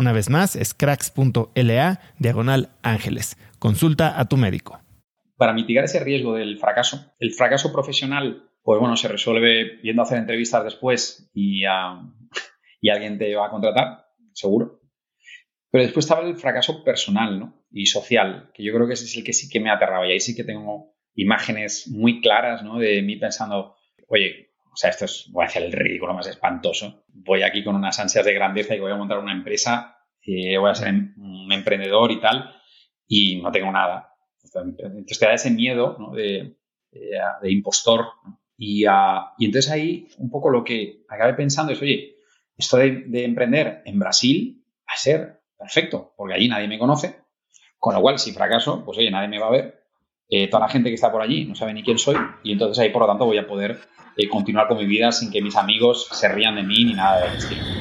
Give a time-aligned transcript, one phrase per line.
[0.00, 3.36] Una vez más, es cracks.la diagonal ángeles.
[3.58, 4.80] Consulta a tu médico.
[5.36, 10.06] Para mitigar ese riesgo del fracaso, el fracaso profesional, pues bueno, se resuelve yendo a
[10.06, 11.64] hacer entrevistas después y,
[12.80, 14.80] y alguien te va a contratar, seguro.
[15.70, 17.66] Pero después estaba el fracaso personal ¿no?
[17.70, 20.08] y social, que yo creo que ese es el que sí que me aterraba.
[20.08, 22.78] Y ahí sí que tengo imágenes muy claras ¿no?
[22.78, 23.76] de mí pensando,
[24.08, 27.04] oye, o sea, esto es, voy a hacer el ridículo más espantoso.
[27.08, 30.70] Voy aquí con unas ansias de grandeza y voy a montar una empresa, y voy
[30.70, 32.54] a ser un emprendedor y tal,
[33.06, 34.14] y no tengo nada.
[34.42, 36.56] Entonces te da ese miedo de,
[37.42, 38.06] impostor.
[38.56, 42.16] Y, y, entonces ahí un poco lo que acabé pensando es, oye,
[42.56, 47.20] esto de, emprender en Brasil va a ser perfecto, porque allí nadie me conoce,
[47.78, 49.79] con lo cual si fracaso, pues oye, nadie me va a ver,
[50.30, 52.78] eh, toda la gente que está por allí no sabe ni quién soy, y entonces
[52.78, 53.80] ahí por lo tanto voy a poder
[54.16, 57.20] eh, continuar con mi vida sin que mis amigos se rían de mí ni nada
[57.20, 57.79] de estilo.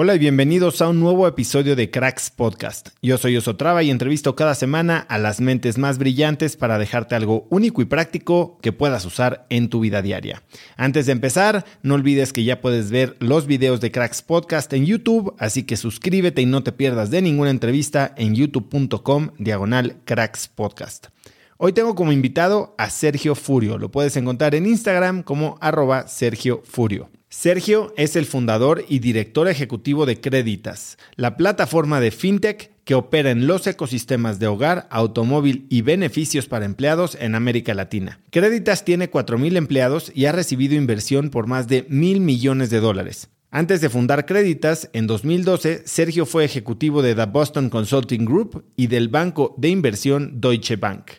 [0.00, 2.90] Hola y bienvenidos a un nuevo episodio de Cracks Podcast.
[3.02, 7.48] Yo soy Osotrava y entrevisto cada semana a las mentes más brillantes para dejarte algo
[7.50, 10.44] único y práctico que puedas usar en tu vida diaria.
[10.76, 14.86] Antes de empezar, no olvides que ya puedes ver los videos de Cracks Podcast en
[14.86, 20.46] YouTube, así que suscríbete y no te pierdas de ninguna entrevista en youtube.com diagonal Cracks
[20.46, 21.08] Podcast.
[21.56, 23.78] Hoy tengo como invitado a Sergio Furio.
[23.78, 27.10] Lo puedes encontrar en Instagram como arroba Sergio Furio.
[27.30, 33.30] Sergio es el fundador y director ejecutivo de Creditas, la plataforma de fintech que opera
[33.30, 38.18] en los ecosistemas de hogar, automóvil y beneficios para empleados en América Latina.
[38.30, 43.28] Creditas tiene 4.000 empleados y ha recibido inversión por más de mil millones de dólares.
[43.50, 48.86] Antes de fundar Creditas, en 2012, Sergio fue ejecutivo de The Boston Consulting Group y
[48.86, 51.10] del banco de inversión Deutsche Bank.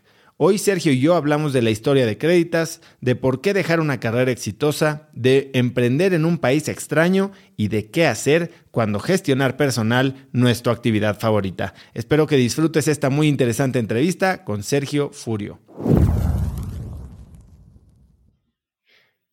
[0.41, 3.99] Hoy Sergio y yo hablamos de la historia de Créditas, de por qué dejar una
[3.99, 10.29] carrera exitosa, de emprender en un país extraño y de qué hacer cuando gestionar personal
[10.31, 11.73] nuestra actividad favorita.
[11.93, 15.59] Espero que disfrutes esta muy interesante entrevista con Sergio Furio.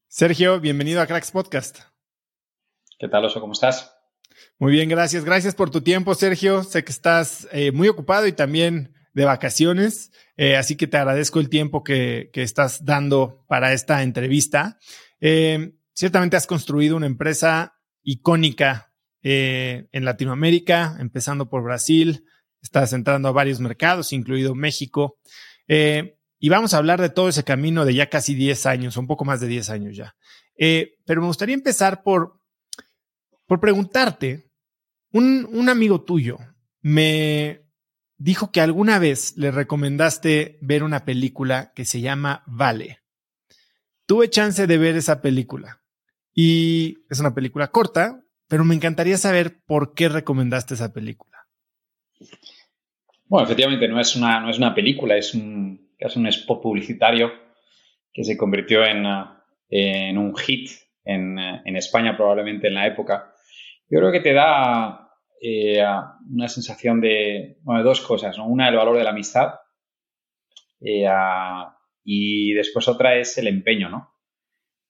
[0.09, 1.83] Sergio, bienvenido a Cracks Podcast.
[2.99, 3.41] ¿Qué tal, Oso?
[3.41, 3.95] ¿Cómo estás?
[4.59, 5.25] Muy bien, gracias.
[5.25, 6.65] Gracias por tu tiempo, Sergio.
[6.65, 11.41] Sé que estás eh, muy ocupado y también de vacaciones, eh, así que te agradezco
[11.41, 14.79] el tiempo que, estás dando para esta entrevista.
[15.21, 18.93] Eh, ciertamente has construido una empresa icónica
[19.23, 22.25] eh, en Latinoamérica, empezando por Brasil,
[22.61, 25.19] estás entrando a varios mercados, incluido México.
[25.69, 29.25] y vamos a hablar de todo ese camino de ya casi 10 años, un poco
[29.25, 30.15] más de 10 años ya.
[30.57, 32.41] Pero me gustaría empezar por,
[33.47, 34.51] por preguntarte,
[35.13, 36.39] un, un amigo tuyo
[36.83, 37.66] me
[38.19, 43.01] dijo que alguna vez le recomendaste ver una película que se llama Vale.
[44.07, 45.81] Tuve chance de ver esa película
[46.35, 51.47] y es una película corta, pero me encantaría saber por qué recomendaste esa película.
[53.25, 57.33] Bueno, efectivamente no es una, no es una película, es un, es un spot publicitario
[58.13, 59.05] que se convirtió en,
[59.69, 60.71] en un hit
[61.05, 63.33] en, en, España probablemente en la época.
[63.91, 65.06] Yo creo que te da
[65.41, 65.83] eh,
[66.31, 68.47] una sensación de, bueno, dos cosas, ¿no?
[68.47, 69.55] Una, el valor de la amistad
[70.81, 71.07] eh,
[72.05, 74.15] y después otra es el empeño, ¿no?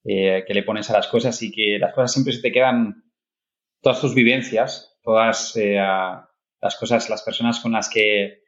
[0.05, 3.05] Eh, que le pones a las cosas y que las cosas siempre se te quedan,
[3.81, 8.43] todas tus vivencias, todas las cosas, las personas con las que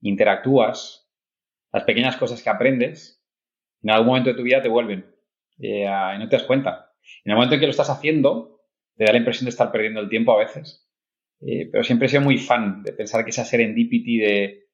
[0.00, 1.10] interactúas,
[1.72, 3.22] las pequeñas cosas que aprendes,
[3.82, 5.14] en algún momento de tu vida te vuelven
[5.58, 6.92] y no te das cuenta.
[7.24, 8.60] En el momento en que lo estás haciendo,
[8.96, 10.83] te da la impresión de estar perdiendo el tiempo a veces.
[11.46, 14.64] Eh, pero siempre he sido muy fan de pensar que esa serendipity de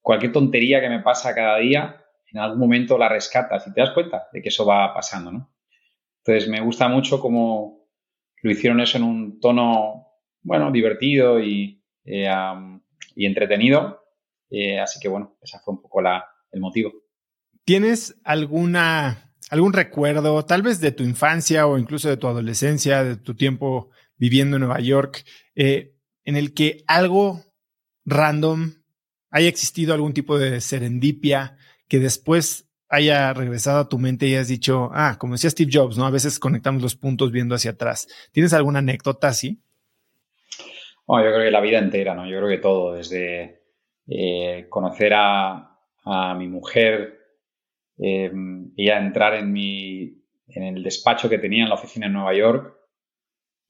[0.00, 3.90] cualquier tontería que me pasa cada día, en algún momento la rescatas y te das
[3.90, 5.52] cuenta de que eso va pasando, ¿no?
[6.24, 7.88] Entonces me gusta mucho cómo
[8.42, 10.06] lo hicieron eso en un tono,
[10.42, 12.28] bueno, divertido y, eh,
[13.16, 14.04] y entretenido.
[14.50, 16.92] Eh, así que bueno, ese fue un poco la, el motivo.
[17.64, 23.16] ¿Tienes alguna, algún recuerdo, tal vez de tu infancia o incluso de tu adolescencia, de
[23.16, 25.24] tu tiempo viviendo en Nueva York,
[26.24, 27.44] en el que algo
[28.04, 28.74] random
[29.30, 31.56] haya existido algún tipo de serendipia
[31.88, 35.96] que después haya regresado a tu mente y has dicho, ah, como decía Steve Jobs,
[35.96, 36.06] ¿no?
[36.06, 38.08] A veces conectamos los puntos viendo hacia atrás.
[38.32, 39.62] ¿Tienes alguna anécdota así?
[41.06, 42.28] Bueno, yo creo que la vida entera, ¿no?
[42.28, 43.62] Yo creo que todo, desde
[44.08, 45.66] eh, conocer a,
[46.36, 47.18] mi mujer,
[47.98, 48.32] eh,
[48.74, 52.34] y a entrar en mi, en el despacho que tenía en la oficina en Nueva
[52.34, 52.76] York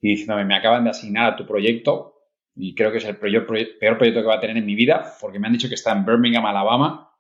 [0.01, 2.20] y diciéndome, me acaban de asignar a tu proyecto
[2.63, 5.39] y creo que es el peor, proyecto que va a tener en mi vida porque
[5.39, 7.11] me han dicho que está en Birmingham, Alabama.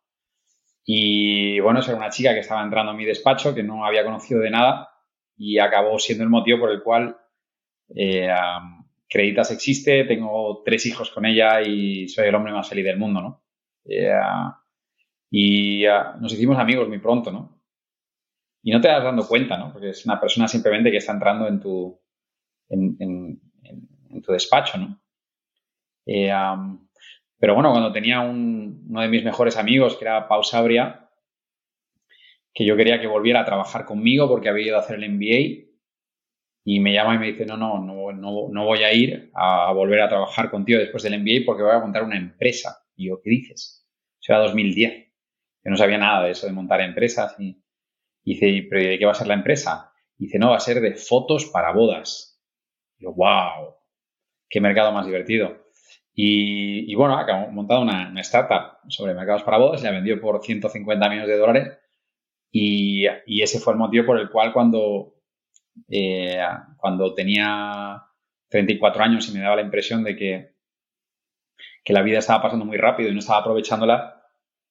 [0.84, 4.40] Y bueno, era una chica que estaba entrando a mi despacho, que no había conocido
[4.40, 4.90] de nada
[5.38, 7.16] y acabó siendo el motivo por el cual
[7.96, 8.28] eh,
[9.08, 13.22] Creditas existe, tengo tres hijos con ella y soy el hombre más feliz del mundo,
[13.22, 13.44] ¿no?
[13.86, 14.12] Eh,
[15.30, 15.84] y
[16.20, 17.62] nos hicimos amigos muy pronto, ¿no?
[18.62, 19.72] Y no te das dando cuenta, ¿no?
[19.72, 21.98] Porque es una persona simplemente que está entrando en tu,
[22.68, 23.40] en
[24.22, 25.00] tu despacho, ¿no?
[26.06, 26.32] Eh,
[27.38, 31.08] pero bueno, cuando tenía uno de mis mejores amigos, que era Pau Sabria,
[32.52, 35.70] que yo quería que volviera a trabajar conmigo porque había ido a hacer el MBA,
[36.64, 37.80] y me llama y me dice, no, no,
[38.12, 41.72] no, no, voy a ir a, volver a trabajar contigo después del MBA porque voy
[41.72, 42.84] a montar una empresa.
[42.96, 43.86] Y yo, ¿qué dices?
[44.20, 45.08] Eso era 2010.
[45.64, 47.34] Yo no sabía nada de eso, de montar empresas.
[47.38, 47.62] Y,
[48.22, 49.92] dice, ¿pero qué va a ser la empresa?
[50.18, 52.40] Y dice, no, va a ser de fotos para bodas.
[52.98, 53.74] Y yo, wow,
[54.48, 55.59] qué mercado más divertido.
[56.22, 61.08] Y, bueno, ha montado una, startup sobre mercados para bodas y la vendió por 150
[61.08, 61.78] millones de dólares.
[62.52, 63.06] Y,
[63.40, 65.14] ese fue el motivo por el cual cuando,
[65.88, 66.42] eh,
[66.76, 68.02] cuando tenía
[68.50, 70.50] 34 años y me daba la impresión de que,
[71.82, 74.22] que la vida estaba pasando muy rápido y no estaba aprovechándola,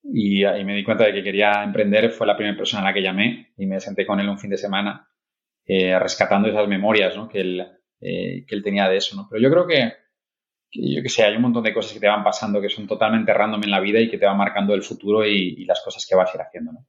[0.04, 3.02] y, me di cuenta de que quería emprender, fue la primera persona a la que
[3.02, 5.10] llamé y me senté con él un fin de semana
[5.66, 7.68] eh, rescatando esas memorias que, él,
[8.02, 9.16] eh, que él tenía de eso.
[9.16, 9.28] ¿no?
[9.28, 10.09] Pero yo creo que
[10.72, 13.34] yo que sé, hay un montón de cosas que te van pasando que son totalmente
[13.34, 16.16] random en la vida y que te van marcando el futuro y, las cosas que
[16.16, 16.86] vas a ir haciendo, ¿no?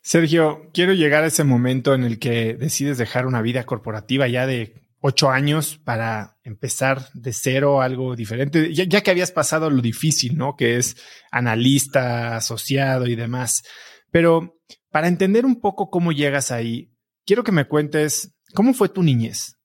[0.00, 4.46] Sergio, quiero llegar a ese momento en el que decides dejar una vida corporativa ya
[4.46, 9.82] de ocho años para empezar de cero algo diferente, ya, ya, que habías pasado lo
[9.82, 10.56] difícil, ¿no?
[10.56, 10.96] Que es
[11.30, 13.62] analista, asociado y demás.
[14.10, 14.58] Pero
[14.90, 16.90] para entender un poco cómo llegas ahí,
[17.26, 19.57] quiero que me cuentes cómo fue tu niñez.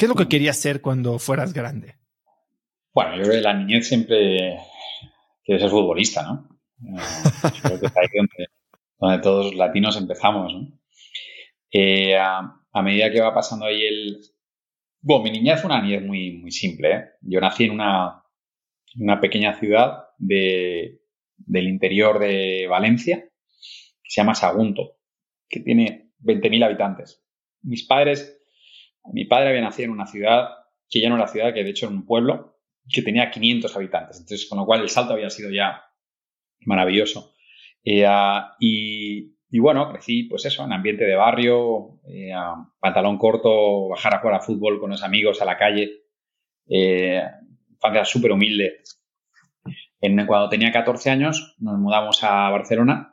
[0.00, 1.96] ¿Qué es lo que querías ser cuando fueras grande?
[2.94, 4.58] Bueno, yo creo que la niñez siempre
[5.44, 6.48] quiere ser futbolista, ¿no?
[7.44, 10.80] Eh, creo que es ahí donde, todos los latinos empezamos, ¿no?
[11.70, 14.20] Eh, a, medida que va pasando ahí el...
[15.02, 16.94] Bueno, mi niñez fue una niñez muy, muy simple.
[16.94, 17.04] ¿eh?
[17.20, 18.24] Yo nací en una,
[18.96, 21.02] una pequeña ciudad de,
[21.36, 23.18] del interior de Valencia
[24.02, 24.96] que se llama Sagunto,
[25.46, 27.22] que tiene 20.000 habitantes.
[27.60, 28.39] Mis padres
[29.12, 30.48] mi padre había nacido en una ciudad
[30.88, 34.18] que ya no era ciudad, que de hecho era un pueblo, que tenía 500 habitantes.
[34.18, 35.84] Entonces, con lo cual el salto había sido ya
[36.62, 37.32] maravilloso.
[37.84, 42.32] Eh, ah, y, bueno, crecí, pues eso, en ambiente de barrio, eh,
[42.80, 46.02] pantalón corto, bajar a jugar a fútbol con los amigos a la calle.
[46.68, 47.22] Eh,
[48.04, 48.82] súper humilde.
[50.00, 53.09] Cuando tenía 14 años nos mudamos a Barcelona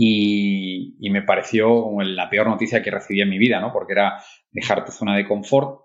[0.00, 3.72] y, me pareció la peor noticia que recibí en mi vida, ¿no?
[3.72, 5.80] Porque era dejar tu zona de confort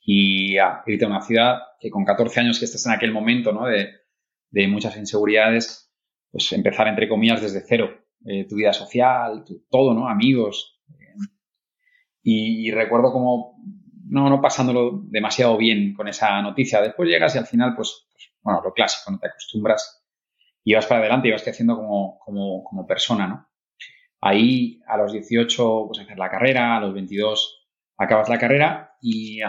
[0.00, 0.54] y
[0.86, 3.66] irte a una ciudad que con 14 años que estás en aquel momento, ¿no?
[3.66, 3.90] De,
[4.50, 5.92] de muchas inseguridades,
[6.30, 7.90] pues empezar entre comillas desde cero,
[8.24, 10.08] eh, tu vida social, todo, ¿no?
[10.08, 10.80] Amigos.
[12.22, 13.56] y, recuerdo como
[14.06, 16.80] no, no pasándolo demasiado bien con esa noticia.
[16.80, 19.99] Después llegas y al final, pues, pues, bueno, lo clásico, no te acostumbras
[20.64, 23.46] y vas para adelante y vas creciendo como, como, como persona, ¿no?
[24.20, 29.40] Ahí a los 18 pues hacer la carrera, a los 22 acabas la carrera y,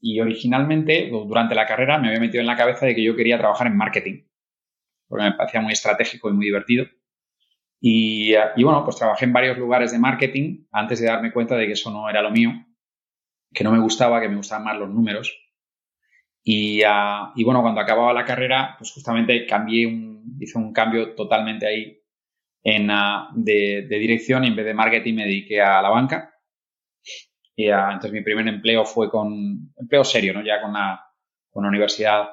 [0.00, 3.38] y originalmente durante la carrera me había metido en la cabeza de que yo quería
[3.38, 4.24] trabajar en marketing
[5.08, 6.86] porque me parecía muy estratégico y muy divertido.
[7.80, 11.66] Y, y, bueno, pues trabajé en varios lugares de marketing antes de darme cuenta de
[11.66, 12.50] que eso no era lo mío,
[13.52, 15.38] que no me gustaba, que me gustaban más los números.
[16.46, 21.66] Y, y bueno, cuando acababa la carrera, pues justamente cambié un, hice un cambio totalmente
[21.66, 21.98] ahí
[22.62, 22.88] en,
[23.34, 26.34] de, de, dirección y en vez de marketing me dediqué a la banca.
[27.56, 30.44] Y entonces mi primer empleo fue con, empleo serio, ¿no?
[30.44, 31.06] Ya con la,
[31.50, 32.28] con la universidad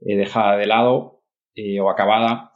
[0.00, 1.24] eh, dejada de lado
[1.54, 2.52] eh, o acabada,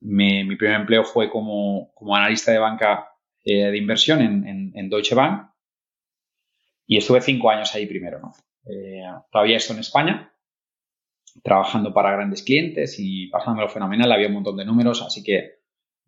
[0.00, 3.08] mi primer empleo fue como, analista de banca
[3.44, 5.50] eh, de inversión en, Deutsche Bank
[6.86, 8.18] y estuve cinco años ahí primero.
[8.18, 8.32] ¿no?
[8.66, 10.34] Eh, todavía estoy en España,
[11.42, 15.60] trabajando para grandes clientes y pasándolo fenomenal, había un montón de números, así que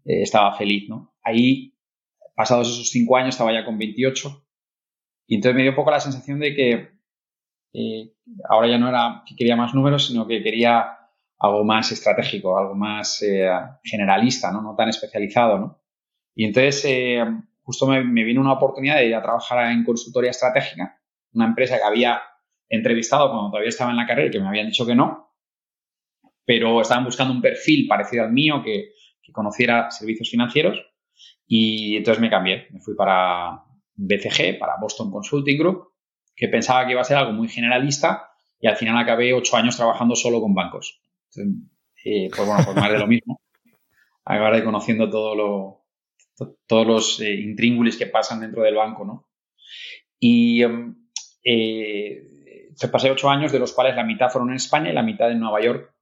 [0.05, 0.89] estaba feliz.
[0.89, 1.15] ¿no?
[1.23, 1.75] Ahí,
[2.35, 4.45] pasados esos cinco años, estaba ya con 28
[5.27, 6.93] y entonces me dio un poco la sensación de que
[8.49, 10.99] ahora ya no era que quería más números, sino que quería
[11.39, 13.51] algo más estratégico, algo más eh,
[13.83, 14.63] generalista, ¿no?
[14.63, 15.59] no tan especializado.
[15.59, 15.83] ¿no?
[16.35, 17.25] Y entonces eh,
[17.63, 21.01] justo me, vino una oportunidad de ir a trabajar en consultoría estratégica,
[21.33, 22.23] una empresa que había
[22.73, 25.33] entrevistado cuando todavía estaba en la carrera y que me habían dicho que no,
[26.45, 30.81] pero estaban buscando un perfil parecido al mío que, que conociera servicios financieros
[31.47, 33.63] y entonces me cambié, me fui para
[33.95, 35.93] BCG, para Boston Consulting Group,
[36.35, 39.77] que pensaba que iba a ser algo muy generalista y al final acabé ocho años
[39.77, 41.03] trabajando solo con bancos.
[42.05, 43.41] Eh, pues bueno, pues más de lo mismo.
[44.25, 49.29] Acabar de conociendo todos los eh, intríngulis que pasan dentro del banco, ¿no?
[50.19, 51.09] Y em,
[51.45, 52.23] eh,
[52.91, 55.41] pasé ocho años, de los cuales la mitad fueron en España y la mitad en
[55.41, 55.95] Nueva York.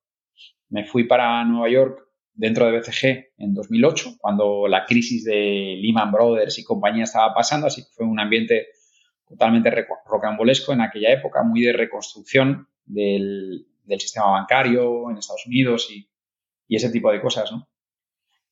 [0.69, 6.13] Me fui para Nueva York dentro de BCG en 2008, cuando la crisis de Lehman
[6.13, 8.69] Brothers y compañía estaba pasando, así que fue un ambiente
[9.29, 13.67] totalmente rocambolesco en aquella época, muy de reconstrucción del,
[13.99, 16.09] sistema bancario en Estados Unidos y,
[16.69, 17.69] ese tipo de cosas, ¿no?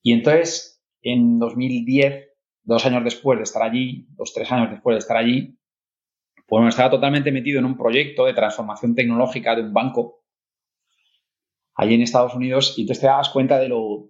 [0.02, 2.28] Y entonces, en 2010,
[2.64, 5.58] dos años después de estar allí, dos, tres años después de estar allí,
[6.49, 10.25] pues me estaba totalmente metido en un proyecto de transformación tecnológica de un banco
[11.75, 14.09] allí en Estados Unidos y entonces te das cuenta de lo,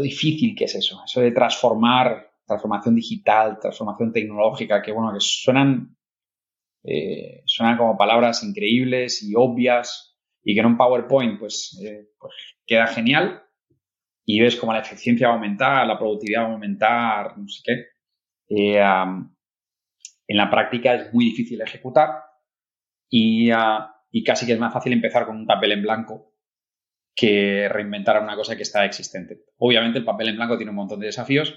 [0.00, 5.94] difícil que es eso, eso de transformar, transformación digital, transformación tecnológica, que bueno, que suenan,
[6.82, 12.32] eh, suenan como palabras increíbles y obvias, y que en un PowerPoint pues, eh, pues
[12.66, 13.42] queda genial
[14.24, 17.62] y ves cómo la eficiencia va a aumentar, la productividad va a aumentar, no sé
[17.62, 17.84] qué.
[18.48, 18.80] Eh,
[20.26, 22.10] en la práctica es muy difícil ejecutar
[23.08, 23.50] y,
[24.10, 26.32] y, casi que es más fácil empezar con un papel en blanco
[27.14, 29.44] que reinventar una cosa que está existente.
[29.58, 31.54] Obviamente el papel en blanco tiene un montón de desafíos,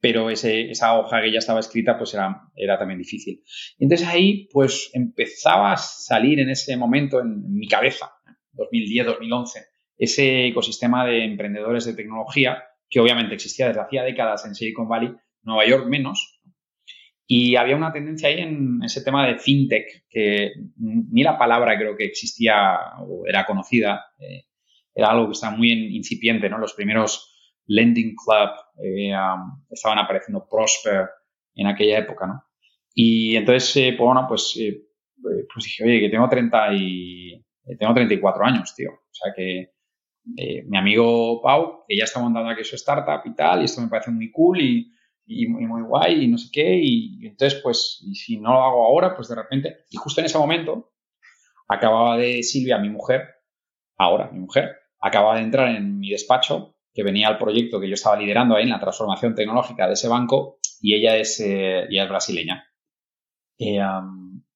[0.00, 3.42] pero esa hoja que ya estaba escrita pues era, era también difícil.
[3.78, 8.12] Entonces ahí pues empezaba a salir en ese momento en, mi cabeza,
[8.52, 9.60] 2010, 2011,
[9.98, 15.14] ese ecosistema de emprendedores de tecnología que obviamente existía desde hacía décadas en Silicon Valley,
[15.42, 16.39] Nueva York menos,
[17.32, 21.96] y había una tendencia ahí en ese tema de fintech, que ni la palabra creo
[21.96, 24.46] que existía o era conocida, eh,
[24.92, 26.58] era algo que estaba muy incipiente, ¿no?
[26.58, 28.50] Los primeros Lending Club,
[28.84, 29.12] eh,
[29.70, 31.08] estaban apareciendo Prosper
[31.54, 32.42] en aquella época, ¿no?
[32.96, 34.82] Y entonces, eh, pues bueno, pues, eh,
[35.54, 37.44] pues dije, oye, que tengo 30 y
[37.78, 38.90] tengo 34 años, tío.
[38.90, 39.70] O sea que
[40.66, 43.88] mi amigo Pau, que ya está montando aquí su startup y tal, y esto me
[43.88, 44.92] parece muy cool y,
[45.26, 49.14] y, muy guay y no sé qué, y, entonces, pues, si no lo hago ahora,
[49.14, 50.92] pues de repente, y justo en ese momento,
[51.68, 53.22] acababa de Silvia, mi mujer,
[53.96, 57.94] ahora mi mujer, acababa de entrar en mi despacho que venía al proyecto que yo
[57.94, 62.08] estaba liderando ahí en la transformación tecnológica de ese banco y ella es, eh, es
[62.08, 62.64] brasileña.
[63.58, 63.80] Eh,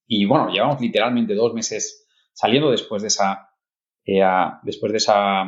[0.07, 3.51] y bueno, llevamos literalmente dos meses saliendo después de esa,
[4.05, 4.23] eh,
[4.63, 5.45] después de esa,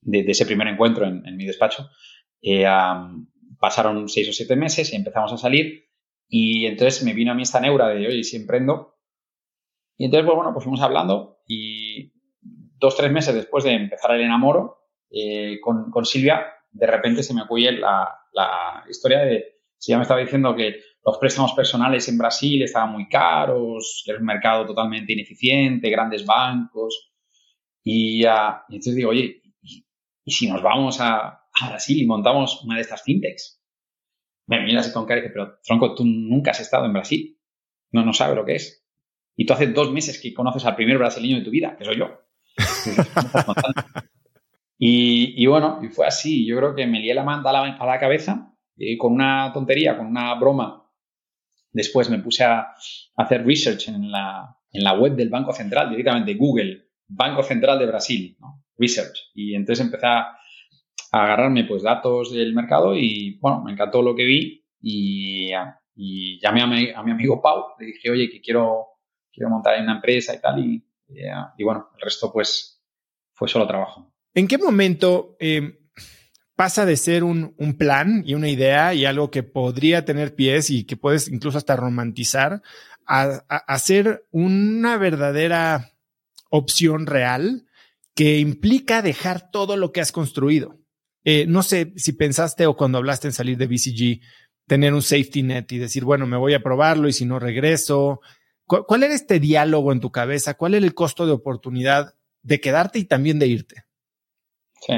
[0.00, 1.88] de, ese primer encuentro en, mi despacho.
[3.60, 5.84] Pasaron seis o siete meses y empezamos a salir
[6.28, 8.96] y entonces me vino a mí esta neura de, oye, si emprendo.
[9.96, 12.12] Y entonces, pues bueno, pues fuimos hablando y
[12.42, 17.34] dos, tres meses después de empezar el enamoro eh, con, con, Silvia, de repente se
[17.34, 22.06] me acuye la, la historia de, si ya me estaba diciendo que los préstamos personales
[22.08, 27.12] en Brasil estaban muy caros, que era un mercado totalmente ineficiente, grandes bancos.
[27.82, 33.02] Y, entonces digo, oye, ¿y, si nos vamos a, Brasil y montamos una de estas
[33.02, 33.62] fintechs?
[34.46, 37.38] Me miras con cara y pero tronco, tú nunca has estado en Brasil.
[37.92, 38.84] No, no sabes lo que es.
[39.36, 41.98] Y tú hace dos meses que conoces al primer brasileño de tu vida, que soy
[41.98, 42.20] yo.
[44.78, 46.46] y, y, bueno, y fue así.
[46.46, 49.52] Yo creo que me lié la manta a la, a la cabeza y con una
[49.52, 50.80] tontería, con una broma
[51.72, 52.74] Después me puse a
[53.16, 57.86] hacer research en la, en la web del Banco Central, directamente Google, Banco Central de
[57.86, 58.36] Brasil,
[58.76, 59.30] research.
[59.34, 60.36] Y entonces empecé a,
[61.12, 65.50] agarrarme pues datos del mercado y bueno, me encantó lo que vi y,
[66.40, 68.86] llamé a mi, a mi, amigo Pau, le dije, oye, que quiero,
[69.32, 70.84] quiero montar una empresa y tal y,
[71.58, 72.82] y, bueno, el resto pues
[73.32, 74.12] fue solo trabajo.
[74.34, 75.80] ¿En qué momento eh,
[76.60, 80.84] pasa de ser un, plan y una idea y algo que podría tener pies y
[80.84, 82.60] que puedes incluso hasta romantizar
[83.06, 85.94] a, ser una verdadera
[86.50, 87.66] opción real
[88.14, 90.79] que implica dejar todo lo que has construido.
[91.24, 94.20] Eh, no sé si pensaste o cuando hablaste en salir de BCG,
[94.66, 98.20] tener un safety net y decir, bueno, me voy a probarlo y si no regreso.
[98.66, 100.54] ¿Cuál era este diálogo en tu cabeza?
[100.54, 103.84] ¿Cuál era el costo de oportunidad de quedarte y también de irte?
[104.80, 104.94] Sí.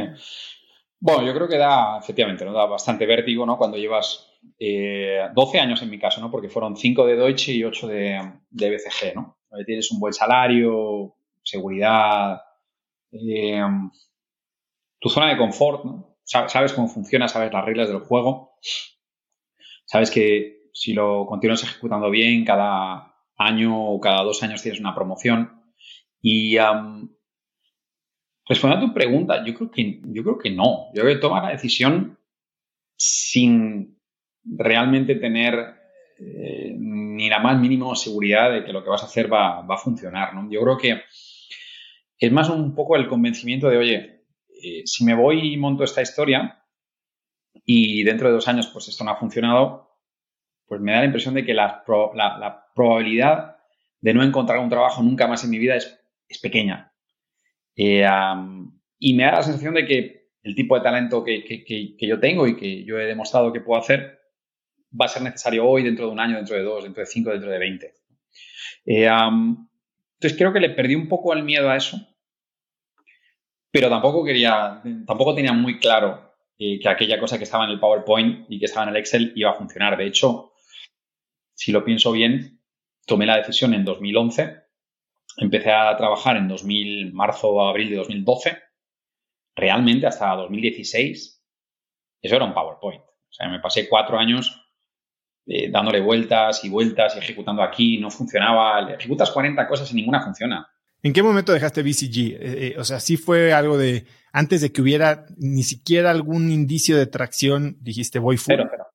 [1.01, 2.53] Bueno, yo creo que da, efectivamente, ¿no?
[2.53, 3.57] da bastante vértigo, ¿no?
[3.57, 6.31] Cuando llevas 12 eh, años en mi caso, ¿no?
[6.31, 9.39] Porque fueron 5 de Deutsche y 8 de, de BCG, ¿no?
[9.65, 12.41] Tienes un buen salario, seguridad,
[13.11, 13.63] eh,
[15.01, 16.12] tu zona de confort, ¿no?
[16.25, 18.59] Sabes cómo funciona, sabes las reglas del juego,
[19.85, 24.95] sabes que si lo continúas ejecutando bien, cada año o cada dos años tienes una
[24.95, 25.63] promoción
[26.21, 26.57] y
[28.49, 30.89] Respondiendo a tu pregunta, yo creo que, yo creo que no.
[30.95, 32.19] Yo creo que toma la decisión
[32.97, 33.99] sin
[34.45, 35.55] realmente tener
[36.19, 39.79] eh, ni la más mínima seguridad de que lo que vas a hacer va, a
[39.79, 40.35] funcionar.
[40.35, 40.51] ¿no?
[40.51, 41.03] Yo creo que
[42.19, 44.22] es más un poco el convencimiento de, oye,
[44.63, 46.63] eh, si me voy y monto esta historia
[47.65, 49.99] y dentro de dos años pues esto no ha funcionado,
[50.67, 51.83] pues me da la impresión de que la,
[52.75, 53.57] probabilidad
[54.01, 55.99] de no encontrar un trabajo nunca más en mi vida es,
[56.41, 56.95] pequeña.
[57.77, 58.07] Eh,
[58.99, 62.57] y me da la sensación de que el tipo de talento que, yo tengo y
[62.57, 64.21] que yo he demostrado que puedo hacer
[64.99, 67.31] va a ser necesario hoy, dentro de un año, dentro de dos, dentro de cinco,
[67.31, 67.95] dentro de veinte.
[68.87, 71.99] Eh, entonces creo que le perdí un poco el miedo a eso,
[73.73, 77.81] pero tampoco quería, tampoco tenía muy claro eh, que aquella cosa que estaba en el
[77.81, 79.97] PowerPoint y que estaba en el Excel iba a funcionar.
[79.97, 80.53] De hecho,
[81.55, 82.61] si lo pienso bien,
[83.07, 84.63] tomé la decisión en 2011
[85.37, 88.59] empecé a trabajar en 2000, marzo o abril de 2012.
[89.55, 91.45] Realmente hasta 2016,
[92.23, 93.03] eso era un PowerPoint.
[93.03, 94.59] O sea, me pasé cuatro años
[95.47, 98.93] eh, dándole vueltas y vueltas y ejecutando aquí, no funcionaba.
[98.93, 100.67] Ejecutas 40 cosas y ninguna funciona.
[101.03, 102.19] ¿En qué momento dejaste BCG?
[102.19, 106.51] Eh, eh, o sea, sí fue algo de antes de que hubiera ni siquiera algún
[106.51, 108.65] indicio de tracción, dijiste voy fuera.
[108.65, 108.93] Cero, cero.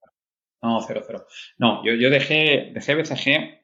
[0.61, 1.25] No, cero, cero.
[1.57, 3.63] No, yo, dejé, dejé BCG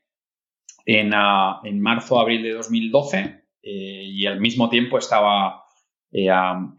[0.86, 5.64] en, uh, en marzo, abril de 2012 eh, y al mismo tiempo estaba,
[6.12, 6.28] eh,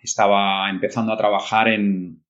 [0.02, 2.20] estaba empezando a trabajar en,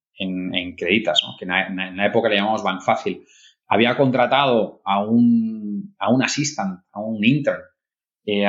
[0.79, 3.27] Creditas, que en la, época le llamamos Bank Fácil.
[3.67, 7.61] Había contratado a un, a un assistant, a un intern,
[8.27, 8.47] eh,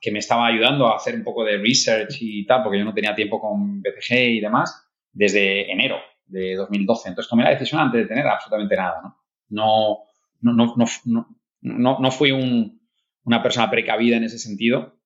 [0.00, 2.94] que me estaba ayudando a hacer un poco de research y tal, porque yo no
[2.94, 7.10] tenía tiempo con BCG y demás, desde enero de 2012.
[7.10, 9.16] Entonces tomé la decisión antes de tener absolutamente nada.
[9.48, 9.98] No,
[10.40, 11.26] no, no, no, no,
[11.60, 14.98] no, no fui una persona precavida en ese sentido.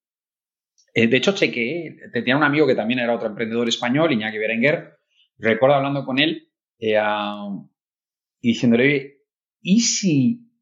[0.95, 4.99] Eh, de hecho, chequeé, tenía un amigo que también era otro emprendedor español, Iñaki Berenguer.
[5.39, 7.01] Recuerdo hablando con él eh,
[8.41, 9.23] y diciéndole,
[9.61, 10.53] ¿y si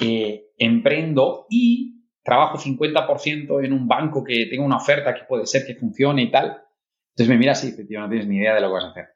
[0.00, 1.97] eh, emprendo y
[2.28, 6.30] trabajo 50% en un banco que tenga una oferta que puede ser que funcione y
[6.30, 6.62] tal?
[7.10, 9.06] Entonces me mira así, tío, no tienes ni idea de lo que vas a hacer.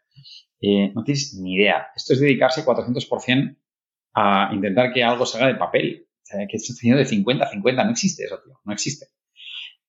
[0.95, 1.89] no tienes ni idea.
[1.95, 3.57] Esto es dedicarse 400%
[4.15, 6.07] a intentar que algo salga de papel.
[6.09, 9.07] O sea, que es de 50 50, no existe eso, tío, no existe.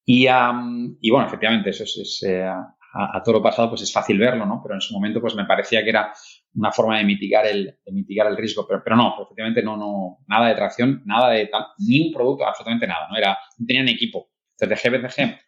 [0.06, 2.46] Y, y bueno, efectivamente, eso es, eh,
[2.94, 4.62] a, todo lo pasado pues es fácil verlo, ¿no?
[4.62, 6.14] Pero en su momento pues me parecía que era
[6.56, 10.20] una forma de mitigar el, de mitigar el riesgo, pero, pero no, efectivamente no, no,
[10.28, 13.18] nada de tracción, nada de tal, ni un producto, absolutamente nada, ¿no?
[13.18, 14.30] Era, no tenían equipo.
[14.60, 15.40] Dejé BCG,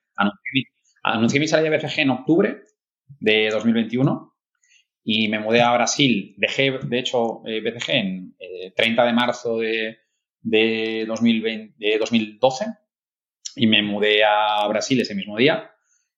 [1.03, 2.61] anuncié mi salida de BCG en octubre
[3.19, 4.33] de 2021
[5.03, 6.33] y me mudé a Brasil.
[6.37, 8.35] Dejé, de hecho, eh, BCG en
[8.75, 9.97] 30 eh, de marzo de,
[10.41, 12.65] de, 2020, de 2012
[13.55, 15.71] y me mudé a Brasil ese mismo día.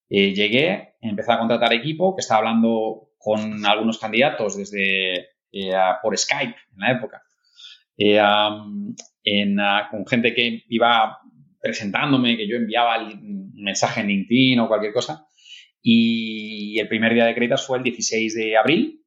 [0.09, 5.31] llegué, empecé a contratar equipo, que estaba hablando con algunos candidatos desde
[6.01, 7.23] por Skype en la época,
[7.97, 9.57] en,
[9.91, 11.19] con gente que iba
[11.59, 15.27] presentándome, que yo enviaba un mensaje en LinkedIn o cualquier cosa.
[15.81, 19.03] Y el primer día de Créditas fue el 16 de abril,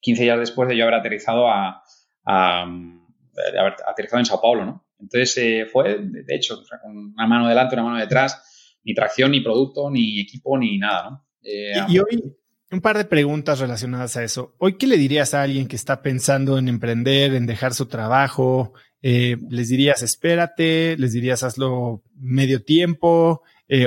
[0.00, 1.82] 15 días después de yo haber aterrizado a,
[2.24, 4.86] haber aterrizado en Sao Paulo, ¿no?
[5.00, 9.40] Entonces eh, fue, de hecho, con una mano delante, una mano detrás, ni tracción, ni
[9.40, 11.26] producto, ni equipo, ni nada, ¿no?
[11.42, 12.36] Eh, y, hoy,
[12.70, 14.54] un par de preguntas relacionadas a eso.
[14.58, 18.72] Hoy, ¿qué le dirías a alguien que está pensando en emprender, en dejar su trabajo?
[19.02, 20.96] Eh, ¿Les dirías espérate?
[20.98, 23.42] ¿Les dirías hazlo medio tiempo?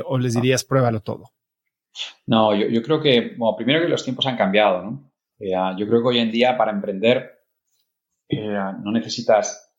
[0.05, 1.31] ¿O les dirías pruébalo todo?
[2.27, 5.11] No, yo, creo que, bueno, primero que los tiempos han cambiado, ¿no?
[5.39, 7.39] yo creo que hoy en día para emprender
[8.29, 9.73] no necesitas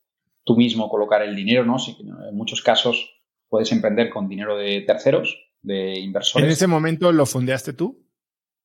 [0.45, 1.79] tú mismo colocar el dinero, ¿no?
[1.79, 6.47] Sí, en muchos casos puedes emprender con dinero de terceros, de inversores.
[6.47, 8.07] ¿En ese momento lo fundeaste tú?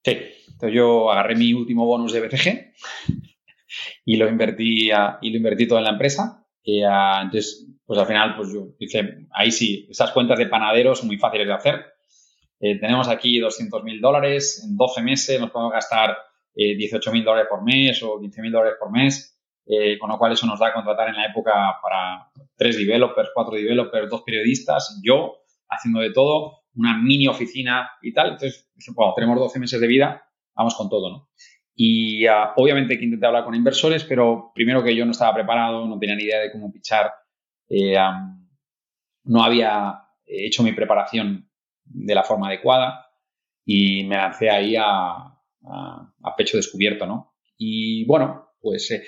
[0.06, 0.18] Sí.
[0.48, 2.74] Entonces yo agarré mi último bonus de BCG
[4.06, 4.90] y lo invertí,
[5.22, 6.46] y lo invertí todo en la empresa.
[6.64, 11.08] Y, entonces, pues al final, pues yo hice, ahí sí, esas cuentas de panaderos son
[11.08, 11.86] muy fáciles de hacer.
[12.60, 16.18] Eh, tenemos aquí 200 mil dólares, en 12 meses nos podemos gastar
[16.56, 19.34] eh, 18 mil dólares por mes o 15 mil dólares por mes.
[19.68, 23.32] Eh, con lo cual eso nos da a contratar en la época para tres developers,
[23.34, 28.32] cuatro developers, dos periodistas, yo haciendo de todo, una mini oficina y tal.
[28.34, 30.24] Entonces, bueno, tenemos 12 meses de vida,
[30.56, 31.30] vamos con todo, ¿no?
[31.76, 35.86] Y ah, obviamente que intenté hablar con inversores, pero primero que yo no estaba preparado,
[35.86, 37.12] no tenía ni idea de cómo pichar,
[37.70, 37.98] eh,
[39.24, 41.50] no había hecho mi preparación
[41.84, 43.08] de la forma adecuada
[43.66, 45.36] y me lancé ahí a,
[45.66, 47.34] a pecho descubierto, ¿no?
[47.58, 49.04] Y bueno, pues eh,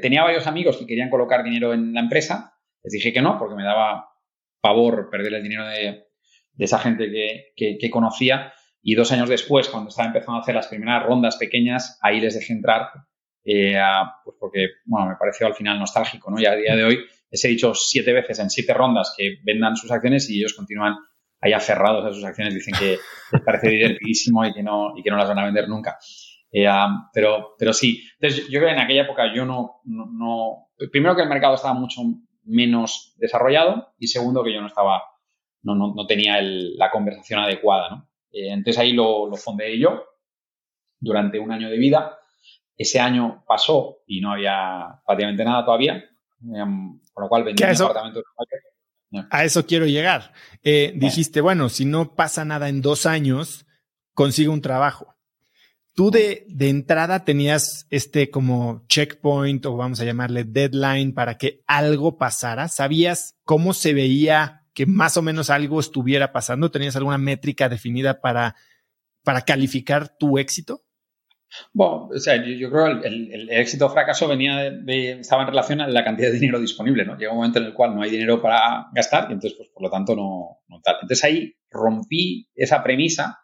[0.00, 3.54] tenía varios amigos que querían colocar dinero en la empresa, les dije que no, porque
[3.54, 4.10] me daba
[4.60, 6.05] pavor perder el dinero de,
[6.64, 7.10] esa gente
[7.56, 8.52] que, conocía.
[8.82, 12.34] Y dos años después, cuando estaba empezando a hacer las primeras rondas pequeñas, ahí les
[12.34, 12.88] dejé entrar,
[13.44, 13.80] eh,
[14.24, 16.40] pues porque, bueno, me pareció al final nostálgico, ¿no?
[16.40, 19.76] Y a día de hoy les he dicho siete veces en siete rondas que vendan
[19.76, 20.94] sus acciones y ellos continúan
[21.40, 22.98] ahí aferrados a sus acciones, dicen que
[23.32, 25.98] les parece divertidísimo y que no, y que no las van a vender nunca.
[26.52, 26.66] Eh,
[27.12, 31.22] pero, pero sí, entonces yo creo que en aquella época yo no, no, primero que
[31.22, 32.02] el mercado estaba mucho
[32.44, 35.02] menos desarrollado y segundo que yo no estaba,
[35.74, 38.08] no, no, tenía la conversación adecuada, ¿no?
[38.30, 40.04] Eh, entonces ahí lo, lo fundé yo
[41.00, 42.18] durante un año de vida.
[42.76, 46.04] Ese año pasó y no había prácticamente nada todavía,
[46.54, 48.22] em, por lo cual vendí un apartamento
[49.30, 50.32] A eso quiero llegar.
[50.62, 53.66] Eh, dijiste, bueno, si no pasa nada en dos años,
[54.12, 55.14] consigo un trabajo.
[55.94, 61.62] Tú de, de, entrada tenías este como checkpoint o vamos a llamarle deadline para que
[61.66, 62.68] algo pasara.
[62.68, 66.70] ¿Sabías cómo se veía que más o menos algo estuviera pasando?
[66.70, 68.54] ¿Tenías alguna métrica definida para,
[69.24, 70.82] para calificar tu éxito?
[71.72, 75.80] Bueno, o sea, yo, creo que el, éxito o fracaso venía de, estaba en relación
[75.80, 77.16] a la cantidad de dinero disponible, ¿no?
[77.16, 79.82] Llega un momento en el cual no hay dinero para gastar y entonces, pues, por
[79.82, 80.96] lo tanto, no, no tal.
[81.00, 83.40] Entonces ahí rompí esa premisa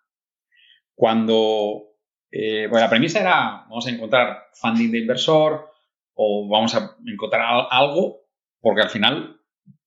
[0.94, 1.92] cuando
[2.30, 5.70] eh, bueno, la premisa era, vamos a encontrar funding de inversor
[6.14, 8.22] o vamos a encontrar algo,
[8.60, 9.41] porque al final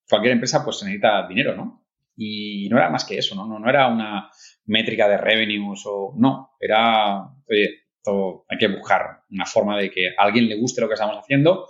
[0.10, 1.86] cualquier empresa pues necesita dinero, ¿no?
[2.16, 3.48] Y no era más que eso, ¿no?
[3.48, 4.30] No, era una
[4.66, 10.48] métrica de revenues o no, era, hay que buscar una forma de que a alguien
[10.48, 11.68] le guste lo que estamos haciendo.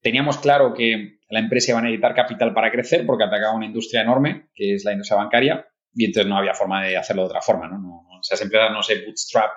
[0.00, 4.02] Teníamos claro que la empresa iba a necesitar capital para crecer porque atacaba una industria
[4.02, 7.42] enorme, que es la industria bancaria, y entonces no había forma de hacerlo de otra
[7.42, 7.78] forma, ¿no?
[7.78, 9.50] no, no esas empresas no se bootstrap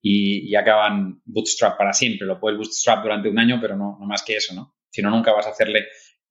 [0.00, 2.26] y, acaban bootstrap para siempre.
[2.26, 4.76] Lo puedes bootstrap durante un año, pero no, no más que eso, ¿no?
[4.90, 5.86] Si no, nunca vas a hacerle,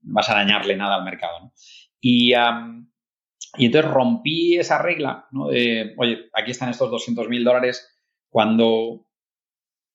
[0.07, 1.53] vas a dañarle nada al mercado, ¿no?
[1.99, 5.47] Y, entonces rompí esa regla, ¿no?
[5.47, 7.97] De, oye, aquí están estos 200 mil dólares
[8.29, 9.07] cuando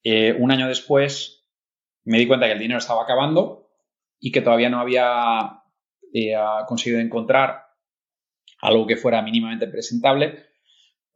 [0.02, 1.48] eh, un año después
[2.04, 3.70] me di cuenta que el dinero estaba acabando
[4.18, 5.62] y que todavía no había
[6.12, 6.34] eh,
[6.66, 7.66] conseguido encontrar
[8.60, 10.51] algo que fuera mínimamente presentable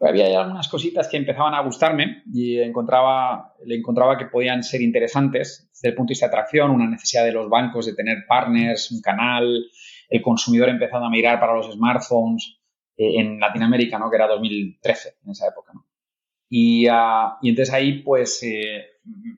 [0.00, 5.68] había algunas cositas que empezaban a gustarme y encontraba, le encontraba que podían ser interesantes
[5.72, 8.90] desde el punto de vista de atracción, una necesidad de los bancos de tener partners,
[8.90, 9.64] un canal,
[10.09, 12.59] el consumidor empezando a mirar para los smartphones
[12.96, 14.11] eh, en Latinoamérica, ¿no?
[14.11, 15.72] que era 2013 en esa época.
[15.74, 15.87] ¿no?
[16.48, 18.85] Y, uh, y, entonces ahí pues eh,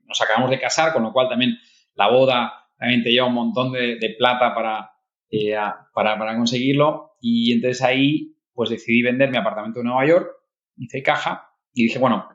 [0.06, 1.56] nos acabamos de casar, con lo cual también
[1.94, 4.92] la boda también te lleva un montón de, de plata para,
[5.30, 5.56] eh,
[5.94, 7.12] para, para conseguirlo.
[7.20, 10.37] Y entonces ahí pues decidí vender mi apartamento de Nueva York
[10.78, 12.28] hice caja y dije, bueno,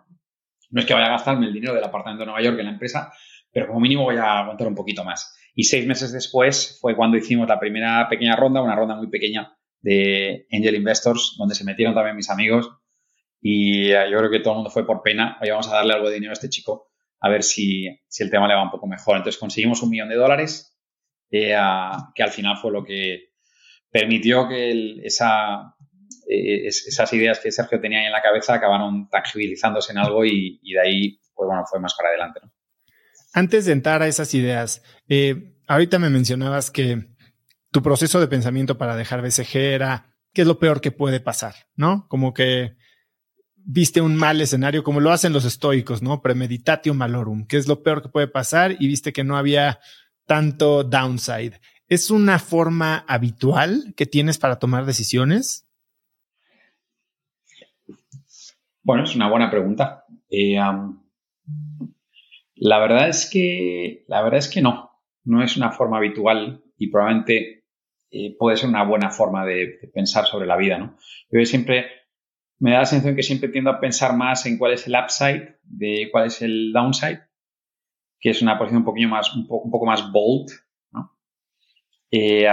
[0.69, 2.71] no es que vaya a gastarme el dinero del apartamento de Nueva York en la
[2.71, 3.13] empresa,
[3.51, 5.35] pero como mínimo voy a aguantar un poquito más.
[5.55, 9.55] Y seis meses después fue cuando hicimos la primera pequeña ronda, una ronda muy pequeña
[9.81, 12.71] de Angel Investors, donde se metieron también mis amigos.
[13.39, 15.37] Y eh, yo creo que todo el mundo fue por pena.
[15.41, 16.87] Oye, vamos a darle algo de dinero a este chico
[17.19, 19.17] a ver si, el tema le va un poco mejor.
[19.17, 20.77] Entonces conseguimos un millón de dólares,
[21.31, 21.55] eh,
[22.15, 23.33] que al final fue lo que
[23.89, 25.72] permitió que esa,
[26.33, 30.79] eh, esas ideas que Sergio tenía en la cabeza acabaron tangibilizándose en algo y, de
[30.79, 32.41] ahí, pues bueno, fue más para adelante.
[33.33, 34.83] Antes de entrar a esas ideas,
[35.67, 37.07] ahorita me mencionabas que
[37.71, 41.55] tu proceso de pensamiento para dejar BCG era qué es lo peor que puede pasar,
[41.75, 42.07] ¿no?
[42.09, 42.75] Como que
[43.65, 46.21] viste un mal escenario, como lo hacen los estoicos, ¿no?
[46.21, 49.79] Premeditatio malorum, qué es lo peor que puede pasar y viste que no había
[50.25, 51.59] tanto downside.
[51.87, 55.67] ¿Es una forma habitual que tienes para tomar decisiones?
[58.83, 60.05] Bueno, es una buena pregunta.
[60.29, 60.59] Eh,
[62.55, 64.91] la verdad es que la verdad es que no,
[65.23, 67.63] no es una forma habitual y probablemente
[68.11, 70.97] eh, puede ser una buena forma de, pensar sobre la vida, ¿no?
[71.31, 71.87] Yo siempre
[72.59, 75.57] me da la sensación que siempre tiendo a pensar más en cuál es el upside
[75.63, 77.21] de cuál es el downside,
[78.19, 80.49] que es una posición un poquito más, un, poco más bold,
[80.91, 81.17] ¿no?
[82.11, 82.47] Eh,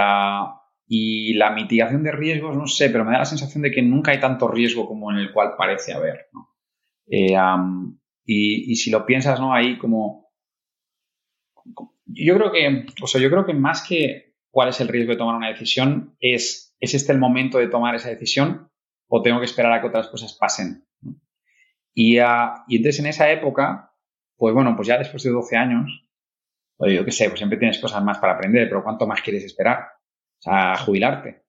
[0.93, 4.11] y la mitigación de riesgos, no sé, pero me da la sensación de que nunca
[4.11, 6.49] hay tanto riesgo como en el cual parece haber, ¿no?
[7.09, 7.33] Eh,
[8.25, 9.53] y, y, si lo piensas, ¿no?
[9.53, 10.33] Ahí como...
[12.07, 15.17] Yo creo que, o sea, yo creo que más que cuál es el riesgo de
[15.17, 18.69] tomar una decisión, es, ¿es este el momento de tomar esa decisión
[19.07, 20.85] o tengo que esperar a que otras cosas pasen?
[21.93, 23.93] Y, ah, y entonces en esa época,
[24.35, 26.05] pues bueno, pues ya después de 12 años,
[26.79, 30.00] yo qué sé, pues siempre tienes cosas más para aprender, pero ¿cuánto más quieres esperar?
[30.41, 31.43] O sea, jubilarte.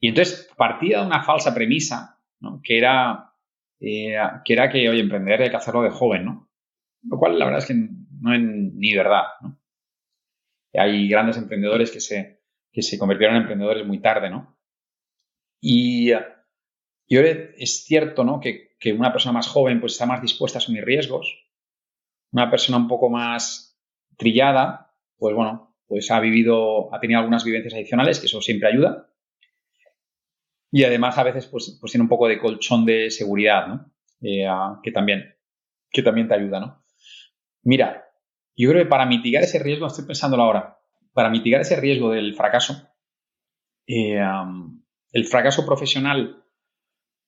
[0.00, 2.18] Y entonces partía de una falsa premisa,
[2.62, 3.34] que, era,
[3.78, 6.50] eh, que era que, oye, emprender hay que hacerlo de joven, ¿no?
[7.02, 9.58] Lo cual la verdad es que no es ni verdad, ¿no?
[10.72, 14.56] hay grandes emprendedores que se, que se convirtieron en emprendedores muy tarde, ¿no?
[15.60, 18.38] Y, y ahora es cierto, ¿no?
[18.40, 21.50] Que, que, una persona más joven pues está más dispuesta a asumir riesgos.
[22.30, 23.76] Una persona un poco más
[24.16, 29.10] trillada, pues bueno, pues ha vivido, ha tenido algunas vivencias adicionales, que eso siempre ayuda.
[30.70, 33.92] Y además a veces pues, pues tiene un poco de colchón de seguridad, ¿no?
[34.22, 34.46] Eh,
[34.84, 35.34] que, también,
[35.90, 36.84] que también te ayuda, ¿no?
[37.64, 38.08] Mira,
[38.54, 40.78] yo creo que para mitigar ese riesgo, estoy pensándolo ahora,
[41.12, 42.88] para mitigar ese riesgo del fracaso,
[43.88, 44.22] eh,
[45.10, 46.44] el fracaso profesional,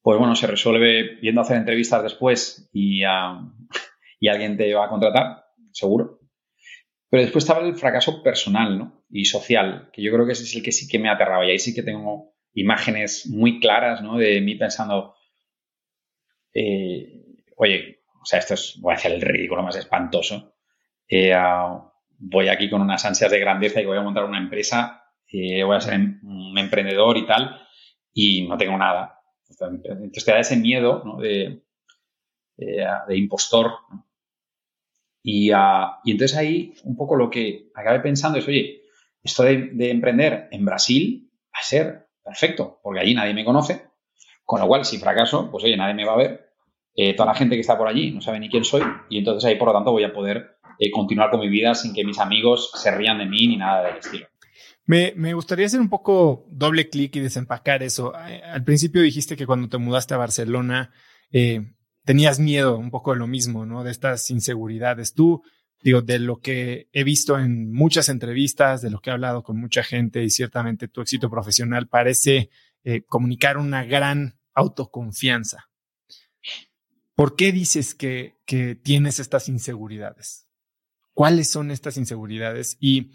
[0.03, 3.01] pues bueno, se resuelve yendo a hacer entrevistas después y,
[4.20, 6.21] y alguien te va a contratar, seguro.
[7.12, 9.05] Pero después estaba el fracaso personal ¿no?
[9.11, 11.44] y social, que yo creo que ese es el que sí que me aterraba.
[11.44, 14.16] Y ahí sí que tengo imágenes muy claras ¿no?
[14.16, 15.14] de mí pensando,
[16.55, 17.22] eh,
[17.59, 20.55] oye, o sea, esto es, voy a hacer el ridículo más espantoso.
[21.07, 21.35] Eh,
[22.16, 25.77] voy aquí con unas ansias de grandeza y voy a montar una empresa, eh, voy
[25.77, 27.61] a ser em, un emprendedor y tal,
[28.14, 29.20] y no tengo nada.
[29.51, 31.62] Entonces te da ese miedo de,
[32.57, 33.72] eh, de, impostor.
[35.22, 38.82] Y, y, entonces ahí un poco lo que acabé pensando es, oye,
[39.22, 43.82] esto de, de, emprender en Brasil va a ser perfecto, porque allí nadie me conoce,
[44.44, 46.52] con lo cual si fracaso, pues oye, nadie me va a ver,
[47.16, 49.56] toda la gente que está por allí no sabe ni quién soy, y entonces ahí
[49.56, 52.72] por lo tanto voy a poder eh, continuar con mi vida sin que mis amigos
[52.74, 54.26] se rían de mí ni nada del estilo.
[54.85, 58.12] Me, me gustaría hacer un poco doble clic y desempacar eso.
[58.28, 60.92] Eh, al principio dijiste que cuando te mudaste a Barcelona
[61.30, 61.72] eh,
[62.04, 63.84] tenías miedo un poco de lo mismo, ¿no?
[63.84, 65.14] De estas inseguridades.
[65.14, 65.42] Tú,
[65.82, 69.58] digo, de lo que he visto en muchas entrevistas, de lo que he hablado con
[69.58, 72.50] mucha gente y ciertamente tu éxito profesional parece
[73.06, 75.70] comunicar una gran autoconfianza.
[77.14, 80.48] ¿Por qué dices que, que tienes estas inseguridades?
[81.14, 83.12] cuáles son estas inseguridades y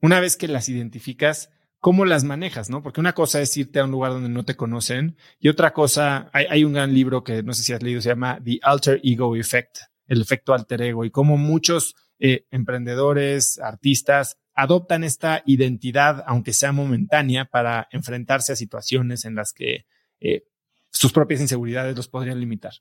[0.00, 1.50] una vez que las identificas,
[1.84, 2.82] cómo las manejas, ¿no?
[2.82, 6.30] Porque una cosa es irte a un lugar donde no te conocen y otra cosa,
[6.32, 9.36] hay, un gran libro que no sé si has leído, se llama The Alter Ego
[9.36, 16.54] Effect, el efecto alter ego y cómo muchos eh, emprendedores, artistas adoptan esta identidad, aunque
[16.54, 19.84] sea momentánea, para enfrentarse a situaciones en las que
[20.20, 20.44] eh,
[20.90, 22.72] sus propias inseguridades los podrían limitar.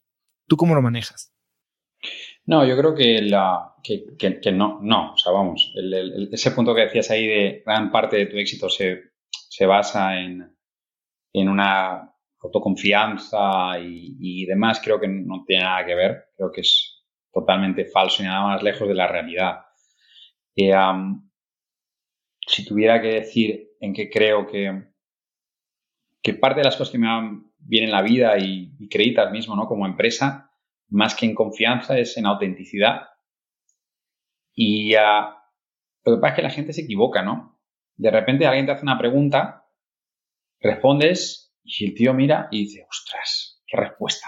[0.48, 1.33] ¿Tú cómo lo manejas?
[2.46, 5.74] No, yo creo que, la, que, no, no, o sea, vamos,
[6.32, 9.12] ese punto que decías ahí de gran parte de tu éxito se,
[9.66, 10.54] basa en,
[11.32, 17.06] en una autoconfianza y, demás, creo que no tiene nada que ver, creo que es
[17.32, 19.62] totalmente falso y nada más lejos de la realidad.
[20.56, 20.74] Eh,
[22.46, 24.84] si tuviera que decir en qué creo que,
[26.22, 29.32] que parte de las cosas que me van bien en la vida y, y créditas
[29.32, 29.66] mismo, ¿no?
[29.66, 30.53] Como empresa,
[30.94, 33.08] más que en confianza, es en autenticidad.
[34.54, 37.60] Y lo que pasa es que la gente se equivoca, ¿no?
[37.96, 39.66] De repente alguien te hace una pregunta,
[40.60, 44.28] respondes y el tío mira y dice, ostras, qué respuesta.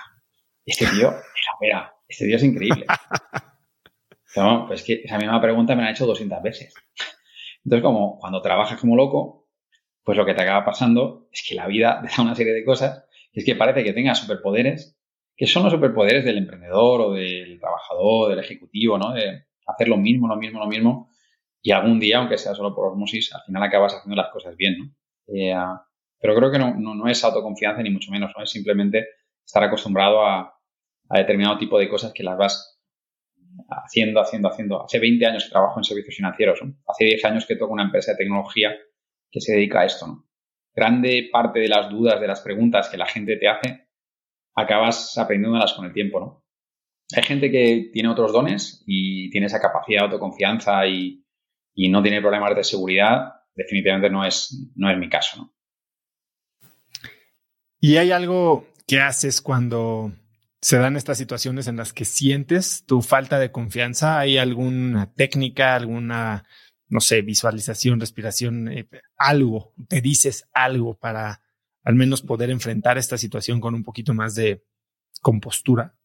[0.65, 2.85] Este tío, mira, mira, este tío es increíble.
[4.35, 6.73] No, pues que esa misma pregunta me la han hecho 200 veces.
[7.63, 9.47] Entonces, como cuando trabajas como loco,
[10.03, 12.65] pues lo que te acaba pasando es que la vida te da una serie de
[12.65, 14.94] cosas y es que parece que tengas superpoderes,
[15.35, 19.13] que son los superpoderes del emprendedor o del trabajador, del ejecutivo, ¿no?
[19.13, 21.09] De hacer lo mismo, lo mismo, lo mismo.
[21.61, 24.77] Y algún día, aunque sea solo por osmosis, al final acabas haciendo las cosas bien,
[24.77, 24.91] ¿no?
[25.27, 25.55] Eh,
[26.19, 28.43] pero creo que no, no, es autoconfianza ni mucho menos, ¿no?
[28.43, 29.07] Es simplemente
[29.43, 30.57] estar acostumbrado a,
[31.09, 32.75] a determinado tipo de cosas que las vas
[33.69, 34.83] haciendo, haciendo, haciendo.
[34.83, 38.11] Hace 20 años que trabajo en servicios financieros, hace 10 años que toco una empresa
[38.11, 38.75] de tecnología
[39.31, 40.07] que se dedica a esto.
[40.07, 40.27] ¿no?
[40.73, 43.84] Grande parte de las dudas, de las preguntas que la gente te hace,
[44.55, 46.19] acabas aprendiéndolas con el tiempo.
[46.19, 46.45] ¿no?
[47.15, 51.21] Hay gente que tiene otros dones y tiene esa capacidad de autoconfianza y,
[51.89, 53.33] no tiene problemas de seguridad.
[53.53, 55.37] Definitivamente no es, no es mi caso.
[55.37, 55.53] ¿no?
[57.79, 60.13] ¿Y hay algo que haces cuando
[60.61, 64.19] se dan estas situaciones en las que sientes tu falta de confianza?
[64.19, 66.45] ¿Hay alguna técnica, alguna,
[66.87, 68.87] no sé, visualización, respiración, eh,
[69.17, 69.73] algo?
[69.89, 71.41] ¿Te dices algo para
[71.85, 74.63] al menos poder enfrentar esta situación con un poquito más de
[75.21, 75.95] compostura?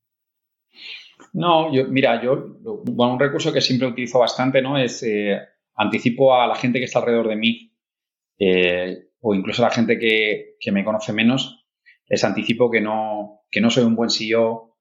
[1.32, 4.78] No, yo, mira, yo, bueno, un recurso que siempre utilizo bastante, ¿no?
[4.78, 5.38] Es eh,
[5.74, 7.74] anticipo a la gente que está alrededor de mí,
[8.38, 11.66] eh, o incluso a la gente que, que me conoce menos,
[12.06, 14.76] les anticipo que no, que no soy un buen CEO,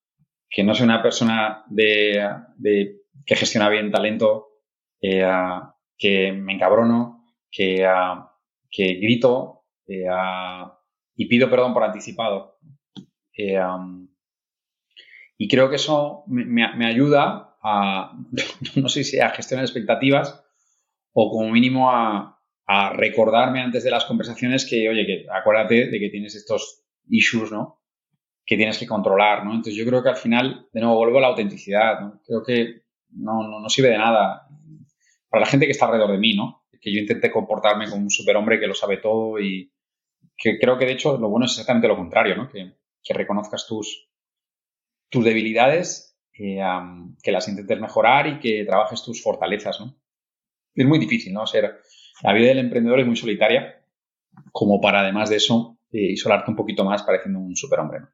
[0.50, 4.48] que no soy una persona de, que gestiona bien talento,
[5.02, 5.26] eh,
[5.98, 7.88] que me encabrono, que,
[8.70, 9.60] que grito
[11.20, 12.58] y pido perdón por anticipado.
[13.38, 13.60] Eh,
[15.38, 18.18] y creo que eso me, ayuda a,
[18.78, 20.42] no sé si a gestionar expectativas
[21.12, 26.00] o como mínimo a, a recordarme antes de las conversaciones que, oye, que acuérdate de
[26.00, 27.82] que tienes estos issues, ¿no?
[28.46, 29.52] que tienes que controlar, ¿no?
[29.52, 32.22] Entonces yo creo que al final, de nuevo, vuelvo a la autenticidad, ¿no?
[32.26, 34.48] Creo que no, no, sirve de nada
[35.30, 36.64] para la gente que está alrededor de mí, ¿no?
[36.82, 39.72] Que yo intente comportarme como un superhombre que lo sabe todo y
[40.38, 42.50] que creo que de hecho lo bueno es exactamente lo contrario, ¿no?
[42.50, 42.74] Que,
[43.12, 44.08] reconozcas tus,
[45.10, 46.62] tus debilidades, eh,
[47.24, 50.00] que las intentes mejorar y que trabajes tus fortalezas, ¿no?
[50.76, 51.48] Es muy difícil, ¿no?
[51.48, 51.80] Ser,
[52.22, 53.84] la vida del emprendedor es muy solitaria,
[54.52, 58.10] como para además de eso eh, isolarte un poquito más pareciendo un superhombre, ¿no?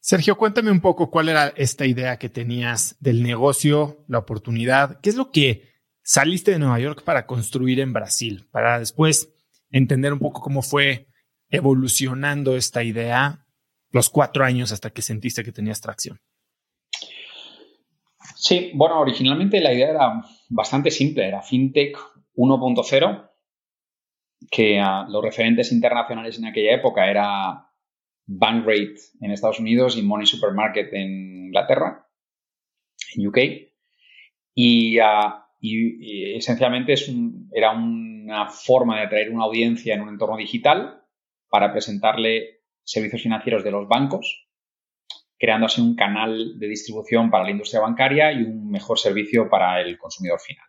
[0.00, 5.00] Sergio, cuéntame un poco cuál era esta idea que tenías del negocio, la oportunidad.
[5.00, 8.46] ¿Qué es lo que saliste de Nueva York para construir en Brasil?
[8.50, 9.33] Para después
[9.78, 11.08] entender un poco cómo fue
[11.50, 13.44] evolucionando esta idea
[13.90, 16.20] los cuatro años hasta que sentiste que tenías tracción.
[18.36, 21.96] Sí, bueno, originalmente la idea era bastante simple, era FinTech
[22.36, 23.30] 1.0,
[24.50, 27.68] que los referentes internacionales en aquella época era
[28.26, 32.06] Bankrate en Estados Unidos y Money Supermarket en Inglaterra,
[33.16, 33.38] en UK.
[34.54, 37.10] Y, ah, esencialmente es
[37.52, 37.72] era
[38.24, 41.02] una forma de atraer una audiencia en un entorno digital
[41.48, 44.48] para presentarle servicios financieros de los bancos,
[45.38, 49.80] creando así un canal de distribución para la industria bancaria y un mejor servicio para
[49.80, 50.66] el consumidor final.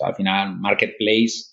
[0.00, 1.52] Al final, marketplace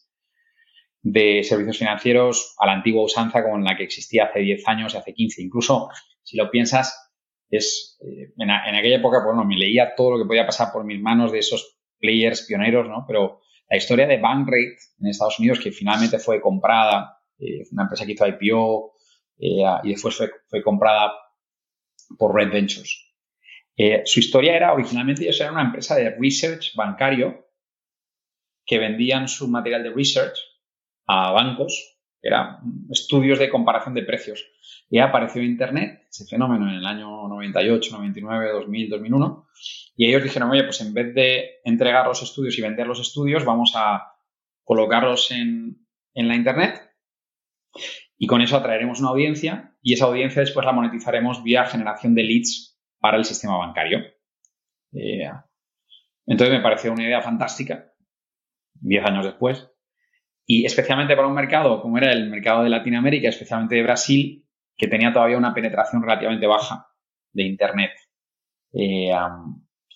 [1.02, 4.94] de servicios financieros a la antigua usanza como en la que existía hace 10 años
[4.94, 5.42] y hace 15.
[5.42, 5.90] Incluso,
[6.24, 7.12] si lo piensas,
[7.50, 11.02] es eh, en, aquella época, bueno, me leía todo lo que podía pasar por mis
[11.02, 13.06] manos de esos players pioneros, ¿no?
[13.08, 18.06] Pero la historia de Bankrate en Estados Unidos, que finalmente fue comprada, eh, una empresa
[18.06, 18.94] que hizo IPO
[19.38, 21.14] eh, y después fue, fue, comprada
[22.18, 23.06] por Red Ventures.
[24.06, 27.48] su historia era, originalmente ellos eran una empresa de research bancario
[28.66, 30.38] que vendían su material de research
[31.08, 34.46] a bancos, eran estudios de comparación de precios.
[34.90, 39.48] Y apareció Internet, ese fenómeno en el año 98, 99, 2000, 2001,
[39.96, 43.46] y ellos dijeron, oye, pues en vez de entregar los estudios y vender los estudios,
[43.46, 44.14] vamos a
[44.64, 46.82] colocarlos en, la Internet
[48.18, 52.24] y con eso atraeremos una audiencia y esa audiencia después la monetizaremos vía generación de
[52.24, 54.00] leads para el sistema bancario.
[54.92, 55.32] Eh,
[56.26, 57.94] entonces me pareció una idea fantástica,
[58.74, 59.72] diez años después,
[60.52, 64.88] y especialmente para un mercado como era el mercado de Latinoamérica, especialmente de Brasil, que
[64.88, 66.88] tenía todavía una penetración relativamente baja
[67.32, 67.92] de Internet.
[68.74, 69.12] Eh,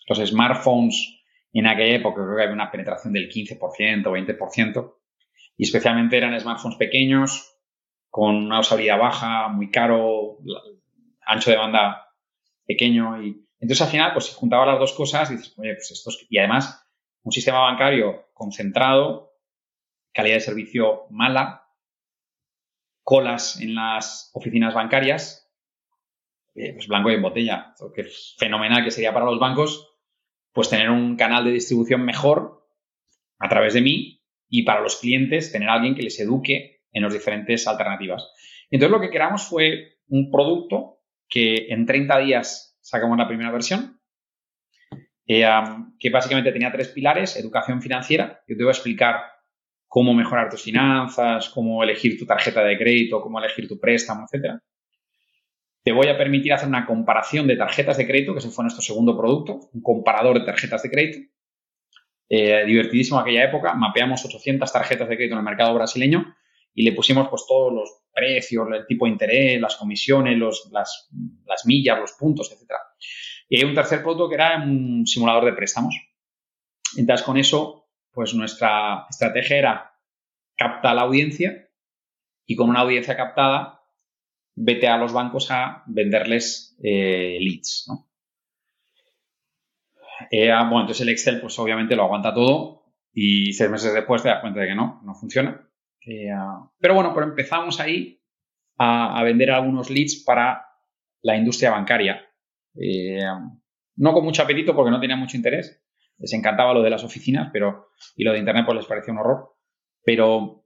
[0.07, 1.23] los smartphones
[1.53, 4.93] en aquella época creo que había una penetración del 15% o 20%,
[5.57, 7.57] y especialmente eran smartphones pequeños,
[8.11, 10.37] con una usabilidad baja, muy caro,
[11.25, 12.09] ancho de banda
[12.67, 13.23] pequeño.
[13.23, 16.27] Y entonces al final, pues si juntaba las dos cosas, dices, oye, pues esto es...
[16.29, 16.87] Y además,
[17.23, 19.32] un sistema bancario concentrado
[20.13, 21.67] calidad de servicio mala,
[23.03, 25.51] colas en las oficinas bancarias,
[26.55, 27.73] eh, pues blanco y en botella.
[27.93, 29.93] que es fenomenal que sería para los bancos,
[30.51, 32.67] pues tener un canal de distribución mejor
[33.39, 37.03] a través de mí y para los clientes tener a alguien que les eduque en
[37.03, 38.31] las diferentes alternativas.
[38.69, 43.99] Entonces lo que creamos fue un producto que en 30 días sacamos la primera versión,
[45.25, 45.45] eh,
[45.99, 49.32] que básicamente tenía tres pilares, educación financiera, que te voy a explicar
[49.93, 54.55] cómo mejorar tus finanzas, cómo elegir tu tarjeta de crédito, cómo elegir tu préstamo, etc.
[55.83, 58.81] Te voy a permitir hacer una comparación de tarjetas de crédito, que ese fue nuestro
[58.81, 61.19] segundo producto, un comparador de tarjetas de crédito.
[62.27, 66.25] Eh, divertidísimo aquella época, mapeamos 800 tarjetas de crédito en el mercado brasileño
[66.73, 70.39] y le pusimos pues todos los precios, el tipo de interés, las comisiones,
[70.71, 72.71] las, millas, los puntos, etc.
[73.47, 75.95] Y hay un tercer producto que era un simulador de préstamos.
[76.97, 77.82] Entonces, con eso,
[78.13, 79.99] pues nuestra estrategia era
[80.55, 81.67] captar la audiencia
[82.45, 83.81] y con una audiencia captada,
[84.55, 87.89] vete a los bancos a venderles eh, leads.
[90.29, 94.21] Eh, ah, bueno, entonces el Excel, pues obviamente lo aguanta todo y seis meses después
[94.21, 95.67] te das cuenta de que no, no funciona.
[96.05, 96.29] Eh,
[96.79, 98.21] pero bueno, pero empezamos ahí
[98.77, 100.65] a, vender algunos leads para
[101.21, 102.21] la industria bancaria.
[103.95, 105.83] No con mucho apetito porque no tenía mucho interés.
[106.17, 109.19] Les encantaba lo de las oficinas, pero y lo de Internet pues les parecía un
[109.19, 109.55] horror.
[110.03, 110.65] Pero,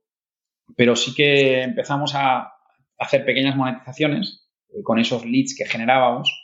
[0.76, 2.52] pero sí que empezamos a
[2.98, 6.43] hacer pequeñas monetizaciones eh, con esos leads que generábamos.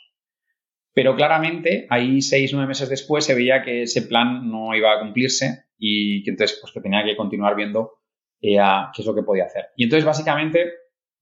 [0.92, 5.00] Pero claramente, ahí seis, nueve meses después se veía que ese plan no iba a
[5.00, 7.98] cumplirse y que entonces pues, tenía que continuar viendo
[8.40, 8.58] eh,
[8.94, 9.66] qué es lo que podía hacer.
[9.76, 10.72] Y entonces, básicamente,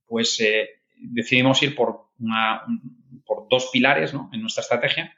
[0.07, 2.11] pues eh, decidimos ir por,
[3.25, 5.17] por dos pilares en nuestra estrategia.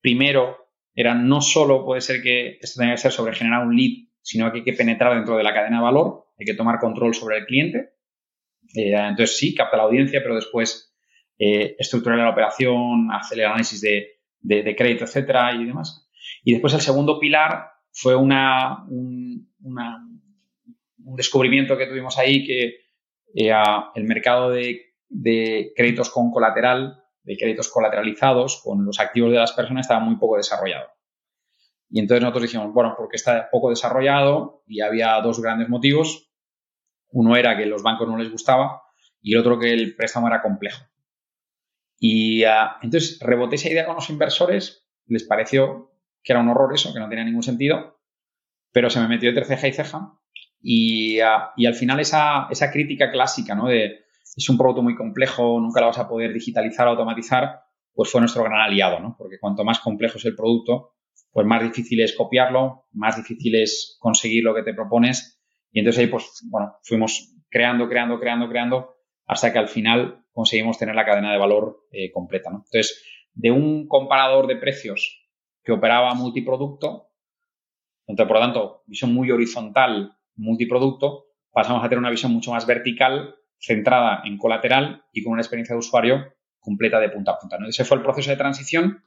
[0.00, 0.63] Primero,
[0.94, 4.50] era no solo puede ser que esto tenga que ser sobre generar un lead, sino
[4.50, 7.38] que hay que penetrar dentro de la cadena de valor, hay que tomar control sobre
[7.38, 7.90] el cliente.
[8.74, 10.92] Eh, entonces, sí, capta la audiencia, pero después
[11.36, 14.06] estructurar la operación, hacer el análisis de,
[14.40, 16.08] de, crédito, etcétera y demás.
[16.44, 19.98] Y después el segundo pilar fue una, una
[21.04, 22.84] un descubrimiento que tuvimos ahí que
[23.34, 23.52] eh,
[23.94, 24.92] el mercado de,
[25.76, 30.36] créditos con colateral, de créditos colateralizados con los activos de las personas estaba muy poco
[30.36, 30.88] desarrollado.
[31.90, 36.30] Y entonces nosotros dijimos, bueno, porque está poco desarrollado y había dos grandes motivos.
[37.10, 38.82] Uno era que los bancos no les gustaba
[39.20, 40.84] y el otro que el préstamo era complejo.
[41.98, 46.74] Y ah, entonces reboté esa idea con los inversores, les pareció que era un horror
[46.74, 48.00] eso, que no tenía ningún sentido,
[48.72, 50.18] pero se me metió entre ceja y ceja
[50.60, 53.68] y, al final esa, crítica clásica, ¿no?
[53.68, 54.03] De
[54.36, 57.60] es un producto muy complejo, nunca lo vas a poder digitalizar automatizar,
[57.92, 59.14] pues fue nuestro gran aliado, ¿no?
[59.16, 60.94] Porque cuanto más complejo es el producto,
[61.30, 65.40] pues más difícil es copiarlo, más difícil es conseguir lo que te propones.
[65.70, 68.94] Y entonces ahí, pues, bueno, fuimos creando, creando, creando, creando,
[69.26, 72.58] hasta que al final conseguimos tener la cadena de valor eh, completa, ¿no?
[72.58, 75.28] Entonces, de un comparador de precios
[75.62, 77.10] que operaba multiproducto,
[78.06, 82.66] entonces, por lo tanto, visión muy horizontal multiproducto, pasamos a tener una visión mucho más
[82.66, 87.58] vertical, centrada en colateral y con una experiencia de usuario completa de punta a punta.
[87.68, 89.04] Ese fue el proceso de transición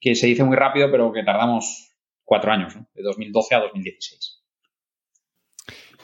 [0.00, 1.92] que se hizo muy rápido, pero que tardamos
[2.24, 4.42] cuatro años, de 2012 a 2016.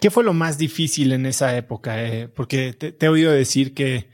[0.00, 2.02] ¿Qué fue lo más difícil en esa época?
[2.04, 4.10] Eh, porque te, he oído decir que,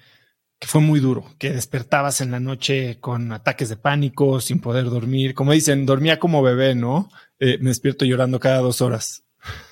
[0.60, 5.34] fue muy duro, que despertabas en la noche con ataques de pánico, sin poder dormir.
[5.34, 7.08] Como dicen, dormía como bebé, ¿no?
[7.38, 9.24] Eh, me despierto llorando cada dos horas.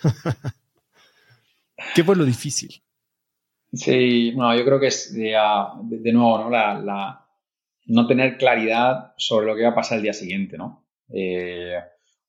[1.95, 2.86] ¿Qué fue lo difícil?
[3.77, 5.33] Sí, bueno, yo creo que es de,
[6.13, 6.51] nuevo, ¿no?
[6.51, 7.25] La,
[7.87, 10.87] no tener claridad sobre lo que va a pasar el día siguiente, ¿no?
[11.13, 11.75] Eh,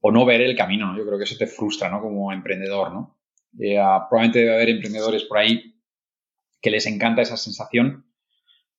[0.01, 0.97] o no ver el camino, ¿no?
[0.97, 2.01] Yo creo que eso te frustra, ¿no?
[2.01, 3.19] Como emprendedor, ¿no?
[3.59, 3.75] Eh,
[4.09, 5.75] probablemente debe haber emprendedores por ahí
[6.61, 8.05] que les encanta esa sensación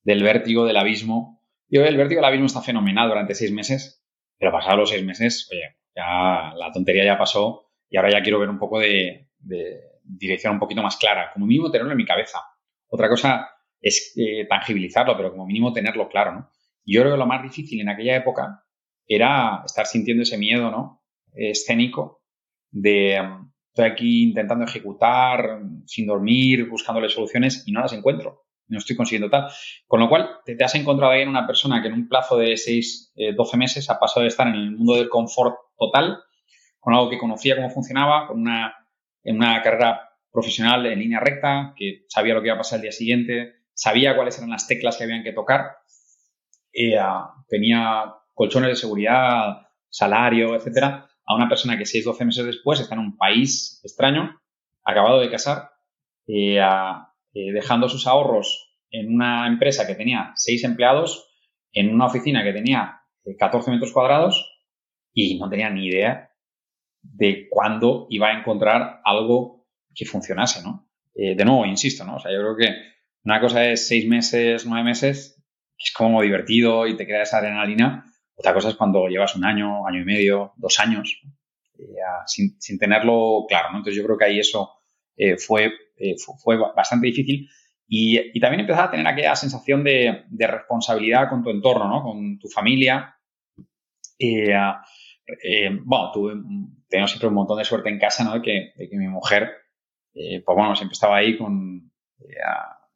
[0.03, 1.43] del vértigo, del abismo.
[1.69, 4.05] Yo el vértigo del abismo está fenomenal durante seis meses,
[4.39, 8.39] pero pasados los seis meses, oye, ya la tontería ya pasó y ahora ya quiero
[8.39, 9.29] ver un poco de,
[10.03, 12.39] dirección un poquito más clara, como mínimo tenerlo en mi cabeza.
[12.89, 16.51] Otra cosa es eh, tangibilizarlo, pero como mínimo tenerlo claro, ¿no?
[16.85, 18.65] Yo creo que lo más difícil en aquella época
[19.07, 21.03] era estar sintiendo ese miedo, ¿no?
[21.33, 22.23] Escénico
[22.71, 28.45] de mm, estoy aquí intentando ejecutar sin dormir, buscándole soluciones y no las encuentro.
[28.67, 29.51] No estoy consiguiendo tal.
[29.87, 32.57] Con lo cual, te, has encontrado ahí en una persona que en un plazo de
[32.57, 36.19] 6, 12 eh, meses ha pasado de estar en el mundo del confort total,
[36.79, 38.75] con algo que conocía cómo funcionaba, con una
[39.25, 40.08] en una carrera
[40.39, 44.15] profesional en línea recta, que sabía lo que iba a pasar el día siguiente, sabía
[44.15, 45.79] cuáles eran las teclas que habían que tocar,
[47.49, 52.95] tenía colchones de seguridad, salario, etcétera, a una persona que 6, 12 meses después está
[52.95, 54.41] en un país extraño,
[54.85, 55.71] acabado de casar,
[56.27, 61.29] dejando sus ahorros en una empresa que tenía seis empleados,
[61.73, 63.03] en una oficina que tenía
[63.39, 64.65] 14 metros cuadrados
[65.13, 66.31] y no tenía ni idea
[67.03, 69.58] de cuándo iba a encontrar algo
[69.99, 70.89] que funcionase, ¿no?
[71.15, 72.17] Eh, de nuevo, insisto, ¿no?
[72.17, 72.69] O sea, yo creo que
[73.25, 75.43] una cosa es seis meses, nueve meses,
[75.77, 78.05] que es como divertido y te crea esa adrenalina.
[78.37, 81.21] Otra cosa es cuando llevas un año, año y medio, dos años,
[81.77, 81.83] eh,
[82.27, 83.79] sin, sin, tenerlo claro, ¿no?
[83.79, 84.71] Entonces yo creo que ahí eso
[85.17, 85.73] eh, fue,
[86.41, 87.49] fue bastante difícil.
[87.89, 92.03] Y, también empezaba a tener aquella sensación de, de, responsabilidad con tu entorno, ¿no?
[92.05, 93.17] Con tu familia.
[95.85, 96.35] bueno, tuve,
[96.89, 98.35] tengo siempre un montón de suerte en casa, ¿no?
[98.35, 99.51] De que mi mujer,
[100.19, 101.93] eh, pues bueno, siempre estaba ahí con...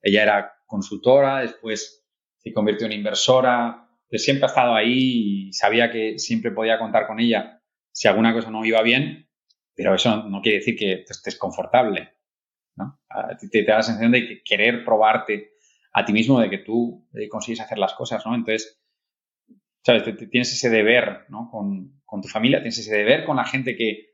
[0.02, 2.04] ella era consultora, después
[2.38, 7.06] se convirtió en inversora, pues siempre ha estado ahí y sabía que siempre podía contar
[7.06, 7.62] con ella
[7.92, 9.28] si alguna cosa no iba bien,
[9.74, 12.14] pero eso no, quiere decir que estés confortable,
[12.76, 13.00] ¿no?
[13.50, 15.52] Te, da la sensación de querer probarte
[15.92, 18.34] a ti mismo de que tú eh, consigues hacer las cosas, ¿no?
[18.34, 18.82] Entonces,
[19.84, 20.04] ¿sabes?
[20.30, 21.48] tienes ese deber, ¿no?
[21.50, 24.10] Con, tu familia, tienes ese deber con la gente que,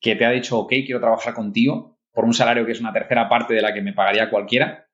[0.00, 3.54] te ha dicho, ok, quiero trabajar contigo por un salario que es una tercera parte
[3.54, 4.84] de la que me pagaría cualquiera.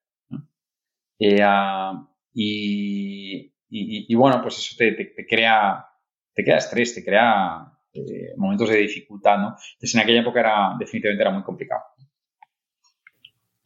[1.19, 5.87] Eh, ah, y, bueno, pues eso te, crea,
[6.35, 9.57] te crea estrés, te crea eh, momentos de dificultad, ¿no?
[9.73, 11.81] Entonces en aquella época era, definitivamente era muy complicado.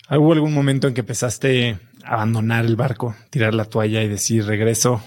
[0.09, 4.45] ¿Hubo algún momento en que empezaste a abandonar el barco, tirar la toalla y decir
[4.45, 5.03] regreso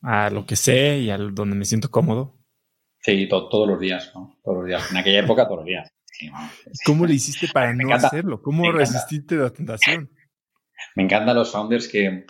[0.00, 2.38] a lo que sé y a donde me siento cómodo?
[3.00, 4.38] Sí, todos los días, ¿no?
[4.44, 4.92] Todos los días.
[4.92, 5.90] En aquella época, todos los días.
[6.84, 8.42] ¿Cómo le hiciste para no hacerlo?
[8.42, 10.10] ¿Cómo resististe la tentación?
[10.96, 12.26] Me encantan los founders que,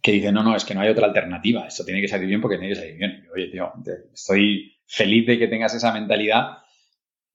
[0.00, 1.66] que dicen, no, no, es que no hay otra alternativa.
[1.66, 3.28] Esto tiene que salir bien porque tiene que salir bien.
[3.34, 3.72] Oye, tío,
[4.12, 6.58] estoy feliz de que tengas esa mentalidad,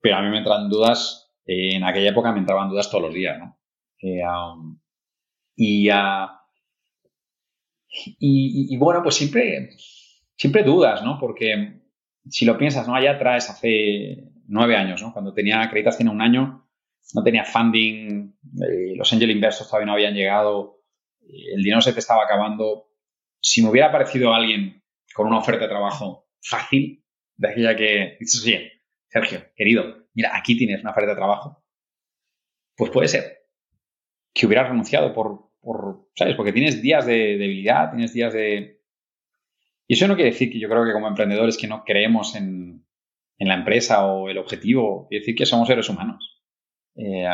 [0.02, 1.32] pero a mí me entran dudas.
[1.46, 3.58] Eh, en aquella época me entraban dudas todos los días, ¿no?
[4.02, 4.22] Eh,
[5.56, 5.92] y, y,
[8.20, 9.72] y, bueno, pues siempre,
[10.36, 11.18] siempre dudas, ¿no?
[11.20, 11.82] Porque
[12.30, 12.96] si lo piensas, ¿no?
[12.96, 15.14] Allá atrás, hace nueve años, ¿no?
[15.14, 16.68] Cuando tenía Creditas tiene un año,
[17.14, 20.82] no tenía funding, eh, los angel investors todavía no habían llegado,
[21.22, 22.92] eh, el dinero se te estaba acabando.
[23.40, 24.84] Si me hubiera aparecido alguien
[25.14, 27.04] con una oferta de trabajo fácil,
[27.36, 28.72] de aquella que dices, oye,
[29.08, 31.64] Sergio, querido, mira, aquí tienes una oferta de trabajo,
[32.76, 33.38] pues puede ser
[34.34, 36.36] que hubieras renunciado por, por ¿sabes?
[36.36, 38.78] Porque tienes días de debilidad, tienes días de,
[39.88, 42.86] y eso no quiere decir que yo creo que como emprendedores que no creemos en,
[43.40, 46.42] la empresa o el objetivo, quiere decir que somos seres humanos.
[46.96, 47.26] Eh,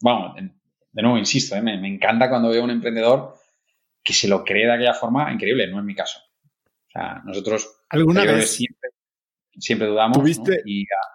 [0.00, 3.34] bueno, de nuevo, insisto, eh, me, encanta cuando veo a un emprendedor
[4.02, 6.18] que se lo cree de aquella forma, increíble, no es mi caso.
[6.64, 8.90] O sea, nosotros ¿Alguna vez siempre,
[9.56, 10.18] siempre dudamos.
[10.18, 10.62] ¿Tuviste,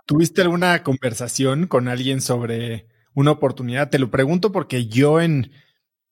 [0.05, 3.89] ¿Tuviste alguna conversación con alguien sobre una oportunidad?
[3.89, 5.51] Te lo pregunto porque yo en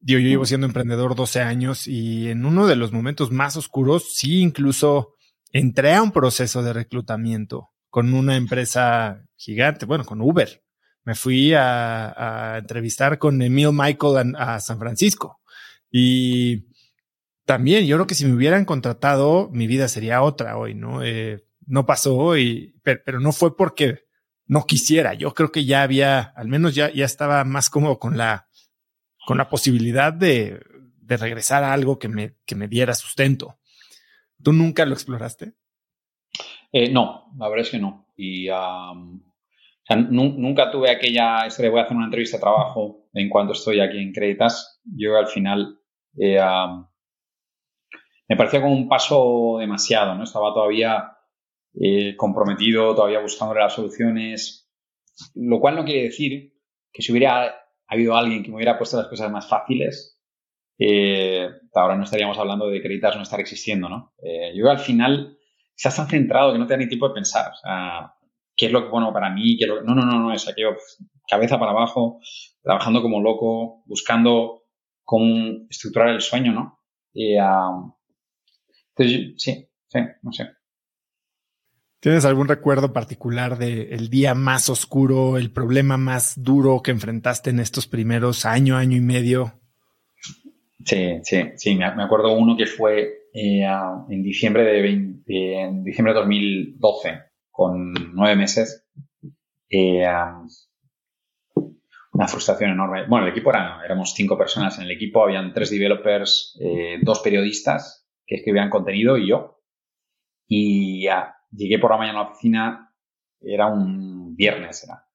[0.01, 4.15] yo, yo llevo siendo emprendedor 12 años y en uno de los momentos más oscuros,
[4.15, 5.15] sí, incluso
[5.51, 10.63] entré a un proceso de reclutamiento con una empresa gigante, bueno, con Uber.
[11.03, 15.41] Me fui a, entrevistar con Emil Michael a, San Francisco
[15.91, 16.67] y
[17.45, 21.03] también yo creo que si me hubieran contratado, mi vida sería otra hoy, ¿no?
[21.03, 24.05] Eh, no pasó hoy, pero, no fue porque
[24.45, 25.13] no quisiera.
[25.15, 28.49] Yo creo que ya había, al menos ya, ya estaba más cómodo con la
[29.29, 30.59] con la posibilidad de,
[31.07, 33.59] regresar a algo que me, que me diera sustento.
[34.41, 35.53] ¿Tú nunca lo exploraste?
[36.71, 38.07] Eh, no, la verdad es que no.
[38.15, 38.47] Y
[40.09, 43.79] nunca tuve aquella, esto de voy a hacer una entrevista de trabajo en cuanto estoy
[43.79, 44.81] aquí en Creditas.
[44.83, 45.79] Yo al final
[46.17, 46.39] eh,
[48.27, 50.23] me parecía como un paso demasiado, ¿no?
[50.23, 51.17] Estaba todavía
[51.73, 54.69] eh, comprometido, todavía buscando las soluciones,
[55.35, 56.53] lo cual no quiere decir
[56.91, 60.21] que si hubiera ha habido alguien que me hubiera puesto las cosas más fáciles,
[61.73, 64.13] ahora no estaríamos hablando de créditos no estar existiendo, ¿no?
[64.53, 65.38] Yo al final
[65.79, 68.13] estás tan centrado que no te da ni tiempo de pensar, o sea,
[68.53, 70.45] qué es lo que bueno para mí, qué es lo no, no, no, no, es
[70.45, 70.75] aquello,
[71.25, 72.19] cabeza para abajo,
[72.61, 74.63] trabajando como loco, buscando
[75.05, 76.81] cómo estructurar el sueño, ¿no?
[77.13, 80.49] Y, entonces, sí, sí, no sé.
[82.01, 87.61] ¿Tienes algún recuerdo particular del día más oscuro, el problema más duro que enfrentaste en
[87.61, 89.61] estos primeros año, año y medio?
[90.85, 91.75] Sí, sí, sí.
[91.75, 93.65] Me, acuerdo uno que fue eh,
[94.09, 98.85] en diciembre de en diciembre de 2012, con nueve meses.
[99.69, 100.03] Eh,
[102.11, 103.07] una frustración enorme.
[103.07, 107.19] Bueno, el equipo era, éramos cinco personas en el equipo, habían tres developers, eh, dos
[107.19, 109.61] periodistas que escribían contenido y yo.
[110.47, 111.07] Y
[111.51, 112.93] Llegué por la mañana a la oficina,
[113.41, 115.05] era un viernes, era.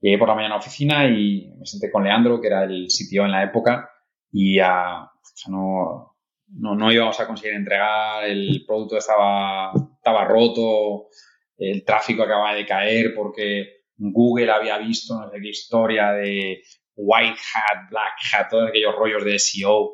[0.00, 2.90] Llegué por la mañana a la oficina y me senté con Leandro, que era el
[2.90, 3.90] sitio en la época,
[4.30, 5.10] y ya
[5.48, 6.11] no,
[6.54, 11.08] no, no, íbamos a conseguir entregar, el producto estaba, estaba roto,
[11.56, 16.62] el tráfico acababa de caer porque Google había visto no sé qué historia de
[16.96, 19.92] white hat, black hat, todos aquellos rollos de SEO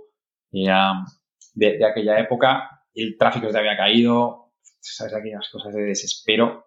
[0.50, 6.66] de, aquella época, el tráfico se había caído, sabes, aquellas cosas de desespero.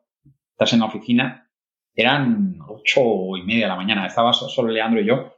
[0.51, 1.49] Estás en la oficina,
[1.95, 5.33] eran ocho y media de la mañana, estaba solo Leandro y yo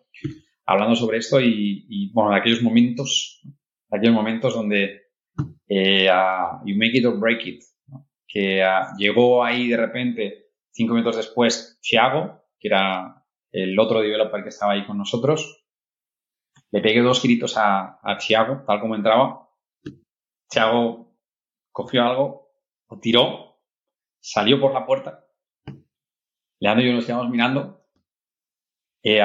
[0.65, 3.51] hablando sobre esto y, bueno, de aquellos momentos, de
[3.93, 5.03] aquellos momentos donde
[5.67, 6.09] eh,
[6.65, 7.63] you make it or break it,
[8.27, 8.63] que
[8.97, 14.73] llegó ahí de repente, cinco minutos después, Thiago, que era el otro developer que estaba
[14.73, 15.63] ahí con nosotros,
[16.71, 19.47] le pegué dos gritos a, a Thiago, tal como entraba.
[20.49, 21.15] Thiago
[21.71, 22.51] cogió algo,
[22.89, 23.59] lo tiró,
[24.19, 25.25] salió por la puerta.
[26.59, 27.85] Leandro y yo nos quedamos mirando.
[29.03, 29.21] Eh,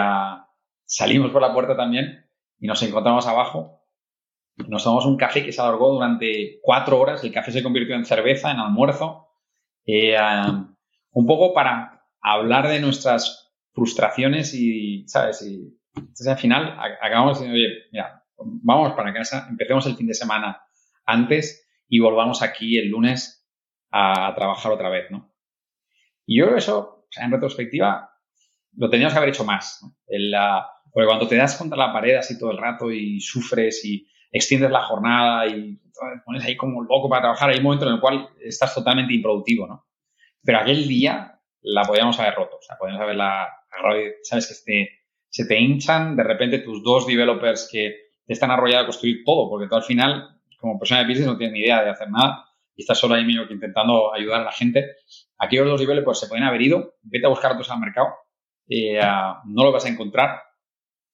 [0.85, 3.78] salimos por la puerta también y nos encontramos abajo.
[4.67, 7.23] Nos tomamos un café que se alargó durante cuatro horas.
[7.23, 9.29] El café se convirtió en cerveza, en almuerzo.
[9.87, 10.17] Eh,
[11.13, 15.43] un poco para hablar de nuestras frustraciones y, ¿sabes?
[15.43, 20.15] Y entonces al final acabamos diciendo, oye, mira, vamos para casa, empecemos el fin de
[20.15, 20.63] semana
[21.07, 23.47] antes y volvamos aquí el lunes
[23.91, 25.33] a, trabajar otra vez, ¿no?
[26.27, 28.11] Y yo creo que eso, en retrospectiva,
[28.77, 29.81] lo teníamos que haber hecho más.
[29.83, 29.97] ¿no?
[30.93, 34.70] porque cuando te das contra la pared así todo el rato y sufres y extiendes
[34.70, 38.01] la jornada y te pones ahí como loco para trabajar, hay un momento en el
[38.01, 39.87] cual estás totalmente improductivo, ¿no?
[40.43, 44.53] Pero aquel día la podíamos haber roto, o sea, podíamos haberla agarrado y, sabes que
[44.53, 44.91] este,
[45.29, 49.49] se te hinchan de repente tus dos developers que te están arrollando a construir todo,
[49.49, 52.45] porque tú al final, como persona de business, no tienes ni idea de hacer nada
[52.74, 54.87] y estás solo ahí medio que intentando ayudar a la gente.
[55.39, 58.09] Aquellos dos developers se pueden haber ido, vete a buscar otros al mercado,
[58.68, 59.01] eh,
[59.47, 60.43] no lo vas a encontrar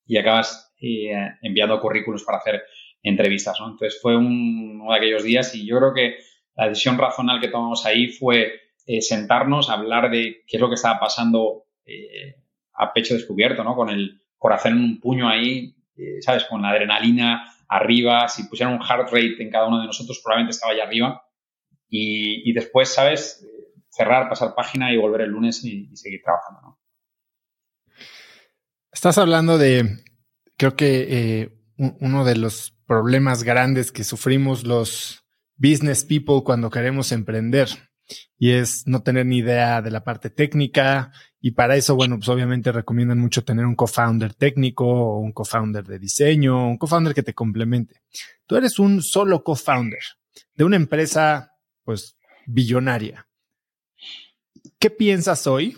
[0.07, 2.63] y acabas eh, enviando currículos para hacer
[3.05, 3.61] entrevistas.
[3.61, 3.71] ¿no?
[3.71, 6.17] Entonces fue uno de aquellos días y yo creo que
[6.57, 10.75] la decisión razonable que tomamos ahí fue eh, sentarnos, hablar de qué es lo que
[10.75, 11.65] estaba pasando
[12.75, 13.75] a pecho descubierto, ¿no?
[13.75, 16.45] Con el corazón en un puño ahí, eh, ¿sabes?
[16.45, 18.29] Con la adrenalina arriba.
[18.29, 21.23] Si pusieran un heart rate en cada uno de nosotros, probablemente estaba allá arriba.
[21.89, 23.47] Y, después, ¿sabes?
[23.89, 26.81] Cerrar, pasar página y volver el lunes y, seguir trabajando, ¿no?
[28.93, 30.05] Estás hablando de,
[30.57, 35.25] creo que eh, uno de los problemas grandes que sufrimos los
[35.57, 37.69] business people cuando queremos emprender
[38.39, 41.13] y es no tener ni idea de la parte técnica.
[41.41, 45.85] Y para eso, bueno, pues obviamente recomiendan mucho tener un co-founder técnico o un co-founder
[45.85, 48.03] de diseño, un co-founder que te complemente.
[48.47, 50.03] Tú eres un solo co-founder
[50.55, 51.53] de una empresa,
[51.85, 52.17] pues,
[52.47, 53.27] billonaria.
[54.79, 55.77] ¿Qué piensas hoy?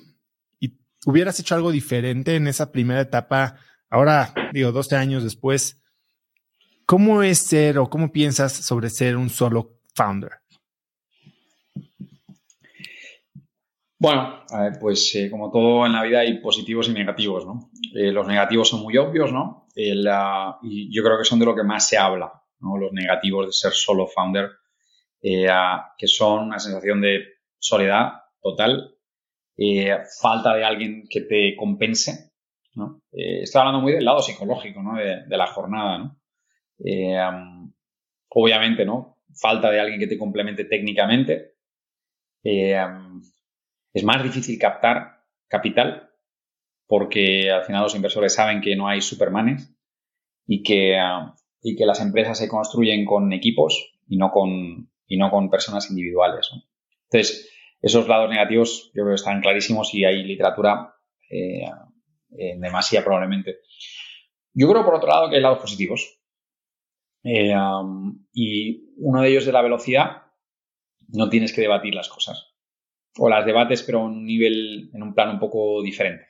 [0.61, 3.57] ¿Y hubieras hecho algo diferente en esa primera etapa?
[3.89, 5.81] Ahora, digo, 12 años después,
[6.87, 10.33] ¿cómo es ser o cómo piensas sobre ser un solo founder?
[13.99, 14.45] Bueno,
[14.79, 17.71] pues eh, como todo en la vida hay positivos y negativos, ¿no?
[17.95, 19.65] Eh, los negativos son muy obvios, ¿no?
[19.79, 22.79] y yo creo que son de lo que más se habla, ¿no?
[22.79, 24.51] Los negativos de ser solo founder,
[25.21, 25.49] eh,
[25.99, 27.21] que son una sensación de
[27.59, 28.97] soledad total,
[30.23, 32.33] falta de alguien que te compense,
[32.75, 33.03] ¿no?
[33.11, 34.97] estoy hablando muy del lado psicológico, ¿no?
[34.97, 36.19] De, la jornada, ¿no?
[38.29, 39.19] Obviamente, ¿no?
[39.35, 41.55] Falta de alguien que te complemente técnicamente.
[42.43, 42.77] Eh,
[43.93, 46.11] es más difícil captar capital
[46.87, 49.75] porque al final los inversores saben que no hay supermanes
[50.47, 50.97] y que,
[51.63, 55.91] y que las empresas se construyen con equipos y no con, y no con personas
[55.91, 56.51] individuales.
[57.11, 57.51] Entonces,
[57.83, 60.95] esos lados negativos yo creo que están clarísimos y hay literatura
[61.31, 61.65] eh,
[62.31, 63.57] en demasía probablemente.
[64.53, 66.19] Yo creo, por otro lado, que hay lados positivos.
[67.29, 67.53] Eh,
[68.33, 70.23] y uno de ellos es la velocidad.
[71.09, 72.55] No tienes que debatir las cosas
[73.19, 76.27] o las debates, pero a un nivel, en un plano un poco diferente.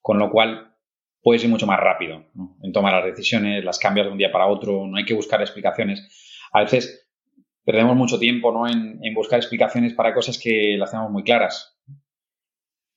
[0.00, 0.76] Con lo cual,
[1.22, 2.26] puedes ir mucho más rápido
[2.62, 5.40] en tomar las decisiones, las cambias de un día para otro, no hay que buscar
[5.40, 6.48] explicaciones.
[6.52, 7.08] A veces
[7.64, 8.68] perdemos mucho tiempo ¿no?
[8.68, 11.78] en, buscar explicaciones para cosas que las tenemos muy claras.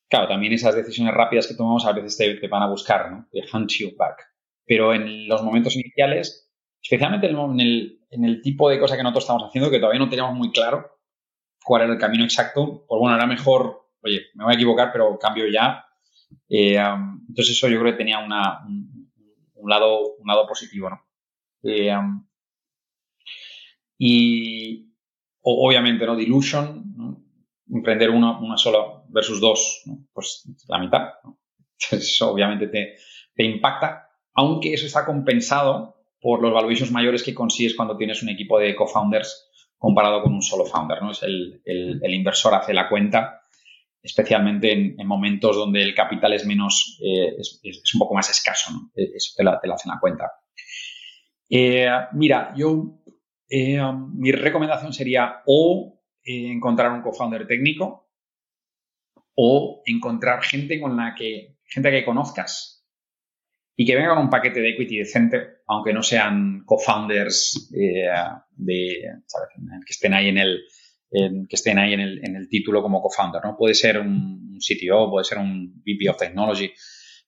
[0.10, 3.28] Claro, también esas decisiones rápidas que tomamos a veces te, van a buscar, ¿no?
[3.32, 4.22] They hunt you back.
[4.66, 6.45] Pero en los momentos iniciales,
[6.86, 10.52] especialmente en el, tipo de cosa que nosotros estamos haciendo, que todavía no teníamos muy
[10.52, 11.00] claro,
[11.64, 15.18] cuál era el camino exacto, pues bueno, era mejor, oye, me voy a equivocar, pero
[15.18, 15.84] cambio ya.
[16.48, 21.02] Eh, entonces eso yo creo que tenía una, un, lado, un lado positivo, ¿no?
[21.64, 21.92] Eh,
[23.98, 24.94] y
[25.42, 26.16] obviamente, ¿no?
[26.16, 27.26] Dilution,
[27.68, 29.82] emprender uno, una sola versus dos,
[30.14, 31.14] pues la mitad.
[31.24, 32.96] Entonces eso obviamente te,
[33.34, 35.95] te impacta, aunque eso está compensado
[36.26, 39.48] por los valuations mayores que consigues cuando tienes un equipo de co-founders
[39.78, 41.12] comparado con un solo founder, ¿no?
[41.12, 41.62] Es el,
[42.02, 43.44] inversor hace la cuenta,
[44.02, 48.92] especialmente en, momentos donde el capital es menos, eh, es, un poco más escaso, ¿no?
[48.96, 50.32] E, eso te, la, te hacen la cuenta.
[51.48, 53.04] Eh, mira, yo,
[53.48, 53.80] eh,
[54.16, 58.10] mi recomendación sería o encontrar un co-founder técnico
[59.36, 62.75] o encontrar gente con la que, gente que conozcas
[63.78, 68.08] y que venga con un paquete de equity decente, aunque no sean co-founders eh,
[68.56, 69.02] de,
[69.86, 70.64] que estén ahí en el
[71.12, 73.56] que estén ahí en el, en el título como co-founder, ¿no?
[73.56, 76.74] Puede ser un, CTO, puede ser un VP of Technology,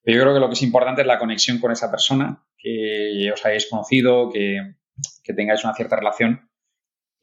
[0.01, 3.29] pero yo creo que lo que es importante es la conexión con esa persona, que
[3.31, 4.75] os hayáis conocido, que,
[5.23, 6.49] que tengáis una cierta relación,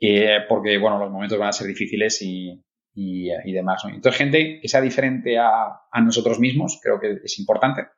[0.01, 2.62] eh, porque, bueno, los momentos van a ser difíciles y,
[2.95, 3.95] y, y demás, ¿no?
[3.95, 7.89] Entonces, gente que sea diferente a, a nosotros mismos, creo que es importante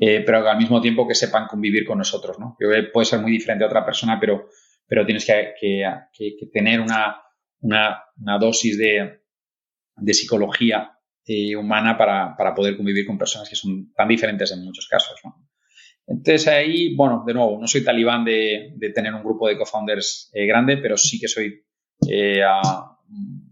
[0.00, 2.56] eh, pero al mismo tiempo que sepan convivir con nosotros, ¿no?
[2.60, 4.48] Yo puede ser muy diferente a otra persona, pero,
[4.86, 5.54] pero tienes que,
[6.52, 7.20] tener una,
[7.60, 9.22] una, dosis de,
[9.96, 10.92] de psicología
[11.26, 15.18] eh, humana para, para, poder convivir con personas que son tan diferentes en muchos casos,
[15.24, 15.34] ¿no?
[16.06, 20.30] Entonces ahí, bueno, de nuevo, no soy talibán de, de tener un grupo de co-founders
[20.32, 21.62] eh, grande, pero sí que soy,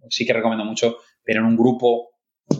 [0.08, 2.15] sí que recomiendo mucho tener un grupo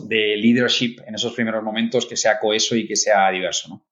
[0.07, 3.69] de leadership en esos primeros momentos que sea coeso y que sea diverso.
[3.69, 3.85] ¿no?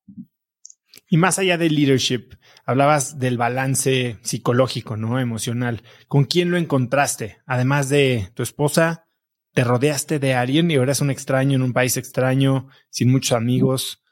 [1.09, 2.34] Y más allá del leadership,
[2.66, 5.20] hablabas del balance psicológico, ¿no?
[5.20, 5.82] Emocional.
[6.07, 7.38] ¿Con quién lo encontraste?
[7.45, 9.07] Además de tu esposa,
[9.53, 14.03] ¿te rodeaste de alguien y eras un extraño en un país extraño, sin muchos amigos?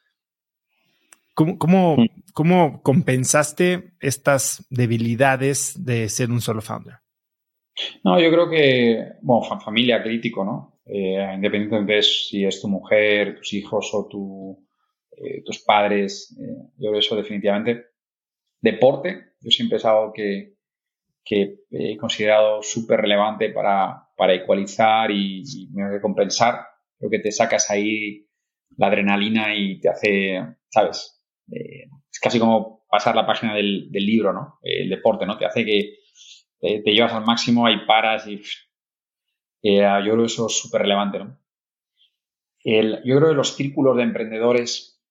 [1.33, 1.97] ¿Cómo, cómo,
[2.33, 6.99] cómo compensaste estas debilidades de ser un solo founder?
[8.03, 10.72] No, yo creo que, bueno, familia crítico, ¿no?
[10.85, 14.67] Eh, independientemente de si es tu mujer, tus hijos o tu,
[15.11, 17.85] eh, tus padres, eh, yo creo eso definitivamente.
[18.61, 20.55] Deporte, yo siempre es algo que,
[21.23, 25.67] que he considerado súper relevante para, para ecualizar y, y
[26.01, 26.65] compensar.
[26.97, 28.27] Creo que te sacas ahí
[28.77, 31.23] la adrenalina y te hace, ¿sabes?
[31.51, 34.59] Eh, es casi como pasar la página del, del libro, ¿no?
[34.61, 35.37] El deporte, ¿no?
[35.37, 35.97] Te hace que
[36.59, 38.41] te, te llevas al máximo, y paras y
[39.63, 41.39] eh, yo creo que eso es súper relevante, ¿no?
[42.65, 45.03] yo creo que los círculos de emprendedores,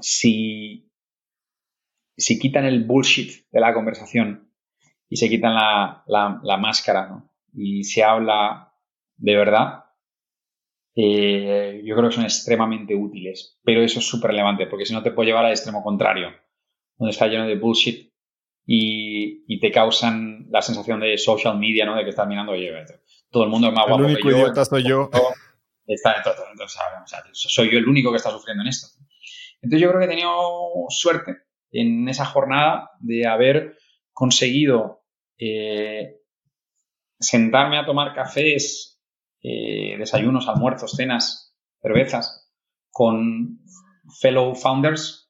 [0.00, 0.90] si,
[2.16, 4.50] si quitan el bullshit de la conversación
[5.08, 7.30] y se quitan la, la, máscara, ¿no?
[7.52, 8.72] Y se habla
[9.16, 9.84] de verdad,
[10.94, 13.60] eh, yo creo que son extremadamente útiles.
[13.62, 16.32] Pero eso es súper relevante, porque si no te puede llevar al extremo contrario,
[16.96, 18.12] donde está lleno de bullshit
[18.66, 21.94] y, y, te causan la sensación de social media, ¿no?
[21.94, 22.72] De que estás mirando, oye,
[23.30, 25.10] todo el mundo es más guapo el único idiota soy yo.
[25.86, 26.80] Está, entonces,
[27.32, 28.88] soy yo el único que está sufriendo en esto.
[29.62, 30.32] Entonces yo creo que he tenido
[30.88, 31.36] suerte
[31.70, 33.76] en esa jornada de haber
[34.12, 35.04] conseguido
[35.38, 36.16] eh,
[37.18, 39.00] sentarme a tomar cafés,
[39.42, 42.50] eh, desayunos, almuerzos, cenas, cervezas
[42.90, 43.60] con
[44.20, 45.26] fellow founders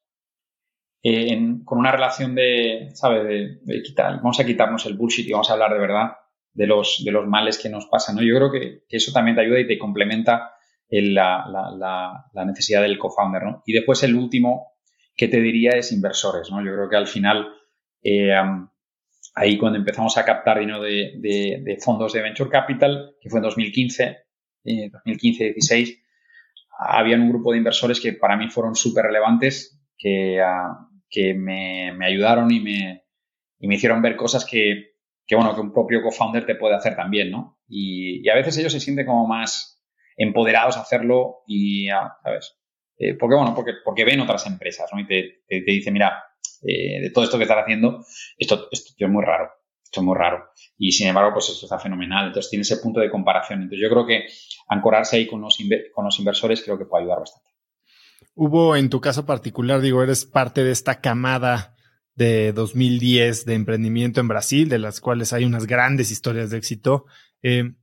[1.03, 3.61] eh, con una relación de, ¿sabes?
[3.65, 6.17] De, quitar, vamos a quitarnos el bullshit y vamos a hablar de verdad
[6.57, 8.17] de los, de los males que nos pasan.
[8.17, 8.23] ¿no?
[8.23, 10.53] Yo creo que, eso también te ayuda y te complementa
[10.89, 13.43] la, necesidad del co-founder.
[13.43, 13.63] ¿no?
[13.67, 14.73] Y después el último
[15.15, 16.51] que te diría es inversores.
[16.51, 16.65] ¿no?
[16.65, 17.47] Yo creo que al final,
[18.03, 18.35] eh,
[19.35, 24.17] ahí cuando empezamos a captar dinero de, fondos de Venture Capital, que fue en 2015,
[24.65, 25.99] 2015-16, eh,
[26.79, 31.93] había un grupo de inversores que para mí fueron súper relevantes, que, ah, que me,
[32.03, 33.05] ayudaron y me,
[33.59, 34.96] y me hicieron ver cosas que,
[35.27, 37.59] que bueno, que un propio co-founder te puede hacer también, ¿no?
[37.69, 39.83] Y, a veces ellos se sienten como más
[40.17, 41.89] empoderados a hacerlo y,
[42.23, 42.57] ¿sabes?
[42.99, 45.01] Eh, porque, bueno, porque, porque ven otras empresas, ¿no?
[45.01, 46.25] Y te, te, dicen, mira,
[46.63, 48.05] eh, de todo esto que estás haciendo,
[48.39, 49.51] esto, esto es muy raro,
[49.83, 50.45] esto es muy raro.
[50.79, 52.29] Y sin embargo, pues esto está fenomenal.
[52.29, 53.63] Entonces tiene ese punto de comparación.
[53.63, 54.27] Entonces yo creo que
[54.69, 55.59] ancorarse ahí con los,
[55.93, 57.51] con los inversores creo que puede ayudar bastante.
[58.35, 61.76] Hubo en tu caso particular, digo, eres parte de esta camada
[62.17, 67.05] de 2010 de emprendimiento en Brasil, de las cuales hay unas grandes historias de éxito.
[67.43, 67.75] Eh,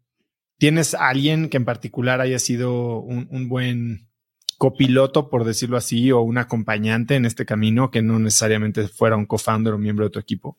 [0.57, 4.09] ¿Tienes alguien que en particular haya sido un, buen
[4.57, 9.25] copiloto, por decirlo así, o un acompañante en este camino que no necesariamente fuera un
[9.25, 10.57] co-founder o miembro de tu equipo?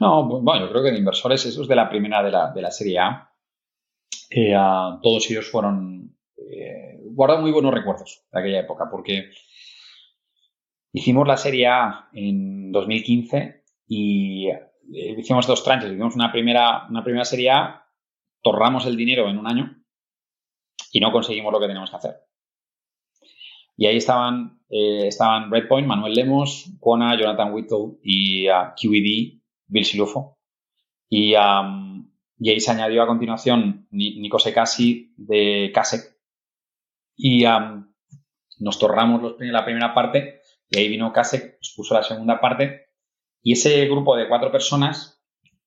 [0.00, 2.70] No, bueno, yo creo que de inversores, esos de la primera de la, de la
[2.70, 3.30] serie A,
[4.30, 4.54] eh,
[5.02, 6.98] todos ellos fueron, eh,
[7.40, 9.30] muy buenos recuerdos de aquella época, porque
[10.96, 15.90] Hicimos la Serie A en 2015 y eh, hicimos dos tranches.
[15.90, 17.84] Hicimos una primera, una primera Serie A,
[18.40, 19.76] torramos el dinero en un año
[20.92, 22.14] y no conseguimos lo que teníamos que hacer.
[23.76, 29.84] Y ahí estaban, eh, estaban Redpoint, Manuel Lemos, Quona, Jonathan Whittle y uh, QED, Bill
[29.84, 30.38] Silufo.
[31.08, 36.02] Y, ahí se añadió a continuación Nico Secasi de Kasek.
[37.16, 37.42] Y
[38.60, 40.43] nos torramos la primera parte
[40.74, 42.86] y ahí vino Kasek, puso la segunda parte.
[43.42, 45.22] Y ese grupo de cuatro personas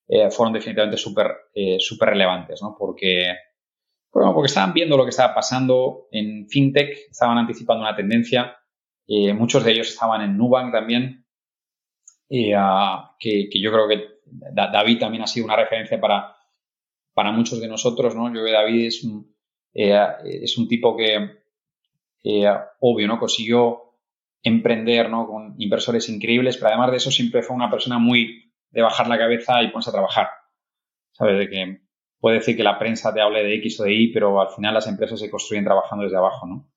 [0.08, 2.76] eh, fueron definitivamente súper eh, super relevantes, ¿no?
[2.78, 3.34] Porque,
[4.12, 8.58] bueno, porque estaban viendo lo que estaba pasando en FinTech, estaban anticipando una tendencia.
[9.08, 11.26] Eh, muchos de ellos estaban en Nubank también,
[12.58, 16.36] ah, que, yo creo que David también ha sido una referencia para,
[17.14, 18.28] para muchos de nosotros, ¿no?
[18.28, 19.34] Yo creo que David es un,
[19.74, 21.38] es un tipo que,
[22.82, 23.18] obvio, ¿no?
[23.18, 23.87] Consiguió
[24.48, 25.28] emprender, ¿no?
[25.28, 29.18] Con inversores increíbles, pero además de eso siempre fue una persona muy de bajar la
[29.18, 30.30] cabeza y ponerse a trabajar.
[31.12, 31.40] ¿Sabes?
[31.40, 31.82] De que
[32.20, 34.74] puede decir que la prensa te hable de X o de Y, pero al final
[34.74, 36.72] las empresas se construyen trabajando desde abajo, ¿no?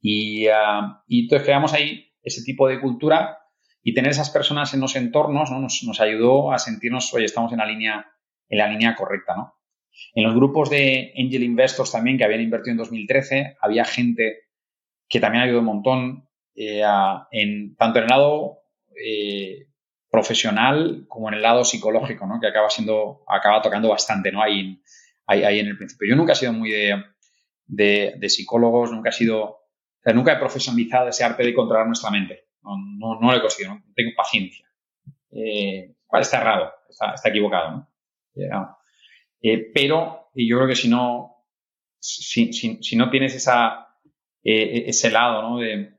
[0.00, 3.38] Y, uh, y entonces creamos ahí ese tipo de cultura
[3.82, 5.60] y tener esas personas en los entornos ¿no?
[5.60, 8.04] nos, nos, ayudó a sentirnos, oye, estamos en la línea,
[8.48, 9.54] en la línea correcta, ¿no?
[10.14, 14.40] En los grupos de Angel Investors también que habían invertido en 2013, había gente
[15.08, 16.25] que también ayudó un montón,
[16.56, 16.82] eh,
[17.30, 18.62] en, tanto en el lado
[18.96, 19.68] eh,
[20.10, 22.40] profesional como en el lado psicológico, ¿no?
[22.40, 24.42] que acaba siendo, acaba tocando bastante ¿no?
[24.42, 24.80] ahí,
[25.26, 26.08] ahí, en el principio.
[26.08, 27.04] Yo nunca he sido muy de,
[27.66, 29.58] de, psicólogos, nunca he sido,
[30.14, 32.46] nunca he profesionalizado ese arte de controlar nuestra mente.
[32.62, 34.66] No, no, lo he conseguido, no tengo paciencia.
[35.30, 37.88] Eh, está errado, está, está equivocado.
[38.34, 38.78] ¿no?
[39.42, 41.44] Eh, pero yo creo que si no,
[41.98, 43.88] si, si, no tienes esa,
[44.42, 45.58] eh, ese lado ¿no?
[45.58, 45.95] de,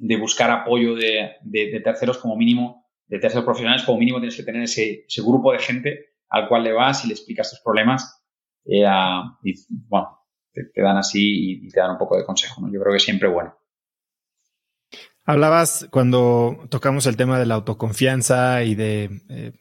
[0.00, 4.42] de buscar apoyo de, de, terceros como mínimo, de terceros profesionales, como mínimo tienes que
[4.42, 8.24] tener ese, ese grupo de gente al cual le vas y le explicas tus problemas
[8.64, 8.86] eh,
[9.42, 9.54] y,
[9.88, 10.20] bueno,
[10.52, 12.62] te, dan así y, te dan un poco de consejo.
[12.62, 12.72] ¿no?
[12.72, 13.54] Yo creo que siempre bueno.
[15.24, 19.52] Hablabas cuando tocamos el tema de la autoconfianza y de, eh,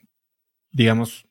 [0.72, 1.28] digamos,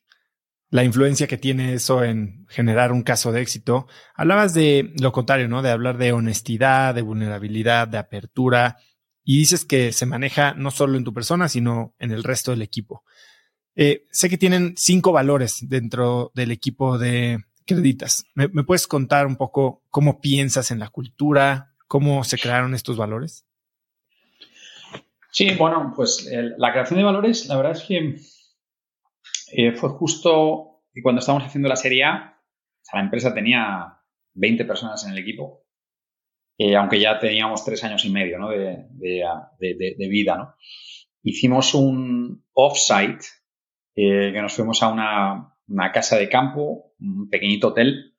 [0.68, 3.86] la influencia que tiene eso en generar un caso de éxito.
[4.14, 5.62] Hablabas de lo contrario, ¿no?
[5.62, 8.76] De hablar de honestidad, de vulnerabilidad, de apertura
[9.30, 12.62] y dices que se maneja no solo en tu persona, sino en el resto del
[12.62, 13.04] equipo.
[13.76, 18.24] Eh, sé que tienen cinco valores dentro del equipo de Creditas.
[18.32, 23.44] ¿Me, puedes contar un poco cómo piensas en la cultura, cómo se crearon estos valores?
[25.30, 26.26] Sí, bueno, pues
[26.56, 28.16] la creación de valores, la verdad es que
[29.52, 32.40] eh, fue justo cuando estábamos haciendo la serie A,
[32.94, 33.98] la empresa tenía
[34.32, 35.67] 20 personas en el equipo
[36.58, 38.48] eh, aunque ya teníamos tres años y medio ¿no?
[38.50, 40.36] de, de, vida.
[40.36, 40.56] ¿no?
[41.22, 43.24] Hicimos un off-site
[43.94, 48.16] eh, que nos fuimos a una, una, casa de campo, un pequeñito hotel.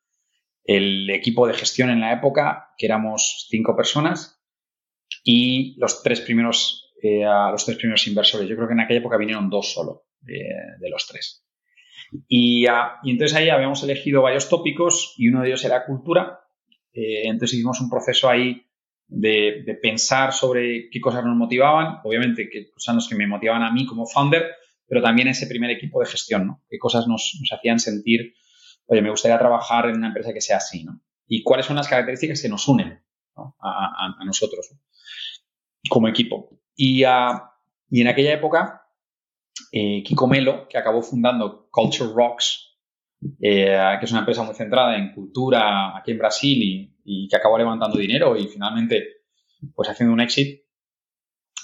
[0.63, 4.41] El equipo de gestión en la época, que éramos cinco personas,
[5.23, 8.47] y los tres primeros, eh, los tres primeros inversores.
[8.47, 11.45] Yo creo que en aquella época vinieron dos solo de, los tres.
[12.27, 16.39] Y, y, entonces ahí habíamos elegido varios tópicos y uno de ellos era cultura
[16.93, 18.65] eh, entonces hicimos un proceso ahí
[19.07, 23.85] de, pensar sobre qué cosas nos motivaban, obviamente qué cosas que me motivaban a mí
[23.85, 24.45] como founder,
[24.87, 26.63] pero también ese primer equipo de gestión, ¿no?
[26.69, 28.33] Qué cosas nos, hacían sentir,
[28.85, 31.01] oye, me gustaría trabajar en una empresa que sea así, ¿no?
[31.27, 33.03] Y cuáles son las características que nos unen
[33.35, 34.71] a, nosotros
[35.89, 36.49] como equipo.
[36.75, 38.81] Y, y en aquella época,
[39.71, 42.68] eh, Kiko Melo, que acabó fundando Culture Rocks,
[43.41, 47.57] eh, que es una empresa muy centrada en cultura aquí en Brasil y, que acabó
[47.57, 49.23] levantando dinero y finalmente
[49.73, 50.61] pues haciendo un exit,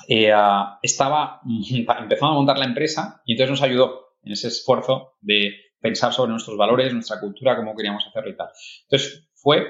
[0.07, 0.33] eh,
[0.81, 6.13] estaba empezando a montar la empresa y entonces nos ayudó en ese esfuerzo de pensar
[6.13, 8.49] sobre nuestros valores, nuestra cultura, cómo queríamos hacerlo y tal.
[8.83, 9.67] Entonces fue,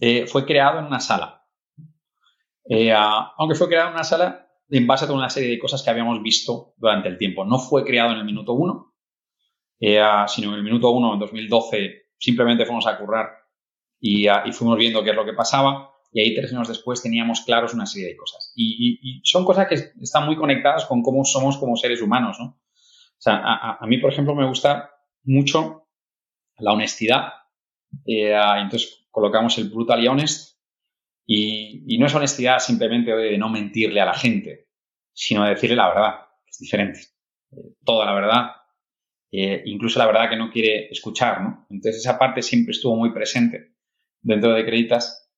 [0.00, 1.42] eh, fue creado en una sala.
[3.36, 5.90] aunque fue creado en una sala en base a toda una serie de cosas que
[5.90, 7.44] habíamos visto durante el tiempo.
[7.44, 8.93] No fue creado en el minuto uno,
[9.86, 13.28] eh, sino en el minuto uno, en 2012, simplemente fuimos a currar
[14.00, 15.90] y, y, fuimos viendo qué es lo que pasaba.
[16.10, 18.50] Y ahí tres años después teníamos claros una serie de cosas.
[18.56, 22.46] Y, son cosas que están muy conectadas con cómo somos como seres humanos, ¿no?
[22.46, 23.42] O sea,
[23.78, 24.90] a, mí, por ejemplo, me gusta
[25.24, 25.86] mucho
[26.56, 27.32] la honestidad.
[28.06, 30.58] Eh, entonces colocamos el brutal y honest.
[31.26, 34.68] Y, no es honestidad simplemente de no mentirle a la gente,
[35.12, 36.14] sino de decirle la verdad,
[36.46, 37.00] es diferente.
[37.52, 38.63] Eh, toda la verdad
[39.36, 41.66] eh, incluso la verdad que no quiere escuchar, ¿no?
[41.70, 43.74] Entonces esa parte siempre estuvo muy presente
[44.20, 45.30] dentro de Creditas.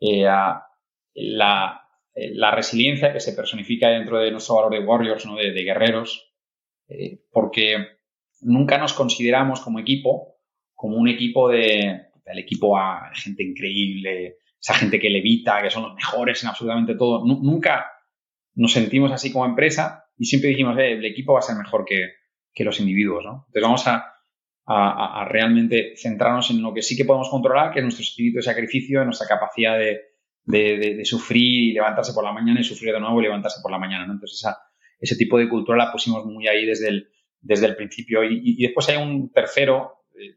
[0.00, 0.24] Eh,
[1.14, 1.82] la,
[2.14, 5.36] la, resiliencia que se personifica dentro de nuestro valor de warriors, ¿no?
[5.36, 6.34] de, guerreros,
[6.88, 7.76] eh, porque
[8.40, 10.36] nunca nos consideramos como equipo
[10.74, 15.84] como un equipo de, el equipo A, gente increíble, esa gente que levita, que son
[15.84, 17.24] los mejores en absolutamente todo.
[17.24, 17.86] nunca
[18.54, 21.84] nos sentimos así como empresa y siempre dijimos, eh, el equipo va a ser mejor
[21.86, 22.10] que,
[22.64, 23.46] los individuos, ¿no?
[23.48, 24.12] Entonces vamos a,
[25.28, 29.04] realmente centrarnos en lo que sí que podemos controlar, que es nuestro espíritu de sacrificio,
[29.04, 33.60] nuestra capacidad de, sufrir y levantarse por la mañana y sufrir de nuevo y levantarse
[33.62, 34.14] por la mañana, ¿no?
[34.14, 34.58] Entonces esa,
[34.98, 38.24] ese tipo de cultura la pusimos muy ahí desde el, principio.
[38.24, 40.36] Y, después hay un tercero eh,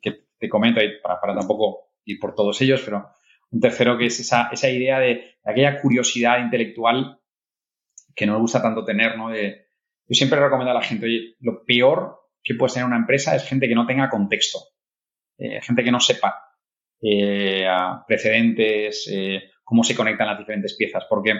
[0.00, 3.10] que, te comento para, para tampoco ir por todos ellos, pero
[3.50, 7.20] un tercero que es esa, idea de, aquella curiosidad intelectual
[8.14, 9.30] que nos gusta tanto tener, ¿no?
[10.08, 13.44] Yo siempre recomiendo a la gente, oye, lo peor que puede tener una empresa es
[13.44, 14.60] gente que no tenga contexto,
[15.38, 16.34] eh, gente que no sepa
[17.02, 17.66] eh,
[18.06, 21.34] precedentes, eh, cómo se conectan las diferentes piezas, porque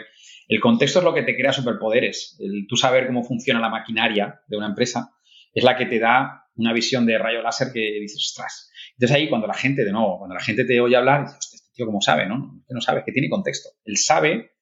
[0.49, 2.37] el contexto es lo que te crea superpoderes.
[2.41, 5.13] El tú saber cómo funciona la maquinaria de una empresa
[5.53, 8.71] es la que te da una visión de rayo láser que dices, ostras.
[8.93, 11.71] Entonces ahí cuando la gente, de nuevo, cuando la gente te oye hablar, dices, este
[11.75, 12.63] tío cómo sabe, ¿no?
[12.67, 13.71] Que no sabe, que tiene contexto.
[13.85, 14.56] Él sabe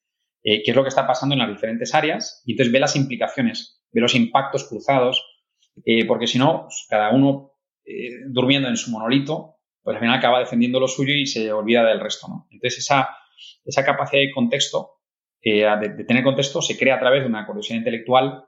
[0.44, 3.82] qué es lo que está pasando en las diferentes áreas y entonces ve las implicaciones,
[3.90, 5.24] ve los impactos cruzados,
[6.06, 7.52] porque si no, cada uno
[8.28, 12.00] durmiendo en su monolito, pues al final acaba defendiendo lo suyo y se olvida del
[12.00, 12.48] resto, ¿no?
[12.50, 13.10] Entonces, esa,
[13.64, 14.92] esa capacidad de contexto,
[15.42, 18.46] eh, de, tener contexto, se crea a través de una curiosidad intelectual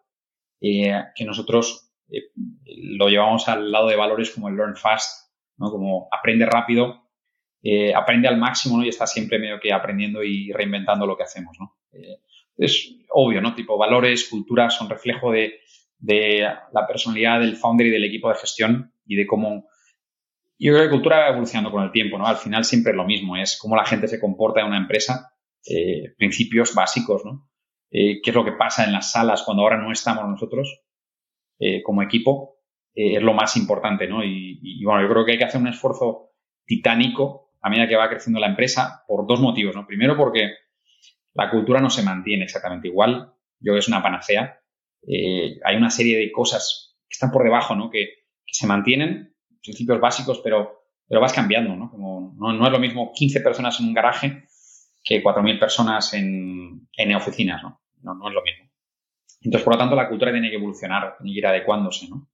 [0.63, 2.31] eh, que nosotros eh,
[2.65, 5.71] lo llevamos al lado de valores como el learn fast, ¿no?
[5.71, 7.03] Como aprende rápido,
[7.95, 8.85] aprende al máximo, ¿no?
[8.85, 11.76] Y está siempre medio que aprendiendo y reinventando lo que hacemos, ¿no?
[12.57, 13.55] Es obvio, ¿no?
[13.55, 15.61] Tipo, valores, cultura son reflejo de,
[15.99, 16.41] de
[16.73, 19.69] la personalidad del founder y del equipo de gestión y de cómo
[20.59, 22.27] yo creo que cultura va evolucionando con el tiempo, ¿no?
[22.27, 25.35] Al final siempre es lo mismo, es cómo la gente se comporta en una empresa,
[25.67, 27.51] eh, principios básicos, ¿no?
[27.91, 30.83] Eh, qué es lo que pasa en las salas cuando ahora no estamos nosotros
[31.59, 32.55] eh, como equipo,
[32.95, 34.25] es lo más importante, ¿no?
[34.25, 36.31] Y, bueno, yo creo que hay que hacer un esfuerzo
[36.65, 39.87] titánico a medida que va creciendo la empresa por dos motivos, ¿no?
[39.87, 40.55] Primero porque
[41.37, 44.61] la cultura no se mantiene exactamente igual, yo es una panacea,
[45.65, 47.91] hay una serie de cosas que están por debajo, ¿no?
[47.91, 51.91] Que, se mantienen principios básicos, pero, pero vas cambiando, ¿no?
[51.91, 54.45] Como no, es lo mismo 15 personas en un garaje
[55.05, 57.83] que 4.000 personas en, en oficinas, ¿no?
[58.03, 58.15] ¿no?
[58.15, 58.29] ¿no?
[58.29, 58.71] es lo mismo.
[59.43, 62.31] Entonces, por lo tanto, la cultura tiene que evolucionar, tiene que ir adecuándose, ¿no?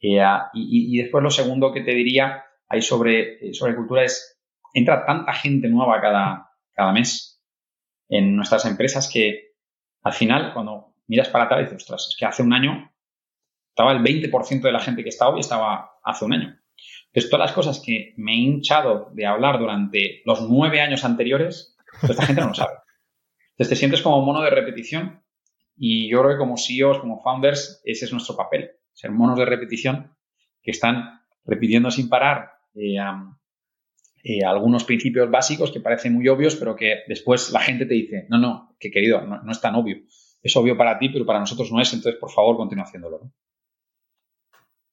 [0.00, 0.22] Eh,
[0.52, 4.38] y, y, después lo segundo que te diría ahí sobre, eh, sobre cultura es,
[4.74, 7.33] entra tanta gente nueva cada, cada mes
[8.14, 9.54] en nuestras empresas que
[10.02, 12.92] al final, cuando miras para atrás, dices, ostras, es que hace un año
[13.70, 16.56] estaba el 20% de la gente que está hoy estaba hace un año.
[17.06, 21.76] Entonces, todas las cosas que me he hinchado de hablar durante los nueve años anteriores,
[22.00, 22.74] pues esta gente no lo sabe.
[23.50, 25.24] Entonces, te sientes como mono de repetición
[25.76, 29.44] y yo creo que como CEOs, como founders, ese es nuestro papel, ser monos de
[29.44, 30.16] repetición
[30.62, 32.96] que están repitiendo sin parar eh,
[34.26, 38.26] eh, algunos principios básicos que parecen muy obvios, pero que después la gente te dice,
[38.30, 39.98] no, no, que querido, no, no es tan obvio.
[40.42, 43.20] Es obvio para ti, pero para nosotros no es, entonces por favor continúa haciéndolo.
[43.22, 43.32] ¿no?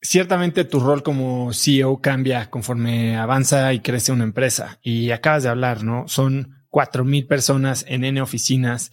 [0.01, 4.79] Ciertamente tu rol como CEO cambia conforme avanza y crece una empresa.
[4.82, 6.07] Y acabas de hablar, ¿no?
[6.09, 8.91] Son cuatro mil personas en N oficinas.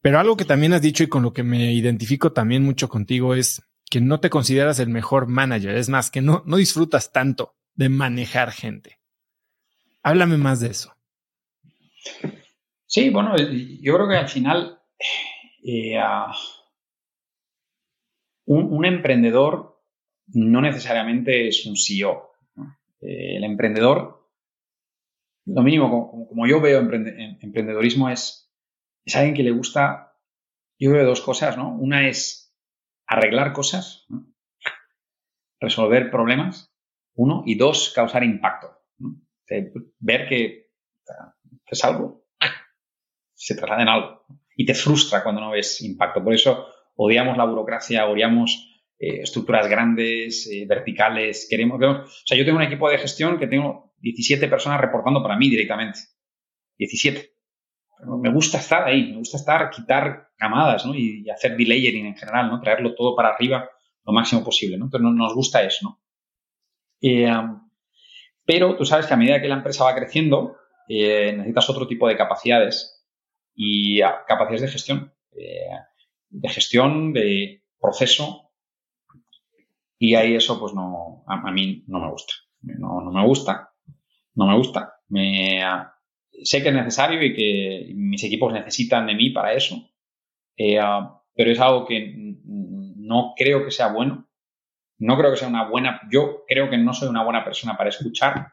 [0.00, 3.34] Pero algo que también has dicho y con lo que me identifico también mucho contigo
[3.34, 5.76] es que no te consideras el mejor manager.
[5.76, 8.97] Es más, que no, no disfrutas tanto de manejar gente.
[10.02, 10.94] Háblame más de eso.
[12.86, 14.80] Sí, bueno, yo creo que al final
[15.62, 15.98] eh,
[18.46, 19.82] un, emprendedor
[20.28, 22.30] no necesariamente es un CEO.
[23.00, 24.30] Eh, el emprendedor,
[25.44, 28.50] lo mínimo, como, yo veo emprendedorismo, es,
[29.04, 30.14] es alguien que le gusta,
[30.78, 31.76] yo veo dos cosas, ¿no?
[31.76, 32.54] Una es
[33.06, 34.06] arreglar cosas,
[35.60, 36.72] resolver problemas,
[37.14, 38.77] uno, y dos, causar impacto.
[39.98, 40.68] Ver que
[41.66, 42.24] es algo,
[43.34, 44.24] se traslada en algo.
[44.56, 46.22] Y te frustra cuando no ves impacto.
[46.22, 51.46] Por eso odiamos la burocracia, odiamos eh, estructuras grandes, eh, verticales.
[51.48, 55.36] Queremos, o sea, yo tengo un equipo de gestión que tengo 17 personas reportando para
[55.36, 56.00] mí directamente.
[56.78, 57.32] 17.
[58.20, 60.94] me gusta estar ahí, me gusta estar, quitar camadas, ¿no?
[60.94, 62.60] Y, hacer delayering en general, ¿no?
[62.60, 63.70] Traerlo todo para arriba
[64.04, 64.86] lo máximo posible, ¿no?
[64.86, 66.00] Entonces nos gusta eso, ¿no?
[67.00, 67.30] Eh,
[68.48, 70.56] pero tú sabes que a medida que la empresa va creciendo,
[70.88, 73.04] necesitas otro tipo de capacidades
[73.54, 75.12] y ah, capacidades de gestión.
[76.30, 78.48] de gestión, de proceso,
[79.98, 82.32] y ahí eso, pues no, a, mí no me gusta.
[82.62, 83.72] No, me gusta,
[84.34, 84.94] no me gusta.
[85.08, 85.60] Me,
[86.42, 89.90] sé que es necesario y que mis equipos necesitan de mí para eso,
[90.56, 90.78] eh,
[91.34, 92.14] pero es algo que
[92.96, 94.27] no creo que sea bueno.
[94.98, 97.90] No creo que sea una buena, yo creo que no soy una buena persona para
[97.90, 98.52] escuchar.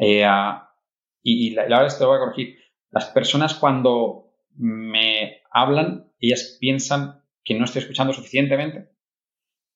[0.00, 0.26] Eh,
[1.22, 2.58] y, la, verdad es que te lo voy a corregir,
[2.90, 8.90] las personas cuando me hablan, ellas piensan que no estoy escuchando suficientemente.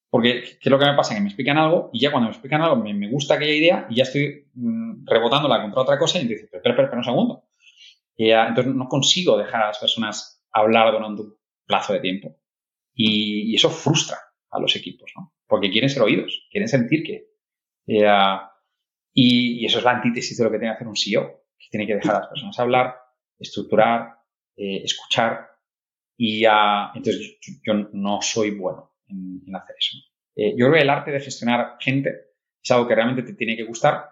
[0.08, 1.14] Porque, ¿qué es lo que me pasa?
[1.14, 3.96] Que me explican algo y ya cuando me explican algo me, gusta aquella idea y
[3.96, 7.44] ya estoy mm, rebotándola contra otra cosa y dices, pero espera, espera, un segundo.
[8.16, 12.36] Y entonces no consigo dejar a las personas hablar durante un plazo de tiempo.
[12.94, 14.16] Y, eso frustra
[14.56, 15.34] a los equipos, ¿no?
[15.46, 17.26] Porque quieren ser oídos, quieren sentir que...
[19.12, 21.86] y, eso es la antítesis de lo que tiene que hacer un CEO, que tiene
[21.86, 22.96] que dejar a las personas hablar,
[23.38, 24.16] estructurar,
[24.56, 25.50] eh, escuchar.
[26.16, 29.98] Y entonces yo, no soy bueno en, hacer eso.
[30.34, 32.10] Eh, yo creo que el arte de gestionar gente
[32.62, 34.10] es algo que realmente te tiene que gustar.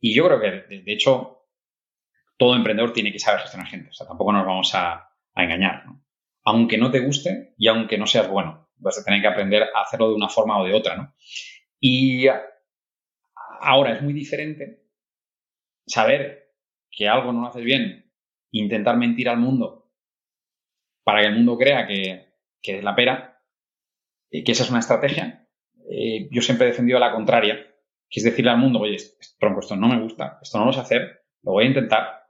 [0.00, 1.46] Y yo creo que, de, hecho,
[2.36, 3.90] todo emprendedor tiene que saber gestionar gente.
[3.90, 5.84] O sea, tampoco nos vamos a, engañar.
[6.44, 8.68] aunque no te guste y aunque no seas bueno.
[8.82, 11.14] Vas a tener que aprender a hacerlo de una forma o de otra, ¿no?
[11.80, 12.26] Y
[13.60, 14.82] ahora es muy diferente
[15.86, 16.52] saber
[16.90, 18.12] que algo no lo haces bien,
[18.50, 19.90] intentar mentir al mundo
[21.04, 23.42] para que el mundo crea que, es la pera,
[24.30, 25.48] que esa es una estrategia.
[25.90, 27.56] Eh, yo siempre he defendido la contraria,
[28.08, 28.96] que es decirle al mundo, oye,
[29.38, 32.22] tronco, esto no me gusta, esto no lo sé hacer, lo voy a intentar,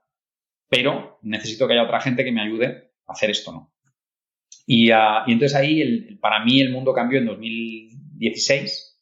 [0.68, 3.72] pero necesito que haya otra gente que me ayude a hacer esto, ¿no?
[4.92, 9.00] Ah, y, entonces ahí, para mí, el mundo cambió en 2016,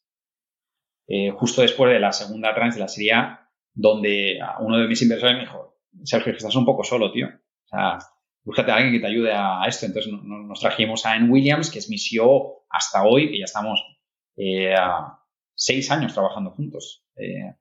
[1.07, 5.01] eh, justo después de la segunda trans de la Serie A, donde uno de mis
[5.01, 7.27] inversores me dijo, Sergio, estás un poco solo, tío.
[7.27, 7.99] O sea,
[8.43, 9.85] búscate a alguien que te ayude a, esto.
[9.85, 13.81] Entonces nos trajimos a Anne Williams, que es mi CEO hasta hoy, que ya estamos
[14.37, 14.75] eh,
[15.53, 17.05] seis años trabajando juntos.
[17.15, 17.55] Eh,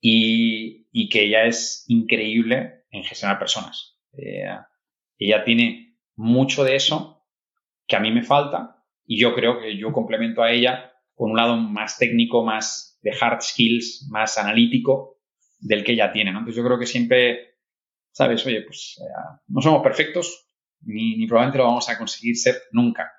[0.00, 3.98] y, y, que ella es increíble en gestionar personas.
[4.12, 7.13] ella tiene mucho de eso
[7.86, 11.36] que a mí me falta y yo creo que yo complemento a ella con un
[11.36, 15.18] lado más técnico, más de hard skills, más analítico
[15.60, 16.40] del que ella tiene, ¿no?
[16.40, 17.58] Entonces yo creo que siempre,
[18.10, 18.44] ¿sabes?
[18.46, 20.44] Oye, pues eh, no somos perfectos
[20.86, 23.10] ni, probablemente lo vamos a conseguir ser nunca,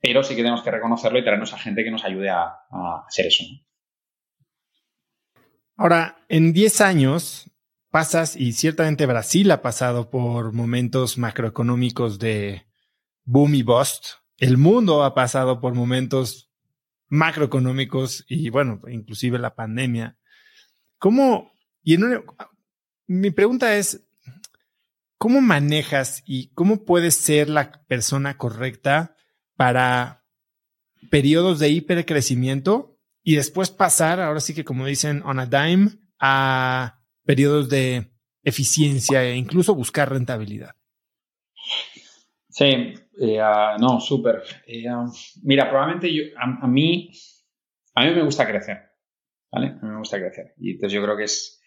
[0.00, 2.54] pero sí que tenemos que reconocerlo y traernos a gente que nos ayude a,
[3.06, 3.44] hacer eso.
[5.76, 7.50] Ahora, en 10 años
[7.90, 12.67] pasas, y ciertamente Brasil ha pasado por momentos macroeconómicos de
[13.28, 14.06] boom y bust.
[14.38, 16.50] El mundo ha pasado por momentos
[17.08, 20.16] macroeconómicos y bueno, inclusive la pandemia.
[20.98, 21.52] ¿Cómo?
[21.82, 21.98] Y
[23.06, 24.06] mi pregunta es,
[25.18, 29.14] ¿cómo manejas y cómo puedes ser la persona correcta
[29.56, 30.24] para
[31.10, 37.02] periodos de hipercrecimiento y después pasar, ahora sí que como dicen, on a dime, a
[37.24, 38.10] periodos de
[38.42, 40.76] eficiencia e incluso buscar rentabilidad?
[42.48, 44.42] Sí, eh, ah, no, súper.
[44.66, 45.06] Eh, ah,
[45.42, 47.10] mira, probablemente yo, a, mí,
[47.94, 48.78] a mí me gusta crecer,
[49.50, 49.68] ¿vale?
[49.68, 50.54] A mí me gusta crecer.
[50.58, 51.62] Y entonces yo creo que es,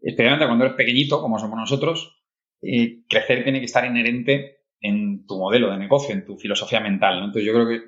[0.00, 2.22] especialmente cuando eres pequeñito, como somos nosotros,
[2.62, 7.18] eh, crecer tiene que estar inherente en tu modelo de negocio, en tu filosofía mental.
[7.18, 7.80] Entonces yo creo que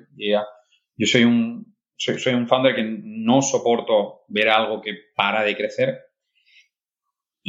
[0.95, 5.55] yo soy un, soy, soy un founder que no soporto ver algo que para de
[5.55, 6.07] crecer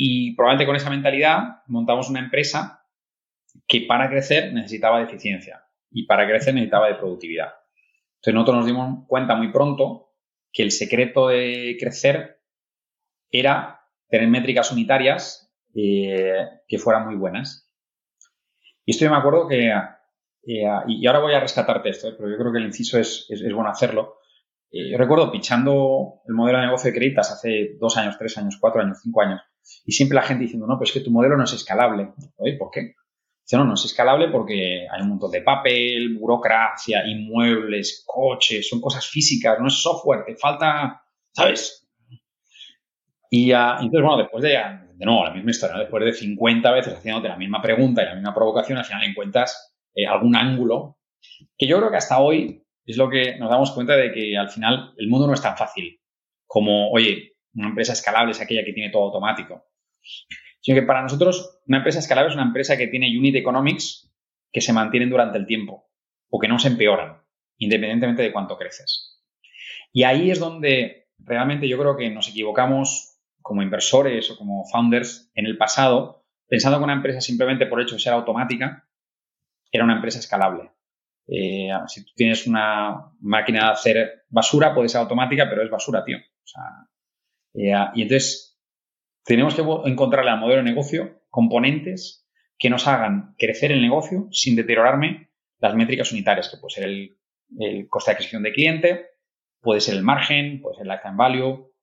[0.01, 2.78] y probablemente con esa mentalidad montamos una empresa
[3.66, 7.52] que para crecer necesitaba de eficiencia y para crecer necesitaba de productividad.
[8.16, 10.12] Entonces nosotros nos dimos cuenta muy pronto
[10.52, 12.40] que el secreto de crecer
[13.30, 17.70] era tener métricas unitarias eh, que fueran muy buenas.
[18.85, 22.30] Y esto yo me acuerdo que, eh, y ahora voy a rescatarte esto, eh, pero
[22.30, 24.16] yo creo que el inciso es, es, bueno hacerlo.
[24.72, 28.80] yo recuerdo pichando el modelo de negocio de créditos hace dos años, tres años, cuatro
[28.80, 29.43] años, cinco años,
[29.85, 32.12] y siempre la gente diciendo, no, pues es que tu modelo no es escalable.
[32.59, 32.94] ¿Por qué?
[33.57, 39.07] No, no es escalable porque hay un montón de papel, burocracia, inmuebles, coches, son cosas
[39.07, 41.03] físicas, no es software, te falta,
[41.33, 41.89] ¿sabes?
[43.31, 44.59] Y entonces, bueno, después de,
[44.95, 48.15] de nuevo, la misma historia, después de 50 veces haciéndote la misma pregunta y la
[48.15, 50.99] misma provocación, al final encuentras eh, algún ángulo
[51.57, 54.51] que yo creo que hasta hoy es lo que nos damos cuenta de que al
[54.51, 56.01] final el mundo no es tan fácil
[56.47, 59.65] como, oye, una empresa escalable es aquella que tiene todo automático
[60.60, 64.12] sino que para nosotros una empresa escalable es una empresa que tiene unit economics
[64.52, 65.90] que se mantienen durante el tiempo
[66.30, 67.22] o que no se empeoran,
[67.59, 69.22] independientemente de cuánto creces.
[69.93, 75.30] Y ahí es donde realmente yo creo que nos equivocamos como inversores o como founders
[75.35, 78.86] en el pasado, pensando que una empresa simplemente por hecho de ser automática
[79.70, 80.70] era una empresa escalable.
[81.26, 86.05] Eh, si tú tienes una máquina de hacer basura, puede ser automática, pero es basura,
[86.05, 86.18] tío.
[87.55, 88.48] Eh, y entonces
[89.28, 92.26] tenemos que encontrarle al modelo de negocio componentes
[92.59, 95.28] que nos hagan crecer el negocio sin deteriorarme
[95.59, 99.06] las métricas unitarias, que puede ser el, coste de adquisición de cliente,
[99.60, 101.74] puede ser el margen, puede ser el lifetime value,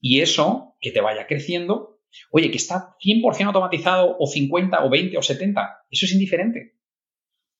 [0.00, 1.90] y eso que te vaya creciendo
[2.30, 6.76] Oye, que está 100% automatizado o 50 o 20 o 70, eso es indiferente.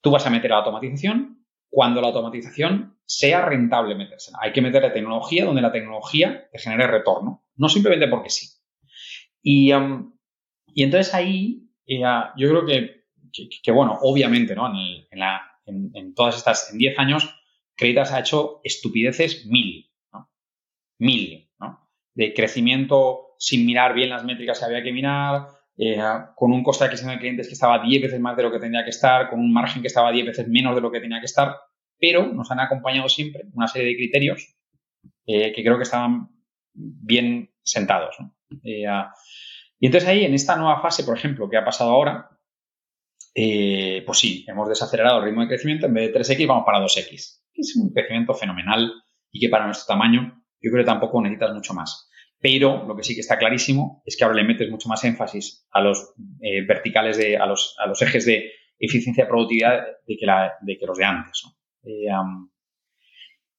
[0.02, 4.30] Tú vas a meter la automatización cuando la automatización sea rentable meterse.
[4.38, 8.61] Hay que meter la tecnología donde la tecnología te genere retorno, no simplemente porque sí.
[9.42, 10.12] Y, um,
[10.74, 14.72] entonces ahí yo creo que, bueno, obviamente, ¿no?
[15.66, 17.38] En, todas estas, en 10 años,
[17.74, 20.30] Creditas ha hecho estupideces mil, ¿no?
[20.98, 21.88] Mil, ¿no?
[22.14, 25.98] De crecimiento sin mirar bien las métricas que había que mirar, eh,
[26.36, 28.60] con un coste de adquisición de clientes que estaba 10 veces más de lo que
[28.60, 31.18] tenía que estar, con un margen que estaba 10 veces menos de lo que tenía
[31.18, 31.56] que estar,
[31.98, 34.54] pero nos han acompañado siempre una serie de criterios
[35.26, 36.28] eh, que creo que estaban
[36.74, 38.16] bien sentados.
[38.62, 38.84] Eh,
[39.78, 42.28] y entonces ahí, en esta nueva fase, por ejemplo, que ha pasado ahora,
[43.34, 47.42] pues sí, hemos desacelerado el ritmo de crecimiento, en vez de 3X vamos para 2X,
[47.52, 48.92] que es un crecimiento fenomenal
[49.30, 52.08] y que para nuestro tamaño yo creo que tampoco necesitas mucho más.
[52.42, 55.66] Pero lo que sí que está clarísimo es que ahora le metes mucho más énfasis
[55.70, 60.16] a los eh, verticales, de, a, los, a los ejes de eficiencia y productividad de
[60.16, 61.44] que, los de antes.
[61.84, 62.08] Eh,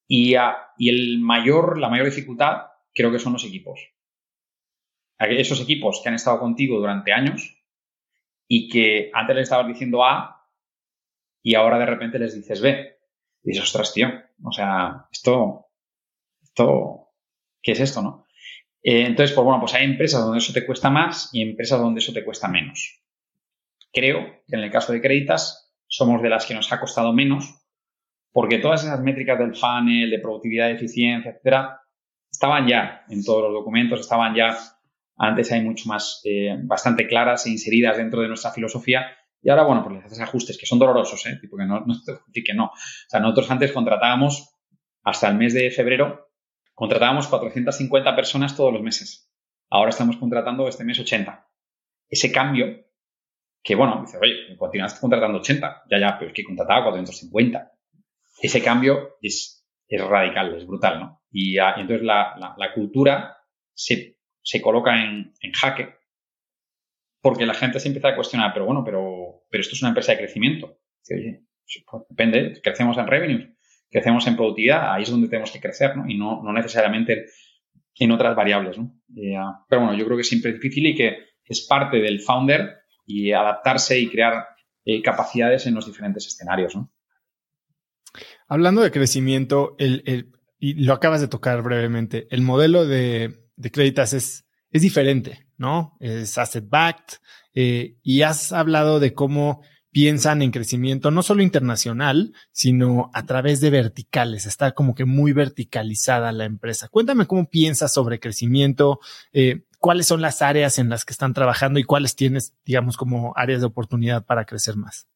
[0.07, 0.35] y,
[0.77, 2.63] y el mayor, la mayor dificultad
[2.93, 3.79] creo que son los equipos.
[5.29, 7.63] Esos equipos que han estado contigo durante años
[8.47, 10.49] y que antes les estabas diciendo A
[11.41, 12.97] y ahora de repente les dices B.
[13.43, 14.07] Y dices, ostras, tío,
[14.43, 15.67] o sea, esto,
[16.41, 17.09] esto,
[17.61, 18.25] ¿qué es esto, no?
[18.81, 21.99] Eh, entonces, pues bueno, pues hay empresas donde eso te cuesta más y empresas donde
[21.99, 23.01] eso te cuesta menos.
[23.91, 27.63] Creo que en el caso de Creditas somos de las que nos ha costado menos
[28.33, 31.81] porque todas esas métricas del funnel, de productividad, de eficiencia, etcétera,
[32.31, 34.57] estaban ya en todos los documentos, estaban ya
[35.17, 39.07] antes hay mucho más, eh, bastante claras e inseridas dentro de nuestra filosofía.
[39.41, 41.37] Y ahora, bueno, pues les haces ajustes que son dolorosos, ¿eh?
[41.39, 41.95] Tipo que no, no,
[42.33, 42.65] que no.
[42.65, 44.49] O sea, nosotros antes contratábamos
[45.03, 46.33] hasta el mes de febrero
[46.73, 49.31] Contratábamos 450 personas todos los meses.
[49.69, 51.47] Ahora estamos contratando este mes 80.
[52.09, 52.85] Ese cambio,
[53.63, 55.83] que bueno, dice, oye, continuaste contratando 80.
[55.89, 57.71] Ya, ya, pero es que contrataba 450.
[58.41, 61.21] Ese cambio es, es radical, es brutal, ¿no?
[61.31, 63.37] Y, ah, entonces la, cultura
[63.73, 64.17] se,
[64.61, 65.95] coloca en, jaque
[67.21, 70.11] porque la gente se empieza a cuestionar, pero bueno, pero, pero esto es una empresa
[70.11, 70.79] de crecimiento.
[71.09, 71.43] oye,
[71.89, 73.49] pues depende, crecemos en revenues,
[73.89, 76.09] crecemos en productividad, ahí es donde tenemos que crecer, ¿no?
[76.09, 77.27] Y no, no necesariamente
[77.95, 78.99] en otras variables, ¿no?
[79.69, 83.31] Pero bueno, yo creo que siempre es difícil y que es parte del founder y
[83.31, 84.47] adaptarse y crear
[84.83, 86.91] eh, capacidades en los diferentes escenarios, ¿no?
[88.47, 94.13] Hablando de crecimiento, el, y lo acabas de tocar brevemente, el modelo de, de Creditas
[94.13, 95.95] es, es diferente, ¿no?
[95.99, 97.17] Es asset backed
[97.53, 99.61] eh, y has hablado de cómo
[99.93, 104.47] piensan en crecimiento no solo internacional, sino a través de verticales.
[104.47, 106.89] Está como que muy verticalizada la empresa.
[106.89, 108.99] Cuéntame cómo piensas sobre crecimiento,
[109.31, 113.33] eh, cuáles son las áreas en las que están trabajando y cuáles tienes, digamos, como
[113.35, 115.07] áreas de oportunidad para crecer más.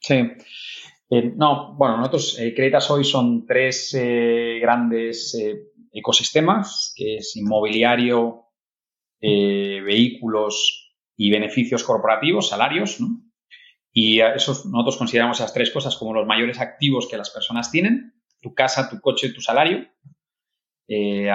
[0.00, 0.16] Sí.
[1.08, 3.96] Eh, no, bueno, nosotros, eh, Creditas hoy son tres
[4.60, 5.36] grandes
[5.92, 8.46] ecosistemas, que es inmobiliario,
[9.20, 13.22] vehículos y beneficios corporativos, salarios, ¿no?
[13.92, 18.14] Y eso nosotros consideramos esas tres cosas como los mayores activos que las personas tienen,
[18.40, 19.86] tu casa, tu coche, tu salario.
[20.88, 21.30] Eh,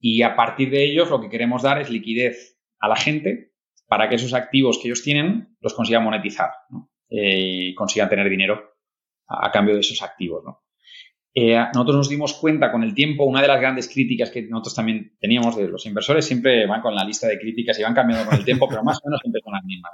[0.00, 3.52] y a partir de ellos lo que queremos dar es liquidez a la gente
[3.86, 6.50] para que esos activos que ellos tienen los consigan monetizar
[7.08, 8.60] eh, y consigan tener dinero
[9.28, 10.44] a, cambio de esos activos.
[11.38, 14.74] Eh, nosotros nos dimos cuenta con el tiempo, una de las grandes críticas que nosotros
[14.74, 18.24] también teníamos de los inversores, siempre van con la lista de críticas y van cambiando
[18.24, 19.92] con el tiempo, pero más o menos siempre son las mismas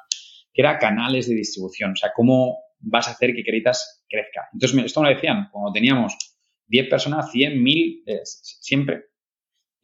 [0.53, 4.49] que era canales de distribución, o sea, cómo vas a hacer que Creditas crezca.
[4.53, 6.17] Entonces, esto me lo decían, cuando teníamos
[6.67, 9.05] 10 personas, 100, 1000, eh, siempre.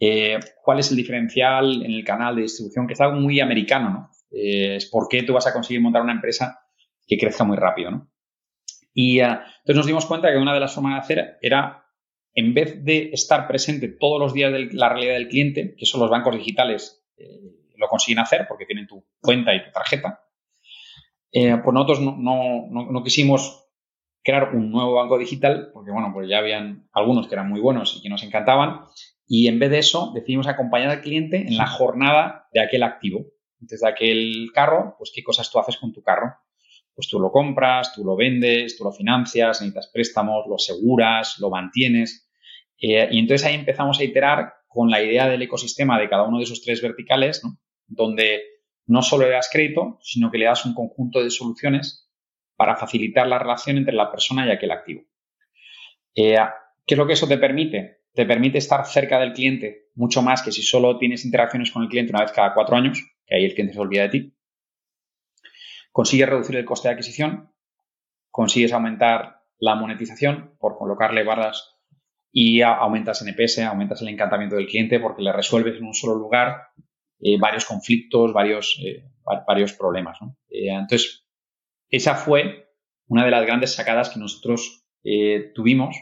[0.01, 2.87] Eh, ¿Cuál es el diferencial en el canal de distribución?
[2.87, 4.11] Que es algo muy americano, ¿no?
[4.31, 6.61] Es por qué tú vas a conseguir montar una empresa
[7.07, 8.11] que crezca muy rápido, ¿no?
[8.93, 11.85] Y entonces nos dimos cuenta que una de las formas de hacer era,
[12.35, 16.01] en vez de estar presente todos los días de la realidad del cliente, que son
[16.01, 17.05] los bancos digitales
[17.79, 20.21] lo consiguen hacer porque tienen tu cuenta y tu tarjeta,
[21.33, 23.65] eh, pues nosotros no, quisimos
[24.23, 27.97] crear un nuevo banco digital, porque bueno, pues ya habían algunos que eran muy buenos
[27.97, 28.81] y que nos encantaban,
[29.27, 33.27] y en vez de eso decidimos acompañar al cliente en la jornada de aquel activo.
[33.61, 36.35] Entonces, de aquel carro, pues qué cosas tú haces con tu carro.
[36.99, 41.49] Pues tú lo compras, tú lo vendes, tú lo financias, necesitas préstamos, lo aseguras, lo
[41.49, 42.29] mantienes.
[42.77, 46.39] Eh, y entonces ahí empezamos a iterar con la idea del ecosistema de cada uno
[46.39, 47.57] de esos tres verticales, ¿no?
[47.87, 48.43] donde
[48.87, 52.11] no solo le das crédito, sino que le das un conjunto de soluciones
[52.57, 55.03] para facilitar la relación entre la persona y aquel activo.
[56.17, 56.37] Eh,
[56.85, 57.99] ¿Qué es lo que eso te permite?
[58.19, 61.89] te permite estar cerca del cliente mucho más que si solo tienes interacciones con el
[61.89, 64.35] cliente una vez cada cuatro años, que ahí el cliente se olvida de ti.
[65.99, 67.53] Consigues reducir el coste de adquisición,
[68.31, 71.75] consigues aumentar la monetización por colocarle barras
[72.31, 76.69] y aumentas NPS, aumentas el encantamiento del cliente porque le resuelves en un solo lugar
[77.19, 79.11] eh, varios conflictos, varios, eh,
[79.45, 80.17] varios problemas.
[80.49, 81.27] Eh, entonces,
[81.91, 82.69] esa fue
[83.09, 84.87] una de las grandes sacadas que nosotros
[85.53, 85.97] tuvimos.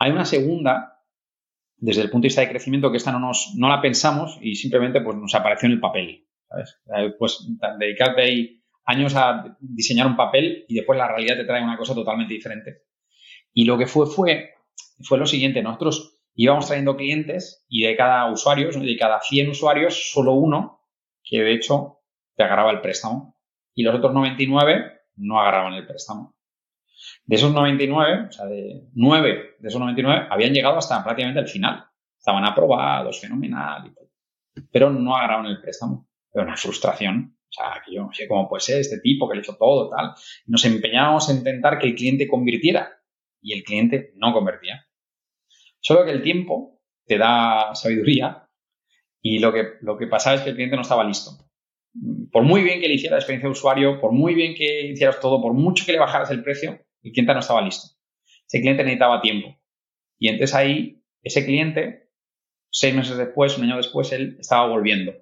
[0.00, 1.00] Hay una segunda,
[1.76, 4.56] desde el punto de vista de crecimiento, que esta no, nos, no la pensamos y
[4.56, 6.26] simplemente pues, nos apareció en el papel.
[7.18, 7.48] Pues
[7.78, 11.94] dedicarte ahí años a diseñar un papel y después la realidad te trae una cosa
[11.94, 12.82] totalmente diferente.
[13.52, 14.54] Y lo que fue fue
[15.02, 20.12] fue lo siguiente, nosotros íbamos trayendo clientes y de cada usuario, de cada 100 usuarios,
[20.12, 20.80] solo uno
[21.22, 22.00] que de hecho
[22.36, 23.36] te agarraba el préstamo
[23.74, 26.34] y los otros 99 no agarraban el préstamo.
[27.24, 31.48] De esos 99, o sea, de 9 de esos 99 habían llegado hasta prácticamente el
[31.48, 31.84] final.
[32.18, 34.10] Estaban aprobados, fenomenal y todo.
[34.70, 36.08] Pero no agarraban el préstamo.
[36.32, 37.36] Era una frustración.
[37.54, 40.12] Sea, que yo no sé cómo puede ser este tipo que le hizo todo, tal.
[40.46, 43.00] Nos empeñábamos en intentar que el cliente convirtiera
[43.40, 44.86] y el cliente no convertía.
[45.80, 48.48] Solo que el tiempo te da sabiduría
[49.20, 51.30] y lo que, lo que pasaba es que el cliente no estaba listo.
[52.32, 55.20] Por muy bien que le hiciera la experiencia de usuario, por muy bien que hicieras
[55.20, 57.96] todo, por mucho que le bajaras el precio, el cliente no estaba listo.
[58.48, 59.56] Ese cliente necesitaba tiempo.
[60.18, 62.10] Y entonces ahí, ese cliente,
[62.70, 65.14] seis meses después, un año después, él estaba volviendo.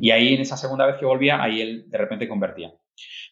[0.00, 2.72] Y ahí, en esa segunda vez que volvía, ahí él de repente convertía.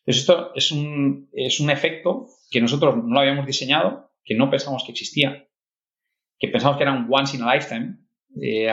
[0.00, 4.50] Entonces, esto es un, es un efecto que nosotros no lo habíamos diseñado, que no
[4.50, 5.48] pensamos que existía,
[6.38, 7.98] que pensamos que era un once in a lifetime,
[8.40, 8.70] eh,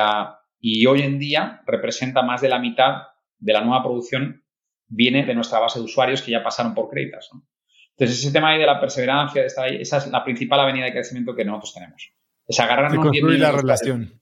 [0.59, 3.03] y hoy en día representa más de la mitad
[3.37, 4.43] de la nueva producción
[4.89, 7.29] viene de nuestra base de usuarios que ya pasaron por créditos.
[7.91, 10.85] Entonces, ese tema ahí de la perseverancia, de estar ahí, esa es la principal avenida
[10.85, 12.11] de crecimiento que nosotros tenemos.
[12.47, 13.03] Es agarrarnos...
[13.05, 14.19] construir la relación.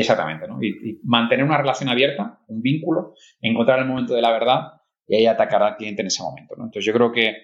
[0.00, 0.62] Exactamente, ¿no?
[0.62, 4.60] Y, mantener una relación abierta, un vínculo, encontrar el momento de la verdad
[5.06, 7.34] y ahí atacar al cliente en ese momento, Entonces, yo creo que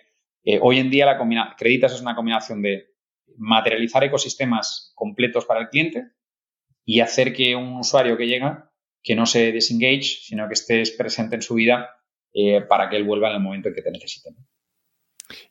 [0.44, 2.86] eh, hoy en día la Creditas es una combinación de
[3.36, 6.04] materializar ecosistemas completos para el cliente
[6.84, 8.70] y hacer que un usuario que llega
[9.02, 11.90] que no se disengage, sino que estés presente en su vida
[12.32, 14.34] eh, para que él vuelva en el momento en que te necesiten.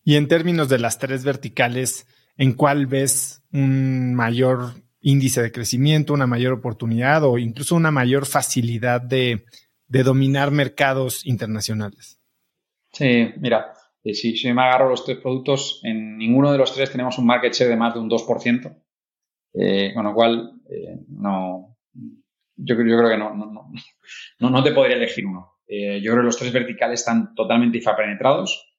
[0.04, 6.14] Y en términos de las tres verticales, ¿en cuál ves un mayor índice de crecimiento,
[6.14, 9.46] una mayor oportunidad o incluso una mayor facilidad de,
[9.88, 12.20] dominar mercados internacionales?
[12.92, 13.74] Sí, mira,
[14.04, 17.54] si, si, me agarro los tres productos, en ninguno de los tres tenemos un market
[17.54, 18.82] share de más de un 2%,
[19.56, 21.78] eh, con lo cual eh, no,
[22.56, 23.52] yo, yo, creo que no, no,
[24.40, 25.60] no, no, te podría elegir uno.
[25.68, 28.70] Eh, yo creo que los tres verticales están totalmente infrapenetrados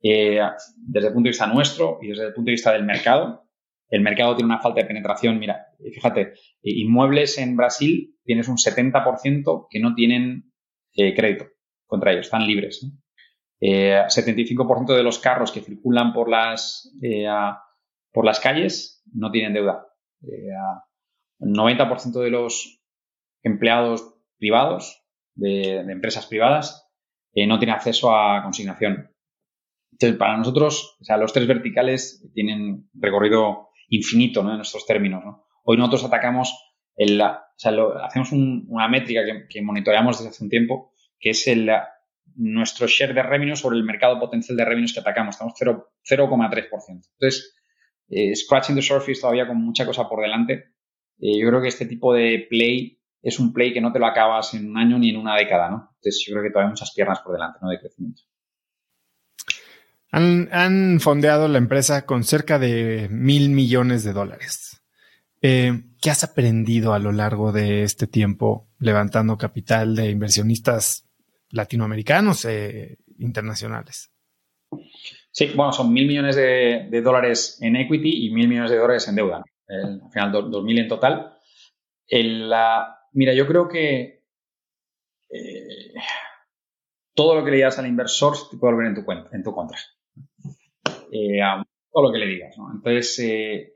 [0.00, 3.48] desde el punto de vista nuestro y desde el punto de vista del mercado.
[3.92, 5.38] El mercado tiene una falta de penetración.
[5.38, 6.32] Mira, fíjate,
[6.62, 10.50] inmuebles en Brasil tienes un 70% que no tienen
[10.94, 11.48] crédito
[11.86, 12.82] contra ellos, están libres.
[12.82, 13.02] ¿no?
[13.60, 17.26] 75% eh, de los carros que circulan por las, eh,
[18.10, 19.86] por las calles no tienen deuda.
[20.22, 20.48] Eh,
[21.40, 22.82] el 90% de los
[23.42, 25.04] empleados privados,
[25.34, 26.88] de, empresas privadas,
[27.34, 29.10] no tienen acceso a consignación.
[29.92, 35.22] Entonces, para nosotros, o sea, los tres verticales tienen recorrido infinito en nuestros términos.
[35.64, 36.56] Hoy nosotros atacamos,
[36.96, 37.72] el, o sea,
[38.04, 41.70] hacemos una métrica que, monitoreamos desde hace un tiempo, que es el,
[42.34, 45.34] nuestro share de revenue sobre el mercado potencial de revenues que atacamos.
[45.34, 46.68] Estamos 0,3%.
[46.88, 47.54] Entonces,
[48.08, 50.72] eh, scratching the surface todavía con mucha cosa por delante.
[51.18, 54.06] Eh, yo creo que este tipo de play es un play que no te lo
[54.06, 55.90] acabas en un año ni en una década, ¿no?
[55.96, 57.68] Entonces, yo creo que todavía hay muchas piernas por delante, ¿no?
[57.68, 58.22] De crecimiento.
[60.12, 64.82] Han, fondeado la empresa con cerca de mil millones de dólares.
[65.40, 71.08] Eh, ¿Qué has aprendido a lo largo de este tiempo levantando capital de inversionistas
[71.52, 74.10] latinoamericanos e internacionales.
[75.30, 79.14] Sí, bueno, son mil millones de, dólares en equity y mil millones de dólares en
[79.14, 79.42] deuda.
[79.68, 81.34] al final, dos, mil en total.
[82.08, 84.24] la, mira, yo creo que
[85.30, 85.94] eh,
[87.14, 89.52] todo lo que le digas al inversor te puede volver en tu, cuenta, en tu
[89.52, 89.78] contra.
[91.12, 91.40] Eh,
[91.92, 92.56] todo lo que le digas.
[92.74, 93.74] Entonces, eh,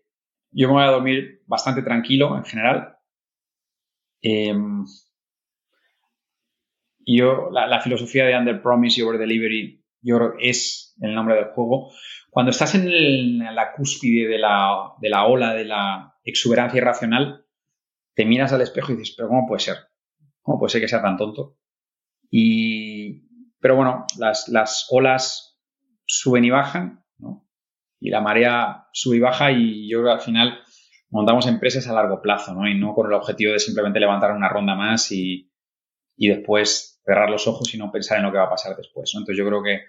[0.50, 2.96] yo me voy a dormir bastante tranquilo en general.
[7.08, 11.52] Y yo, la, filosofía de under promise y over delivery, yo es el nombre del
[11.52, 11.92] juego.
[12.30, 17.46] Cuando estás en, la cúspide de la, de la, ola de la exuberancia irracional,
[18.14, 19.76] te miras al espejo y dices, pero ¿cómo puede ser?
[20.42, 21.58] ¿Cómo puede ser que sea tan tonto?
[22.28, 23.22] Y,
[23.60, 25.60] pero bueno, las, las olas
[26.06, 27.05] suben y bajan, ¿no?
[28.00, 30.58] Y la marea sube y baja y yo creo que al final
[31.10, 32.68] montamos empresas a largo plazo, ¿no?
[32.68, 35.50] Y no con el objetivo de simplemente levantar una ronda más y,
[36.16, 39.10] y después cerrar los ojos y no pensar en lo que va a pasar después,
[39.14, 39.20] ¿no?
[39.20, 39.80] Entonces yo creo que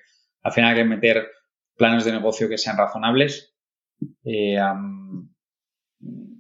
[0.44, 1.28] al final hay que meter
[1.76, 3.56] planes de negocio que sean razonables.
[4.24, 4.60] Eh,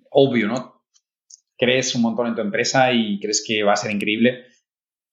[0.09, 0.83] obvio, ¿no?
[1.57, 4.45] Crees un montón en tu empresa y crees que va a ser increíble,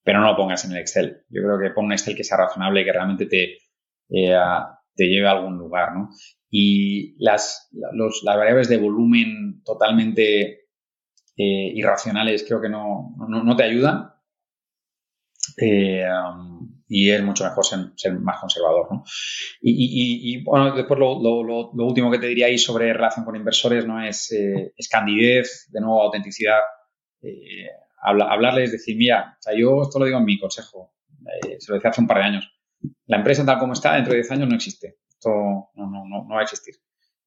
[0.03, 1.25] pero no lo pongas en el Excel.
[1.29, 3.57] Yo creo que pon un Excel que sea razonable y que realmente te,
[4.09, 4.37] eh,
[4.95, 6.09] te lleve a algún lugar, ¿no?
[6.49, 10.65] Y las, las variables de volumen totalmente
[11.37, 14.11] eh, irracionales creo que no, no, te ayudan.
[15.61, 16.05] Eh,
[16.87, 18.87] y es mucho mejor ser, más conservador.
[18.89, 19.03] ¿no?
[19.61, 24.31] Y, bueno, después lo, último que te diría ahí sobre relación con inversores no es,
[24.31, 26.59] es candidez, de nuevo autenticidad.
[27.21, 27.67] Eh,
[28.01, 30.93] hablarles, decir, mira, o sea, yo esto lo digo en mi consejo,
[31.59, 32.54] se lo decía hace un par de años
[33.05, 34.97] la empresa tal como está dentro de 10 años no existe.
[35.07, 36.75] Esto no, no, no, va a existir.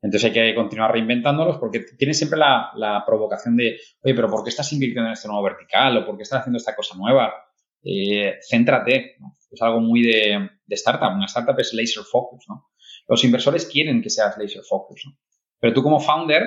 [0.01, 4.51] Entonces hay que continuar reinventándolos porque tienes siempre la, provocación de, oye, pero ¿por qué
[4.51, 5.97] estás invirtiendo en este nuevo vertical?
[5.97, 7.35] ¿O por qué estás haciendo esta cosa nueva?
[7.83, 9.17] Eh, céntrate.
[9.51, 11.15] Es algo muy de, startup.
[11.15, 12.45] Una startup es laser focus.
[12.49, 12.69] ¿no?
[13.09, 15.03] Los inversores quieren que seas laser focus.
[15.07, 15.19] ¿no?
[15.59, 16.45] Pero tú como founder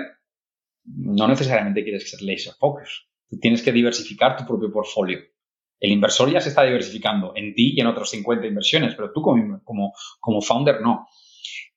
[0.86, 3.10] no necesariamente quieres ser laser focus.
[3.42, 5.20] Tienes que diversificar tu propio portfolio.
[5.82, 9.22] El inversor ya se está diversificando en ti y en otros 50 inversiones, pero tú
[9.22, 11.08] como, como, founder no.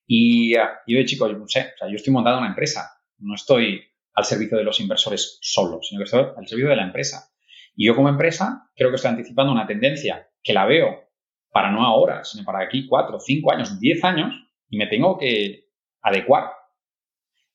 [0.06, 2.90] Y uh, yo de chico, yo no sé, o sea, yo estoy montando una empresa,
[3.18, 3.82] no estoy
[4.12, 7.30] al servicio de los inversores solo, sino que estoy al servicio de la empresa.
[7.74, 11.04] Y yo como empresa creo que estoy anticipando una tendencia que la veo
[11.50, 14.34] para no ahora, sino para aquí cuatro, cinco años, diez años,
[14.68, 15.70] y me tengo que
[16.02, 16.50] adecuar.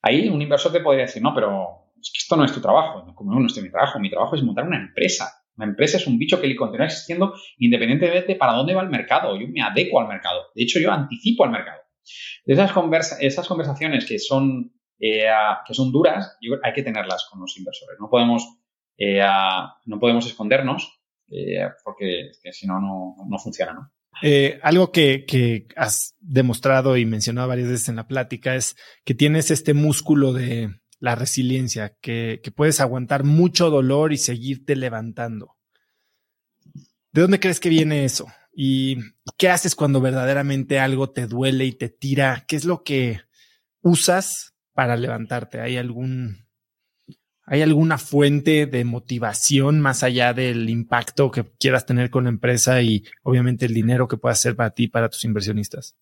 [0.02, 3.06] Ahí un inversor te podría decir, no, pero es que esto no es tu trabajo,
[3.06, 5.39] no, es mi trabajo, mi trabajo es montar una empresa.
[5.60, 9.38] Una empresa es un bicho que continúa existiendo independientemente para dónde va el mercado.
[9.38, 10.45] Yo me adecuo al mercado.
[10.56, 11.81] De hecho, yo anticipo al mercado.
[12.45, 14.72] Esas, conversaciones que son,
[15.02, 15.27] eh,
[15.68, 17.98] que son duras, hay que tenerlas con los inversores.
[17.99, 18.48] No podemos,
[18.98, 19.22] eh,
[20.26, 23.73] escondernos eh, porque si no, no funciona.
[23.73, 23.91] ¿no?
[24.64, 29.52] algo que, que, has demostrado y mencionado varias veces en la plática es que tienes
[29.52, 30.69] este músculo de,
[31.00, 35.58] la resiliencia, que, puedes aguantar mucho dolor y seguirte levantando.
[37.12, 38.28] ¿De dónde crees que viene eso?
[38.54, 38.98] ¿Y
[39.38, 42.46] qué haces cuando verdaderamente algo te duele y te tira?
[42.48, 43.22] ¿Qué es lo que
[43.82, 45.62] usas para levantarte?
[45.62, 46.46] ¿Hay algún,
[47.46, 52.82] hay alguna fuente de motivación más allá del impacto que quieras tener con la empresa
[52.82, 55.96] y obviamente el dinero que pueda ser para ti para tus inversionistas?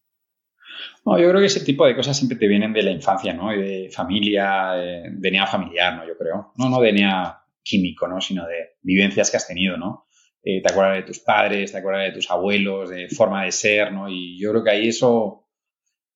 [1.05, 3.49] No, yo creo que ese tipo de cosas siempre te vienen de la infancia, ¿no?
[3.49, 6.07] De familia, de DNA familiar, ¿no?
[6.07, 6.53] Yo creo.
[6.57, 8.21] No, no DNA químico, ¿no?
[8.21, 10.07] Sino de vivencias que has tenido, ¿no?
[10.49, 13.91] Eh, te acuerdas de tus padres, te acuerdas de tus abuelos, de forma de ser,
[13.91, 14.07] ¿no?
[14.09, 15.49] Y yo creo que ahí eso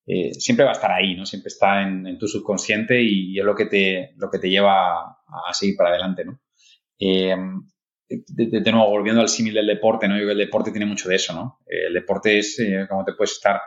[0.06, 1.26] eh, siempre va a estar ahí, ¿no?
[1.26, 5.52] Siempre está en, tu subconsciente y es lo que te, lo que te lleva a,
[5.52, 6.40] seguir para adelante, ¿no?
[6.98, 7.36] Eh,
[8.08, 10.14] de, nuevo, volviendo al símil del deporte, ¿no?
[10.14, 11.58] Yo creo que el deporte tiene mucho de eso, ¿no?
[11.66, 12.58] El deporte es
[12.88, 13.60] como te puedes estar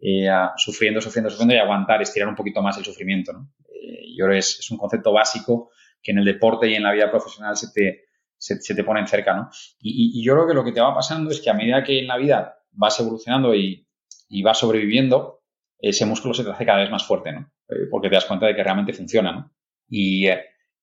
[0.00, 3.32] eh, sufriendo, sufriendo, sufriendo y aguantar, estirar un poquito más el sufrimiento.
[3.32, 3.52] ¿no?
[3.68, 5.70] Eh, yo creo que es, un concepto básico
[6.02, 8.04] que en el deporte y en la vida profesional se te,
[8.38, 9.34] se, te pone cerca.
[9.34, 9.50] ¿no?
[9.78, 12.06] Y, yo creo que lo que te va pasando es que a medida que en
[12.06, 13.86] la vida vas evolucionando y,
[14.28, 15.42] y vas sobreviviendo,
[15.78, 17.52] ese músculo se te hace cada vez más fuerte, ¿no?
[17.68, 19.52] Eh, porque te das cuenta de que realmente funciona, ¿no?
[19.88, 20.28] Y,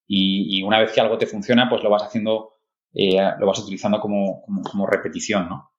[0.07, 2.59] y, una vez que algo te funciona, pues lo vas haciendo,
[2.93, 5.71] lo vas utilizando como, como, como repetición, ¿no?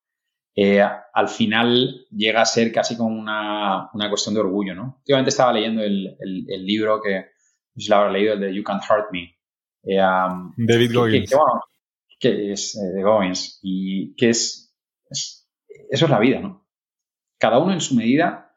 [0.61, 4.97] Eh, al final llega a ser casi como una, cuestión de orgullo, ¿no?
[4.99, 6.17] Últimamente estaba leyendo el,
[6.67, 7.21] libro que, no
[7.77, 9.37] sé si lo habrá leído, el de You Can't Hurt Me.
[9.85, 10.01] Eh,
[10.57, 11.33] David Goggins.
[12.19, 14.75] Que, es eh, de Goggins y que es,
[15.09, 16.67] eso es la vida, ¿no?
[17.39, 18.53] Cada uno en su medida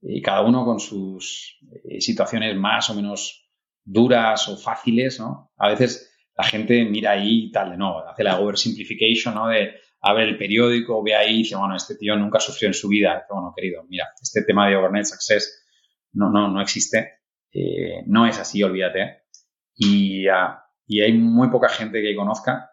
[0.00, 1.58] y cada uno con sus
[1.98, 3.50] situaciones más o menos
[3.84, 5.52] duras o fáciles, ¿no?
[5.58, 9.48] A veces la gente mira ahí y tal, de no, hace la oversimplification, ¿no?
[9.48, 9.74] De
[10.04, 13.14] abre el periódico, ve ahí y dice, bueno, este tío nunca sufrió en su vida.
[13.14, 15.64] Dice, bueno, querido, mira, este tema de overnight success
[16.12, 17.20] no, no, no existe.
[17.50, 19.22] Eh, no es así, olvídate.
[19.74, 22.70] Y, ah, y, hay muy poca gente que conozca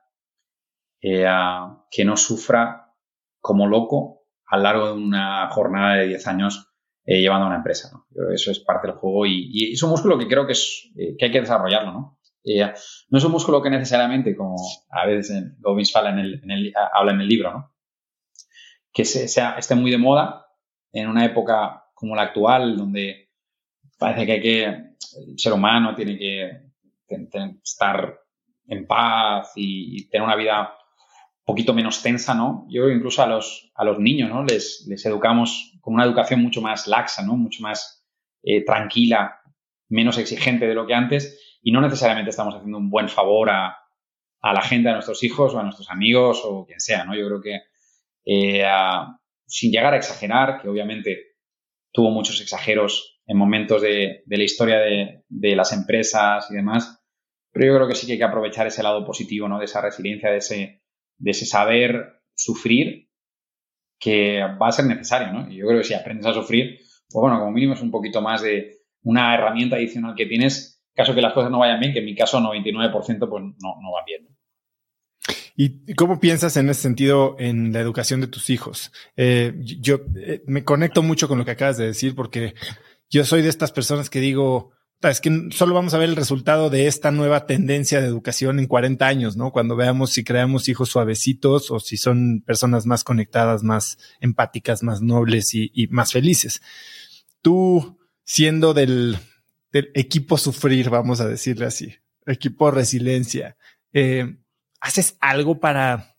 [1.00, 2.94] eh, ah, que no sufra
[3.40, 6.68] como loco a lo largo de una jornada de 10 años
[7.06, 7.92] eh, llevando a una empresa.
[8.34, 11.26] Eso es parte del juego y, y, es un músculo que creo que, es, que
[11.26, 11.94] hay que desarrollarlo.
[11.94, 12.20] ¿no?
[12.44, 14.56] No es un músculo que necesariamente, como
[14.90, 16.20] a veces Gobbins habla en
[16.52, 17.72] el, habla en el libro, ¿no?
[18.94, 20.48] que sea, esté muy de moda
[20.92, 23.30] en una época como la actual, donde
[23.98, 26.72] parece que hay que, el ser humano tiene que
[27.64, 28.20] estar
[28.68, 32.66] en paz y, tener una vida un poquito menos tensa, ¿no?
[32.70, 34.44] Yo creo que incluso a los, a los niños, ¿no?
[34.44, 37.36] Les, les educamos con una educación mucho más laxa, ¿no?
[37.36, 38.06] Mucho más
[38.44, 39.42] eh, tranquila,
[39.90, 43.78] menos exigente de lo que antes y no necesariamente estamos haciendo un buen favor a,
[44.42, 47.16] la gente, a nuestros hijos o a nuestros amigos o quien sea, ¿no?
[47.16, 47.62] Yo creo que
[48.26, 48.64] eh,
[49.46, 51.36] sin llegar a exagerar, que obviamente
[51.92, 57.04] tuvo muchos exageros en momentos de, la historia de, las empresas y demás,
[57.52, 59.60] pero yo creo que sí que hay que aprovechar ese lado positivo, ¿no?
[59.60, 60.84] De esa resiliencia, de ese,
[61.18, 63.10] de ese saber sufrir
[64.00, 65.52] que va a ser necesario, ¿no?
[65.52, 68.22] Y yo creo que si aprendes a sufrir, pues bueno, como mínimo es un poquito
[68.22, 72.00] más de una herramienta adicional que tienes, caso que las cosas no vayan bien, que
[72.00, 74.28] en mi caso 99% pues no, no van bien.
[75.56, 78.92] ¿Y cómo piensas en ese sentido en la educación de tus hijos?
[79.16, 82.56] Eh, yo eh, me conecto mucho con lo que acabas de decir porque
[83.10, 84.72] yo soy de estas personas que digo,
[85.10, 88.68] es que solo vamos a ver el resultado de esta nueva tendencia de educación en
[88.68, 89.52] 40 años, ¿no?
[89.52, 95.02] Cuando veamos si creamos hijos suavecitos o si son personas más conectadas, más empáticas, más
[95.02, 96.62] nobles y, más felices.
[97.42, 99.18] Tú, siendo del,
[99.72, 101.96] equipo sufrir, vamos a decirle así,
[102.26, 103.58] equipo resiliencia,
[103.94, 104.38] eh,
[104.80, 106.16] ¿haces algo para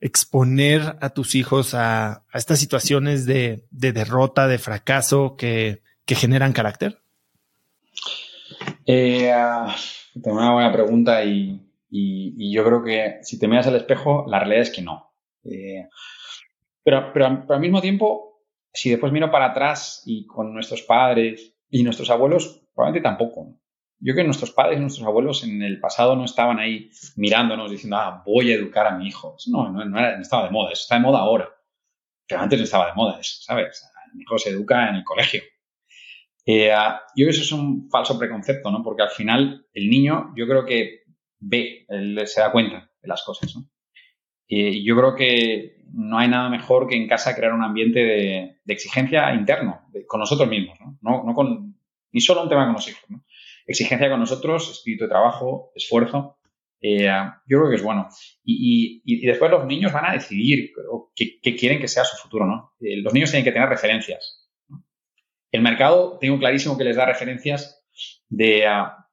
[0.00, 7.00] exponer a tus hijos a, estas situaciones de, derrota, de fracaso que generan carácter?
[8.86, 9.32] Eh,
[10.22, 14.62] tengo una buena pregunta y, yo creo que si te miras al espejo, la realidad
[14.62, 15.12] es que no.
[15.44, 15.88] Eh,
[16.82, 21.82] pero, pero, al mismo tiempo, si después miro para atrás y con nuestros padres y
[21.82, 23.56] nuestros abuelos, probablemente tampoco.
[24.02, 27.70] Yo creo que nuestros padres y nuestros abuelos en el pasado no estaban ahí mirándonos
[27.70, 29.36] diciendo, ah, voy a educar a mi hijo.
[29.48, 31.50] no, no, no, estaba de moda, eso está de moda ahora.
[32.26, 33.84] Pero antes no estaba de moda eso, ¿sabes?
[34.14, 35.42] Mi hijo se educa en el colegio.
[36.46, 38.82] Eh, yo creo que eso es un falso preconcepto, ¿no?
[38.82, 41.02] Porque al final el niño, yo creo que
[41.38, 43.68] ve, él se da cuenta de las cosas, ¿no?
[44.46, 48.60] Y yo creo que no hay nada mejor que en casa crear un ambiente de,
[48.66, 51.24] exigencia interno, con nosotros mismos, ¿no?
[51.24, 51.69] No, con,
[52.12, 53.24] ni solo un tema con los hijos, ¿no?
[53.66, 56.38] Exigencia con nosotros, espíritu de trabajo, esfuerzo.
[56.82, 57.06] Eh,
[57.46, 58.08] yo creo que es bueno.
[58.44, 60.72] Y, después los niños van a decidir
[61.14, 62.72] qué, quieren que sea su futuro, ¿no?
[62.80, 64.48] Eh, los niños tienen que tener referencias.
[65.52, 67.84] El mercado, tengo clarísimo que les da referencias
[68.28, 69.08] de ah,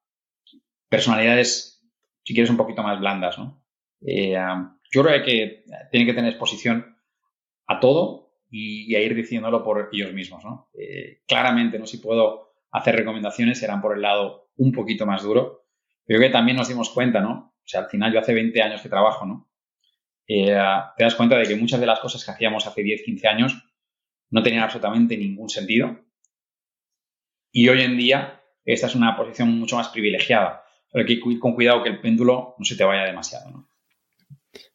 [0.88, 1.84] personalidades,
[2.24, 3.64] si quieres, un poquito más blandas, ¿no?
[4.02, 6.98] Eh, ah, yo creo que tienen que tener exposición
[7.68, 10.70] a todo y, a ir diciéndolo por ellos mismos, ¿no?
[11.28, 11.86] Claramente, ¿no?
[11.86, 15.66] Si puedo hacer recomendaciones, serán por el lado un poquito más duro.
[16.06, 17.54] Pero que también nos dimos cuenta, ¿no?
[17.58, 19.50] O sea, al final yo hace 20 años que trabajo, ¿no?
[20.28, 20.58] Eh,
[20.98, 23.64] te das cuenta de que muchas de las cosas que hacíamos hace 10, 15 años
[24.30, 26.08] no tenían absolutamente ningún sentido
[27.52, 30.64] y hoy en día esta es una posición mucho más privilegiada.
[30.92, 33.68] Pero hay que ir con cuidado que el péndulo no se te vaya demasiado.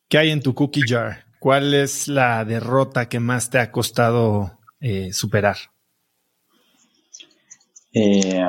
[0.09, 1.27] ¿Qué hay en tu cookie jar?
[1.39, 5.57] ¿Cuál es la derrota que más te ha costado eh, superar?
[7.93, 8.43] Eh,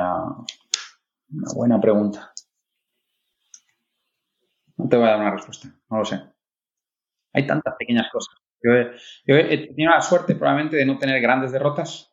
[1.30, 2.32] una buena pregunta.
[4.76, 6.20] No te voy a dar una respuesta, no lo sé.
[7.32, 8.34] Hay tantas pequeñas cosas.
[8.62, 8.72] Yo
[9.36, 12.12] he tenido la suerte probablemente de no tener grandes derrotas,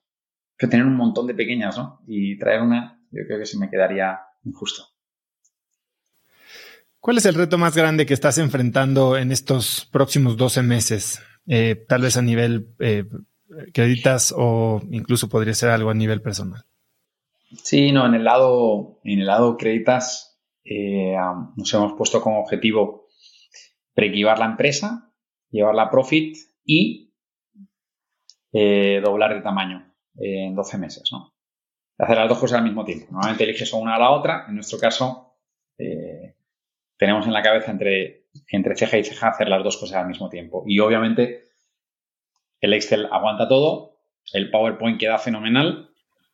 [0.57, 2.01] que tener un montón de pequeñas, ¿no?
[2.07, 4.83] Y traer una, yo creo que se me quedaría injusto.
[6.99, 11.23] ¿Cuál es el reto más grande que estás enfrentando en estos próximos 12 meses?
[11.47, 13.05] Eh, tal vez a nivel eh,
[14.35, 16.63] o incluso podría ser algo a nivel personal.
[17.63, 21.15] Sí, no, en el lado, en el lado creditas eh,
[21.55, 23.07] nos hemos puesto como objetivo
[23.93, 25.13] preequivar la empresa,
[25.49, 27.13] llevarla a profit y
[28.53, 31.33] doblar de tamaño en 12 meses, ¿no?
[31.97, 33.07] Hacer las dos cosas al mismo tiempo.
[33.11, 34.45] Normalmente eliges una a la otra.
[34.47, 35.37] En nuestro caso,
[35.77, 36.35] eh,
[36.97, 40.27] tenemos en la cabeza entre, entre ceja y ceja hacer las dos cosas al mismo
[40.29, 40.63] tiempo.
[40.65, 41.43] Y obviamente,
[42.59, 43.99] el Excel aguanta todo,
[44.33, 45.90] el PowerPoint queda fenomenal,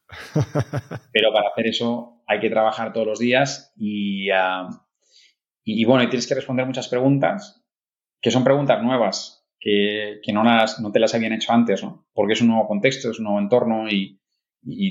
[1.12, 4.70] pero para hacer eso hay que trabajar todos los días y, ah,
[5.64, 7.66] y, bueno, y tienes que responder muchas preguntas,
[8.22, 12.08] que son preguntas nuevas, que, no, las, no te las habían hecho antes, ¿no?
[12.14, 14.20] Porque es un nuevo contexto, es un nuevo entorno y,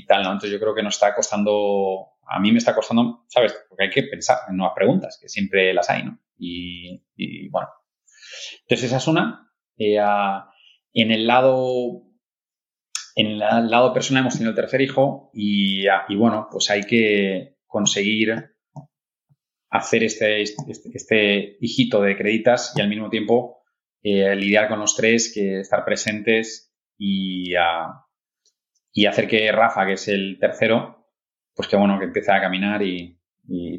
[0.05, 0.29] tal, ¿no?
[0.29, 3.55] Entonces yo creo que nos está costando, a mí me está costando, ¿sabes?
[3.67, 6.19] Porque hay que pensar en nuevas preguntas, que siempre las hay, ¿no?
[6.37, 7.69] Y, bueno.
[8.61, 9.51] Entonces esa es una.
[9.77, 9.97] Eh,
[10.93, 12.06] en el lado
[13.17, 17.57] en el lado personal hemos tenido el tercer hijo y, y bueno, pues hay que
[17.65, 18.55] conseguir
[19.71, 23.63] hacer este, este, este, hijito de creditas y al mismo tiempo
[24.03, 27.53] eh, lidiar con los tres, que estar presentes y,
[28.93, 31.09] y hacer que Rafa, que es el tercero,
[31.55, 33.15] pues que bueno, que empiece a caminar y,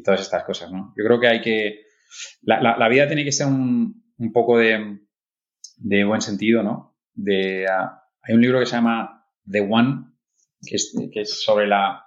[0.03, 0.93] todas estas cosas, ¿no?
[0.97, 1.81] Yo creo que hay que...
[2.41, 4.99] La, vida tiene que ser un, un poco de,
[5.77, 6.97] de, buen sentido, ¿no?
[7.13, 9.18] De, hay un libro que se llama
[9.49, 10.05] The One,
[10.65, 12.05] que es, sobre la...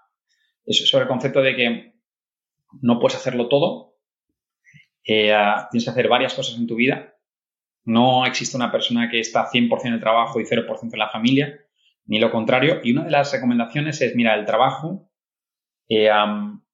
[0.65, 1.95] Es sobre el concepto de que
[2.81, 3.97] no puedes hacerlo todo.
[5.05, 5.35] Eh,
[5.71, 7.15] tienes que hacer varias cosas en tu vida.
[7.85, 11.61] No existe una persona que está 100% en el trabajo y 0% en la familia,
[12.07, 12.81] ni lo contrario.
[12.85, 15.11] Y una de las recomendaciones es, mira, el trabajo
[15.89, 16.09] eh,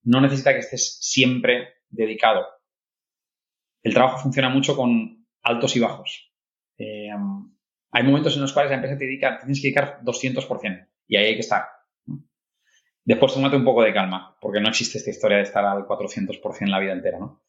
[0.03, 2.45] no necesita que estés siempre dedicado.
[3.81, 6.31] El trabajo funciona mucho con altos y bajos.
[6.77, 7.09] Eh,
[7.91, 11.25] hay momentos en los cuales la empresa te dedica, tienes que dedicar 200% y ahí
[11.25, 11.65] hay que estar.
[13.03, 16.67] Después tómate un poco de calma, porque no existe esta historia de estar al 400%
[16.67, 17.43] la vida entera, ¿no?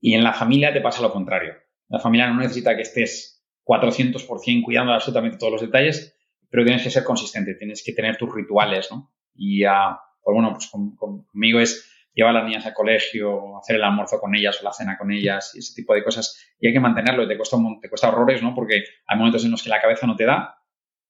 [0.00, 1.54] Y en la familia te pasa lo contrario.
[1.88, 6.16] La familia no necesita que estés 400% cuidando absolutamente todos los detalles,
[6.48, 9.12] pero tienes que ser consistente, tienes que tener tus rituales, ¿no?
[9.34, 11.89] Y, uh, pues bueno, pues conmigo es
[12.20, 15.10] llevar a las niñas al colegio, hacer el almuerzo con ellas o la cena con
[15.10, 16.54] ellas y ese tipo de cosas.
[16.60, 18.54] Y hay que mantenerlo y te cuesta, te cuesta horrores, ¿no?
[18.54, 20.56] Porque hay momentos en los que la cabeza no te da,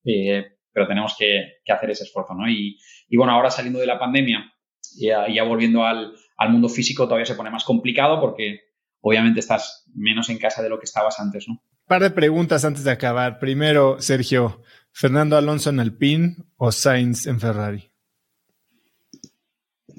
[0.04, 2.48] eh, pero tenemos que, hacer ese esfuerzo, ¿no?
[2.48, 2.78] Y,
[3.16, 4.52] bueno, ahora saliendo de la pandemia
[4.96, 6.14] y ya, volviendo al,
[6.48, 8.60] mundo físico todavía se pone más complicado porque
[9.00, 11.54] obviamente estás menos en casa de lo que estabas antes, ¿no?
[11.54, 13.40] Un par de preguntas antes de acabar.
[13.40, 14.62] Primero, Sergio,
[14.92, 17.90] ¿Fernando Alonso en Alpine o Sainz en Ferrari?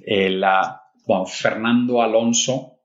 [0.05, 2.79] Eh, la, bueno, Fernando Alonso,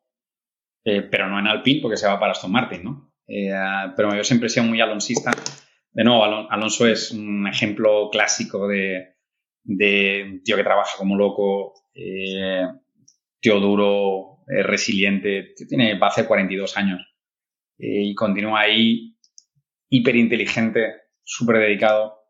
[0.84, 3.12] eh, pero no en Alpine porque se va para Aston Martin, ¿no?
[3.26, 3.52] Eh,
[3.96, 5.32] pero yo siempre he sido muy alonsista
[5.92, 9.16] de nuevo, Alonso es un ejemplo clásico de,
[9.64, 12.66] un tío que trabaja como loco, eh,
[13.40, 17.00] tío duro, resiliente, tiene, va a hacer 42 años
[17.78, 19.16] y continúa ahí
[19.88, 20.92] hiper inteligente,
[21.24, 22.20] súper dedicado.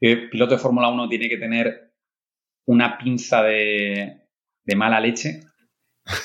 [0.00, 1.89] piloto de Fórmula 1 tiene que tener
[2.66, 4.28] una pinza de,
[4.64, 5.40] de mala leche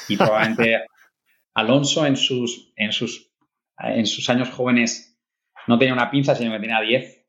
[0.08, 0.86] y probablemente
[1.54, 3.36] Alonso en sus, en sus
[3.78, 5.20] en sus años jóvenes
[5.68, 7.28] no tenía una pinza, sino que tenía 10,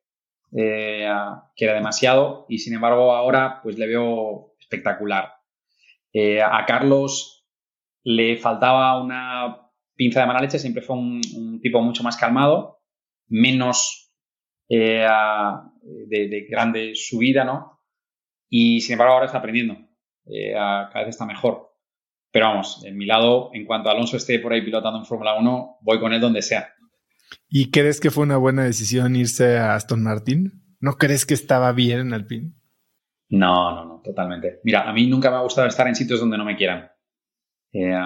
[0.57, 1.09] eh,
[1.55, 5.33] que era demasiado, y sin embargo ahora pues le veo espectacular.
[6.13, 7.47] Eh, a Carlos
[8.05, 12.81] le faltaba una pinza de mala leche, siempre fue un, tipo mucho más calmado,
[13.29, 14.13] menos
[14.69, 15.07] eh,
[16.09, 17.76] de, grande subida, ¿no?
[18.49, 19.77] Y sin embargo ahora está aprendiendo,
[20.25, 21.73] cada vez está mejor.
[22.31, 25.79] Pero vamos, en mi lado, en cuanto Alonso esté por ahí pilotando en Fórmula 1,
[25.81, 26.69] voy con él donde sea.
[27.49, 30.63] ¿Y crees que fue una buena decisión irse a Aston Martin?
[30.81, 32.53] ¿No crees que estaba bien en Alpine?
[33.29, 34.61] No, no, no, totalmente.
[34.65, 36.91] Mira, a mí nunca me ha gustado estar en sitios donde no me quieran.
[37.73, 37.99] Eh,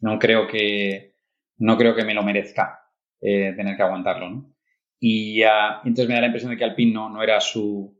[0.00, 1.14] no creo que
[1.58, 2.80] no creo que me lo merezca
[3.20, 4.54] eh, tener que aguantarlo, ¿no?
[4.98, 7.99] Y entonces me da la impresión de que Alpine no, no era su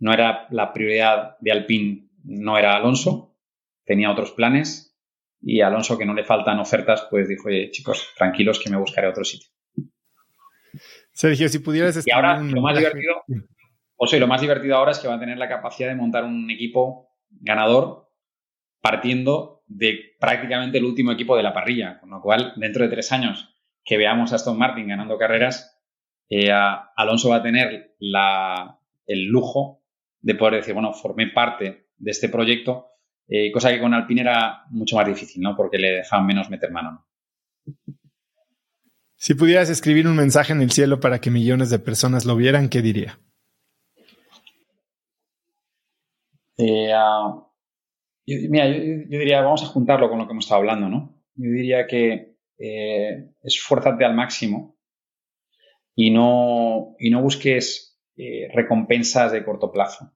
[0.00, 3.36] no era la prioridad de Alpine, no era Alonso,
[3.84, 4.98] tenía otros planes
[5.40, 9.08] y Alonso, que no le faltan ofertas, pues dijo, oye, chicos, tranquilos que me buscaré
[9.08, 9.48] otro sitio.
[11.12, 12.06] Sergio, si pudieras...
[12.06, 13.22] Y ahora lo más divertido,
[13.96, 16.24] o sea, lo más divertido ahora es que va a tener la capacidad de montar
[16.24, 18.10] un equipo ganador
[18.80, 23.12] partiendo de prácticamente el último equipo de la parrilla, con lo cual, dentro de tres
[23.12, 23.54] años
[23.84, 25.78] que veamos a Aston Martin ganando carreras,
[26.28, 26.50] eh,
[26.96, 29.79] Alonso va a tener el lujo
[30.20, 32.90] de poder decir, bueno, formé parte de este proyecto
[33.32, 35.54] eh, cosa que con Alpine era mucho más difícil, ¿no?
[35.54, 37.06] Porque le dejaban menos meter mano.
[39.14, 42.68] Si pudieras escribir un mensaje en el cielo para que millones de personas lo vieran,
[42.68, 43.20] ¿qué diría?
[46.58, 47.46] Eh, ah,
[48.26, 51.22] mira, yo, diría, vamos a juntarlo con lo que hemos estado hablando, ¿no?
[51.36, 54.76] Yo diría que eh, esfuérzate al máximo
[55.94, 57.89] y no, y no busques
[58.52, 60.12] recompensas de corto plazo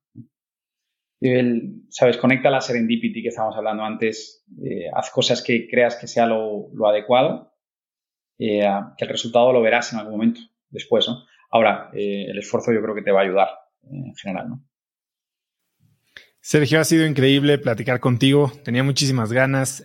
[1.88, 6.26] sabes, conecta la serendipity que estábamos hablando antes, eh, haz cosas que creas que sea
[6.26, 7.54] lo, adecuado,
[8.38, 8.68] eh,
[8.98, 11.24] que el resultado lo verás en algún momento después, ¿no?
[11.50, 13.48] Ahora, eh, el esfuerzo yo creo que te va a ayudar
[13.84, 14.64] en general, ¿no?
[16.40, 18.52] Sergio, ha sido increíble platicar contigo.
[18.64, 19.82] Tenía muchísimas ganas.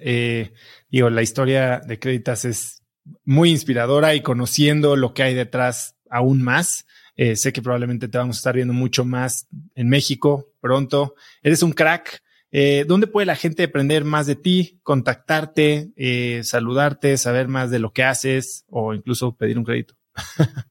[0.89, 2.83] digo, la historia de Créditas es
[3.23, 6.85] muy inspiradora y conociendo lo que hay detrás aún más.
[7.21, 11.15] Eh, sé que probablemente te vamos a estar viendo mucho más en México pronto.
[11.43, 12.23] Eres un crack.
[12.49, 17.79] Eh, ¿Dónde puede la gente aprender más de ti, contactarte, eh, saludarte, saber más de
[17.79, 19.95] lo que haces o incluso pedir un crédito?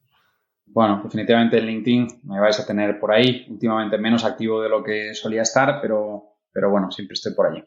[0.65, 3.45] bueno, definitivamente en LinkedIn me vais a tener por ahí.
[3.47, 7.63] Últimamente menos activo de lo que solía estar, pero, pero bueno, siempre estoy por allí.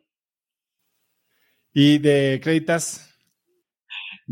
[1.73, 3.12] ¿Y de créditas?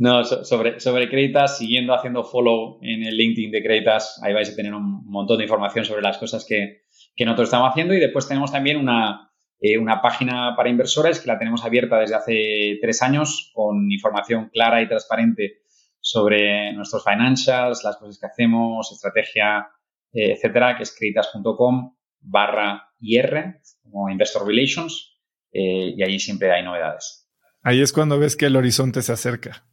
[0.01, 4.57] No, sobre, sobre Creditas, siguiendo haciendo follow en el LinkedIn de Creditas, ahí vais a
[4.57, 6.85] tener un montón de información sobre las cosas que,
[7.19, 11.39] nosotros estamos haciendo y después tenemos también una, eh, una página para inversores que la
[11.39, 15.65] tenemos abierta desde hace tres años con información clara y transparente
[16.01, 19.69] sobre nuestros financials, las cosas que hacemos, estrategia,
[20.15, 25.21] eh, etcétera, que es creditas.com barra IR como Investor Relations
[25.53, 27.29] eh, y ahí siempre hay novedades.
[27.63, 29.67] Ahí es cuando ves que el horizonte se acerca.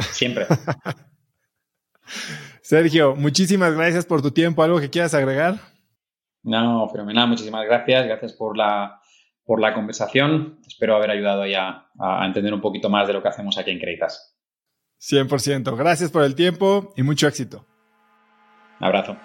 [0.00, 0.46] Siempre.
[2.62, 4.62] Sergio, muchísimas gracias por tu tiempo.
[4.62, 5.56] ¿Algo que quieras agregar?
[6.42, 7.28] No, fenomenal.
[7.28, 8.06] Muchísimas gracias.
[8.06, 9.00] Gracias por la,
[9.44, 10.60] por la conversación.
[10.66, 13.80] Espero haber ayudado ya a, entender un poquito más de lo que hacemos aquí en
[13.80, 14.36] Creitas.
[15.00, 15.76] 100%.
[15.76, 17.66] Gracias por el tiempo y mucho éxito.
[18.80, 19.16] Un abrazo.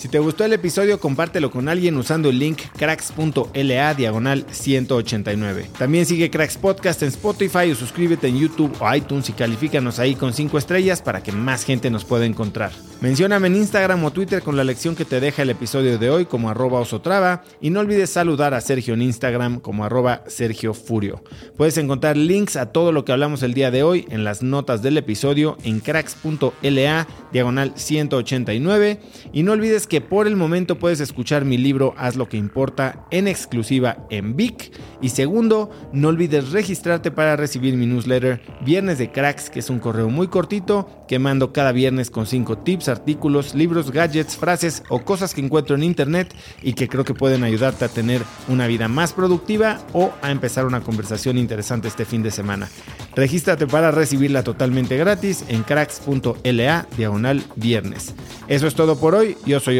[0.00, 5.66] Si te gustó el episodio, compártelo con alguien usando el link cracks.la diagonal 189.
[5.76, 10.14] También sigue Cracks Podcast en Spotify o suscríbete en YouTube o iTunes y califícanos ahí
[10.14, 12.72] con 5 estrellas para que más gente nos pueda encontrar.
[13.02, 16.24] Mencióname en Instagram o Twitter con la lección que te deja el episodio de hoy
[16.24, 21.22] como arroba osotrava y no olvides saludar a Sergio en Instagram como arroba Sergio Furio.
[21.58, 24.80] Puedes encontrar links a todo lo que hablamos el día de hoy en las notas
[24.80, 29.00] del episodio en cracks.la diagonal 189
[29.32, 33.04] y no olvides que por el momento puedes escuchar mi libro Haz lo que importa
[33.10, 34.70] en exclusiva en Vic.
[35.02, 39.80] Y segundo, no olvides registrarte para recibir mi newsletter Viernes de Cracks, que es un
[39.80, 45.00] correo muy cortito que mando cada viernes con 5 tips, artículos, libros, gadgets, frases o
[45.00, 48.86] cosas que encuentro en internet y que creo que pueden ayudarte a tener una vida
[48.86, 52.68] más productiva o a empezar una conversación interesante este fin de semana.
[53.16, 58.14] Regístrate para recibirla totalmente gratis en cracks.la diagonal viernes.
[58.46, 59.36] Eso es todo por hoy.
[59.46, 59.79] Yo soy